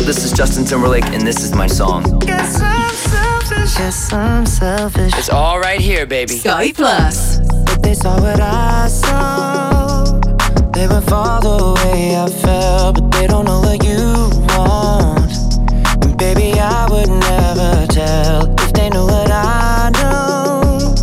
This 0.06 0.24
is 0.24 0.38
Justin 0.38 0.66
Timberlake 0.66 1.08
and 1.16 1.26
this 1.26 1.44
is 1.44 1.56
my 1.56 1.68
song. 1.68 2.04
Guess 2.20 2.62
I'm 2.62 2.94
selfish. 2.94 3.15
Guess 3.66 4.14
I'm 4.14 4.46
selfish. 4.46 5.12
It's 5.18 5.30
all 5.30 5.60
right 5.60 5.82
here, 5.82 6.06
baby. 6.06 6.38
Sky 6.38 6.72
Plus. 6.72 7.40
If 7.40 7.82
they 7.82 7.96
saw 7.96 8.22
what 8.22 8.40
I 8.40 8.88
saw, 8.88 10.04
they 10.72 10.88
would 10.88 11.04
fall 11.06 11.42
the 11.42 11.74
way 11.84 12.16
I 12.16 12.30
felt, 12.30 12.96
but 12.96 13.12
they 13.12 13.26
don't 13.26 13.46
know 13.46 13.62
what 13.62 13.84
you 13.84 14.30
want. 14.56 15.34
And 16.06 16.16
baby, 16.16 16.60
I 16.60 16.88
would 16.90 17.10
never 17.10 17.88
tell 17.88 18.54
if 18.62 18.72
they 18.74 18.90
knew 18.92 19.04
what 19.04 19.32
I 19.32 19.90
know. 19.96 20.94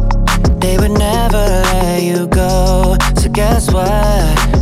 They 0.61 0.79
would 0.79 0.93
never 0.93 1.45
let 1.73 2.03
you 2.03 2.29
go. 2.29 2.97
So 3.19 3.29
guess 3.29 3.73
what? 3.73 4.62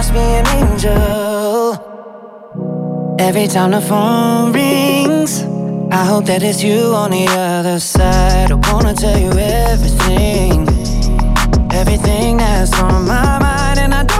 must 0.00 0.14
be 0.14 0.18
an 0.20 0.46
angel. 0.46 1.76
Every 3.18 3.46
time 3.46 3.72
the 3.72 3.82
phone 3.82 4.50
rings, 4.50 5.42
I 5.92 6.06
hope 6.06 6.24
that 6.24 6.42
it's 6.42 6.62
you 6.62 6.94
on 7.02 7.10
the 7.10 7.26
other 7.28 7.78
side. 7.78 8.50
I 8.50 8.54
wanna 8.72 8.94
tell 8.94 9.18
you 9.18 9.30
everything, 9.68 10.66
everything 11.70 12.38
that's 12.38 12.72
on 12.80 13.06
my 13.06 13.38
mind, 13.46 13.78
and 13.78 13.92
I 13.92 14.04
don't 14.04 14.19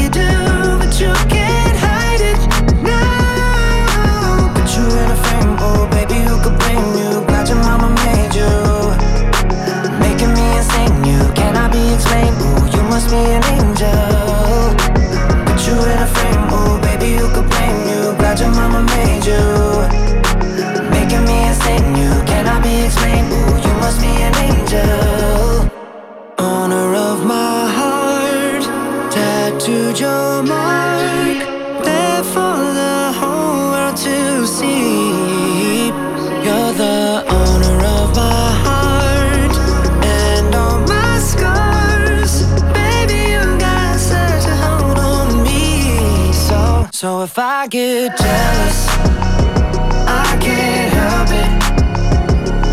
promised 13.01 13.11
me 13.11 13.33
an 13.33 13.43
angel. 13.45 14.75
Put 15.45 15.67
you 15.67 15.73
in 15.73 15.97
a 15.97 16.07
frame, 16.07 16.47
oh 16.49 16.79
baby, 16.81 17.17
who 17.17 17.27
could 17.33 17.49
blame 17.49 17.87
you? 17.87 18.15
Glad 18.17 18.39
your 18.39 18.51
mama 18.51 18.83
made 18.83 19.25
you. 19.25 19.41
Making 20.89 21.25
me 21.25 21.47
insane, 21.47 21.95
you 21.95 22.09
cannot 22.25 22.63
be 22.63 22.85
explained. 22.85 23.31
Ooh, 23.31 23.57
you 23.57 23.73
must 23.79 24.01
be 24.01 24.07
an 24.07 24.35
angel. 24.35 25.30
So 47.21 47.25
if 47.25 47.37
I 47.37 47.67
get 47.67 48.17
jealous, 48.17 48.87
I 50.07 50.39
can't 50.41 50.91
help 50.91 51.29
it. 51.29 51.51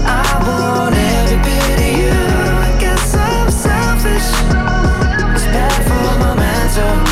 I 0.06 0.24
want 0.46 0.94
every 0.96 1.36
bit 1.36 1.78
of 1.86 1.92
you. 2.00 2.16
I 2.64 2.80
guess 2.80 3.14
I'm 3.14 3.50
selfish. 3.50 4.28
It's 5.34 5.44
bad 5.52 5.80
for 5.84 6.18
my 6.18 6.32
mental, 6.34 7.07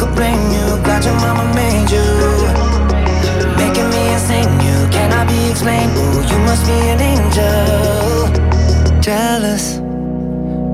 could 0.00 0.14
blame 0.16 0.42
you. 0.56 0.66
Glad 0.84 1.04
your 1.04 1.18
mama 1.20 1.44
made 1.54 1.90
you, 1.96 2.06
making 3.60 3.88
me 3.94 4.02
insane. 4.14 4.50
You 4.66 4.78
cannot 4.90 5.28
be 5.28 5.50
explained. 5.50 5.92
Ooh, 6.02 6.22
you 6.30 6.38
must 6.48 6.64
be 6.66 6.78
an 6.92 7.00
angel. 7.12 8.30
Jealous, 9.00 9.78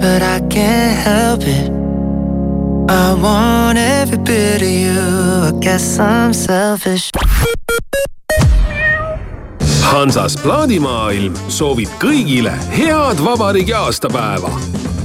but 0.00 0.22
I 0.22 0.38
can't 0.48 0.96
help 1.10 1.42
it. 1.42 1.70
I 2.88 3.14
want 3.14 3.78
every 3.78 4.18
bit 4.18 4.62
of 4.62 4.68
you. 4.68 5.00
I 5.48 5.52
guess 5.60 5.98
I'm 5.98 6.32
selfish. 6.32 7.10
Hansas 9.86 10.36
plaadimaailm 10.42 11.34
soovib 11.48 11.90
kõigile 12.02 12.52
head 12.74 13.22
vabariigi 13.22 13.74
aastapäeva. 13.74 14.50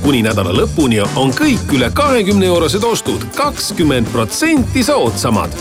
Kuni 0.04 0.22
nädala 0.26 0.54
lõpuni 0.56 1.02
on 1.16 1.34
kõik 1.36 1.74
üle 1.78 1.92
kahekümne 1.94 2.46
eurosed 2.46 2.84
ostud 2.84 3.26
kakskümmend 3.36 4.12
protsenti 4.12 4.84
soodsamad. 4.84 5.52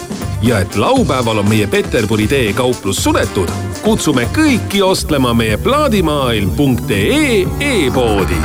ja 0.42 0.58
et 0.58 0.76
laupäeval 0.76 1.38
on 1.38 1.48
meie 1.48 1.66
Peterburi 1.66 2.26
tee 2.26 2.52
kauplus 2.52 3.04
suletud, 3.04 3.50
kutsume 3.82 4.28
kõiki 4.32 4.82
ostlema 4.82 5.34
meie 5.34 5.56
plaadimaailm.ee 5.56 7.46
e-poodi 7.60 8.40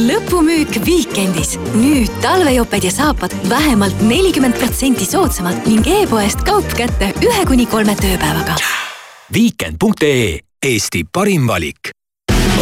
lõpumüük 0.00 0.78
Weekendis. 0.86 1.58
nüüd 1.74 2.10
talvejoped 2.22 2.84
ja 2.84 2.90
saapad 2.90 3.34
vähemalt 3.48 4.00
nelikümmend 4.00 4.58
protsenti 4.58 5.04
soodsamad 5.04 5.66
ning 5.66 5.86
e-poest 5.86 6.44
kaup 6.46 6.66
kätte 6.76 7.12
ühe 7.26 7.46
kuni 7.46 7.66
kolme 7.66 7.96
tööpäevaga. 7.98 8.56
Weekend.ee, 9.34 10.38
Eesti 10.62 11.04
parim 11.12 11.46
valik. 11.48 11.92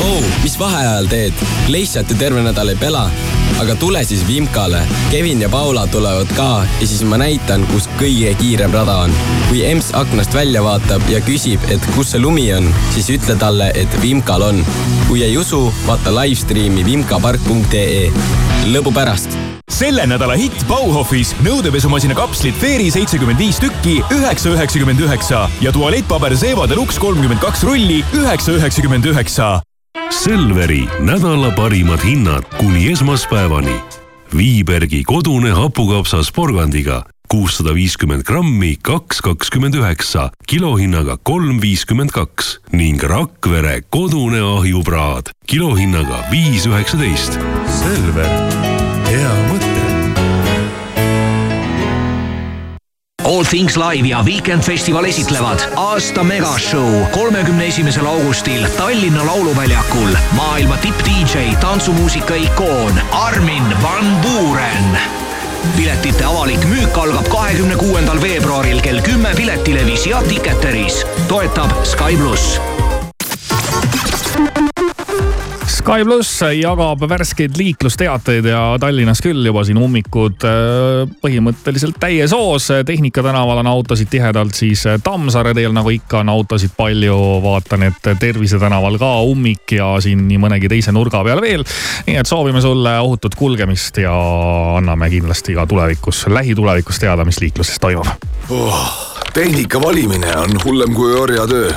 Oh, 0.08 0.24
mis 0.42 0.58
vaheajal 0.58 1.06
teed? 1.10 1.32
lihtsalt 1.68 2.10
ju 2.10 2.16
terve 2.18 2.42
nädal 2.42 2.72
ei 2.72 2.76
pela. 2.76 3.08
aga 3.58 3.74
tule 3.74 4.04
siis 4.04 4.26
Vimkale. 4.26 4.82
Kevin 5.10 5.40
ja 5.42 5.48
Paula 5.48 5.86
tulevad 5.86 6.30
ka 6.36 6.64
ja 6.80 6.86
siis 6.86 7.02
ma 7.02 7.18
näitan, 7.18 7.66
kus 7.72 7.88
kõige 8.00 8.34
kiirem 8.38 8.72
rada 8.72 8.96
on. 9.06 9.14
kui 9.48 9.64
EMS 9.66 9.90
aknast 9.98 10.34
välja 10.34 10.62
vaatab 10.64 11.02
ja 11.10 11.20
küsib, 11.24 11.60
et 11.72 11.84
kus 11.96 12.14
see 12.14 12.22
lumi 12.22 12.48
on, 12.54 12.70
siis 12.94 13.10
ütle 13.18 13.36
talle, 13.40 13.72
et 13.74 14.00
Vimkal 14.02 14.42
on. 14.42 14.64
kui 15.08 15.22
ei 15.26 15.36
usu, 15.36 15.68
vaata 15.86 16.14
live-stream'i 16.14 16.86
vimkapark.ee. 16.88 18.08
lõbu 18.72 18.94
pärast 18.94 19.36
selle 19.78 20.02
nädala 20.10 20.34
hitt 20.34 20.64
Bauhofis 20.66 21.34
nõudepesumasina 21.44 22.16
kapslid 22.18 22.56
Fairy 22.58 22.88
seitsekümmend 22.90 23.38
viis 23.38 23.60
tükki, 23.62 24.00
üheksa 24.16 24.50
üheksakümmend 24.56 25.04
üheksa 25.06 25.44
ja 25.62 25.72
tualettpaber 25.76 26.34
Zewa 26.34 26.66
Deluxe 26.66 26.98
kolmkümmend 26.98 27.38
kaks 27.44 27.62
rulli, 27.68 28.02
üheksa 28.16 28.58
üheksakümmend 28.58 29.06
üheksa. 29.12 29.58
Selveri 30.10 30.82
nädala 31.00 31.50
parimad 31.56 32.02
hinnad 32.04 32.44
kuni 32.58 32.92
esmaspäevani. 32.92 33.76
Viibergi 34.36 35.02
kodune 35.04 35.50
hapukapsas 35.50 36.32
porgandiga 36.32 37.02
kuussada 37.28 37.74
viiskümmend 37.76 38.24
grammi, 38.24 38.76
kaks 38.82 39.20
kakskümmend 39.24 39.76
üheksa, 39.76 40.30
kilohinnaga 40.48 41.18
kolm 41.22 41.60
viiskümmend 41.62 42.12
kaks 42.14 42.54
ning 42.72 43.02
Rakvere 43.02 43.82
kodune 43.92 44.40
ahjupraad 44.40 45.32
kilohinnaga 45.46 46.24
viis 46.32 46.66
üheksateist. 46.68 47.36
Selver, 47.82 48.32
hea 49.10 49.34
All 53.28 53.44
Things 53.44 53.76
Live 53.76 54.08
ja 54.08 54.22
Weekend 54.22 54.62
Festival 54.62 55.04
esitlevad 55.04 55.60
aasta 55.76 56.24
megashow 56.24 57.04
kolmekümne 57.12 57.66
esimesel 57.66 58.06
augustil 58.06 58.66
Tallinna 58.76 59.26
Lauluväljakul 59.26 60.16
maailma 60.36 60.76
tipp-DJ, 60.76 61.56
tantsumuusika 61.60 62.34
ikoon 62.34 63.00
Armin 63.12 63.82
van 63.82 64.16
Buuren. 64.22 64.98
piletite 65.76 66.24
avalik 66.24 66.64
müük 66.64 66.96
algab 66.96 67.28
kahekümne 67.28 67.76
kuuendal 67.76 68.22
veebruaril 68.22 68.80
kell 68.80 69.00
kümme 69.00 69.34
Piletilevis 69.36 70.06
ja 70.06 70.22
Ticketeris. 70.22 71.06
toetab 71.28 71.84
Sky 71.84 72.16
pluss 72.16 72.77
Sky 75.88 76.04
pluss 76.04 76.42
jagab 76.52 77.00
värskeid 77.08 77.54
liiklusteateid 77.56 78.44
ja 78.44 78.58
Tallinnas 78.76 79.22
küll 79.24 79.46
juba 79.48 79.62
siin 79.64 79.78
ummikud 79.80 80.44
äh, 80.44 81.06
põhimõtteliselt 81.24 81.96
täies 81.96 82.34
hoos. 82.36 82.66
Tehnika 82.84 83.24
tänaval 83.24 83.62
on 83.62 83.70
autosid 83.70 84.10
tihedalt, 84.12 84.52
siis 84.52 84.82
Tammsaare 85.00 85.54
teel 85.56 85.72
nagu 85.72 85.88
ikka 85.88 86.20
on 86.20 86.28
autosid 86.34 86.76
palju. 86.76 87.16
vaatan, 87.40 87.86
et 87.88 88.10
Tervise 88.20 88.60
tänaval 88.60 89.00
ka 89.00 89.14
ummik 89.30 89.72
ja 89.78 89.88
siin 90.04 90.26
nii 90.28 90.36
mõnegi 90.44 90.68
teise 90.68 90.92
nurga 90.92 91.24
peal 91.24 91.40
veel. 91.40 91.64
nii 92.04 92.20
et 92.20 92.28
soovime 92.28 92.60
sulle 92.60 92.98
ohutut 93.00 93.40
kulgemist 93.40 94.04
ja 94.04 94.12
anname 94.76 95.08
kindlasti 95.08 95.56
ka 95.56 95.64
tulevikus, 95.66 96.26
lähitulevikus 96.28 97.00
teada, 97.00 97.24
mis 97.24 97.40
liikluses 97.40 97.80
toimub 97.80 98.12
oh,. 98.52 98.86
tehnika 99.32 99.80
valimine 99.80 100.36
on 100.36 100.60
hullem 100.68 100.92
kui 100.92 101.16
orjatöö. 101.16 101.72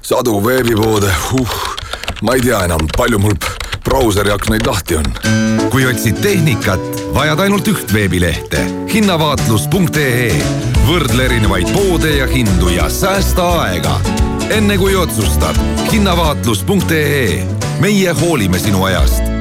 sadu 0.00 0.40
veebipoode 0.44 1.12
uh 1.36 1.83
ma 2.24 2.34
ei 2.34 2.40
tea 2.40 2.64
enam, 2.64 2.86
palju 2.96 3.18
mul 3.20 3.34
brauseri 3.84 4.32
aknaid 4.32 4.66
lahti 4.66 4.96
on. 4.96 5.04
kui 5.70 5.84
otsid 5.86 6.20
tehnikat, 6.24 6.80
vajad 7.12 7.42
ainult 7.44 7.68
üht 7.68 7.92
veebilehte 7.92 8.62
hinnavaatlus.ee. 8.94 10.30
võrdle 10.88 11.28
erinevaid 11.28 11.68
poode 11.74 12.16
ja 12.16 12.28
hindu 12.30 12.72
ja 12.72 12.88
säästa 12.88 13.50
aega. 13.66 13.98
enne 14.48 14.78
kui 14.80 14.96
otsustad, 14.96 15.60
hinnavaatlus.ee. 15.92 17.44
meie 17.80 18.16
hoolime 18.24 18.58
sinu 18.58 18.84
ajast 18.88 19.33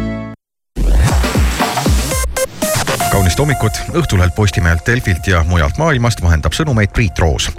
kaunist 3.33 3.39
hommikut, 3.39 3.95
Õhtulehelt, 3.97 4.35
Postimehelt, 4.35 4.85
Delfilt 4.85 5.27
ja 5.27 5.43
mujalt 5.47 5.77
maailmast 5.77 6.21
vahendab 6.21 6.53
sõnumeid 6.53 6.91
Priit 6.93 7.19
Roos. 7.19 7.49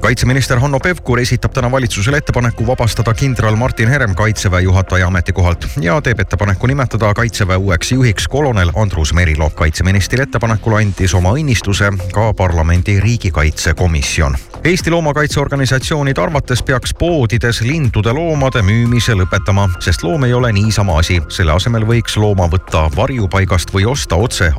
kaitseminister 0.00 0.58
Hanno 0.60 0.78
Pevkur 0.78 1.18
esitab 1.18 1.52
täna 1.52 1.70
valitsusele 1.70 2.16
ettepaneku 2.16 2.66
vabastada 2.66 3.14
kindral 3.14 3.56
Martin 3.56 3.88
Herem 3.88 4.14
kaitseväe 4.14 4.60
juhataja 4.62 5.06
ametikohalt 5.06 5.66
ja 5.80 6.00
teeb 6.00 6.20
ettepaneku 6.20 6.66
nimetada 6.66 7.14
kaitseväe 7.14 7.56
uueks 7.56 7.92
juhiks 7.92 8.28
kolonel 8.28 8.72
Andrus 8.76 9.12
Merilo. 9.12 9.50
kaitseministri 9.50 10.22
ettepanekul 10.22 10.76
andis 10.76 11.14
oma 11.14 11.32
õnnistuse 11.32 11.92
ka 12.12 12.32
parlamendi 12.34 13.00
riigikaitsekomisjon. 13.00 14.36
Eesti 14.64 14.90
loomakaitseorganisatsioonide 14.90 16.20
arvates 16.20 16.62
peaks 16.62 16.94
poodides 16.94 17.60
lindude 17.60 18.12
loomade 18.12 18.62
müümise 18.62 19.14
lõpetama, 19.14 19.68
sest 19.80 20.02
loom 20.02 20.24
ei 20.24 20.32
ole 20.34 20.52
niisama 20.52 20.98
asi. 20.98 21.22
selle 21.28 21.52
asemel 21.52 21.86
võiks 21.86 22.16
looma 22.16 22.48
võtta 22.50 22.90
varjupaigast 22.96 23.72
või 23.74 23.86
osta 23.86 24.16
otse 24.16 24.52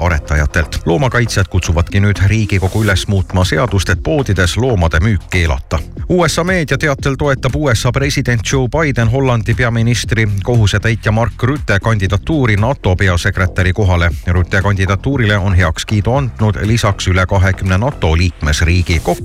aretajatelt. 0.47 0.85
loomakaitsjad 0.85 1.45
kutsuvadki 1.49 1.99
nüüd 1.99 2.17
Riigikogu 2.27 2.83
üles 2.83 3.07
muutma 3.07 3.45
seadust, 3.45 3.89
et 3.89 4.03
poodides 4.03 4.57
loomade 4.57 4.99
müük 4.99 5.21
keelata. 5.29 5.79
USA 6.09 6.43
meedia 6.43 6.77
teatel 6.77 7.15
toetab 7.15 7.55
USA 7.55 7.91
president 7.91 8.41
Joe 8.51 8.67
Biden 8.67 9.07
Hollandi 9.07 9.53
peaministri 9.53 10.27
kohusetäitja 10.43 11.11
Mark 11.11 11.43
Rutte 11.43 11.79
kandidatuuri 11.79 12.55
NATO 12.55 12.95
peasekretäri 12.95 13.73
kohale. 13.73 14.09
Rutte 14.27 14.61
kandidatuurile 14.61 15.37
on 15.37 15.55
heakskiidu 15.55 16.13
andnud 16.13 16.55
lisaks 16.61 17.07
üle 17.07 17.25
kahekümne 17.25 17.77
NATO 17.77 18.17
liikmesriigi. 18.17 18.99
kokku 18.99 19.15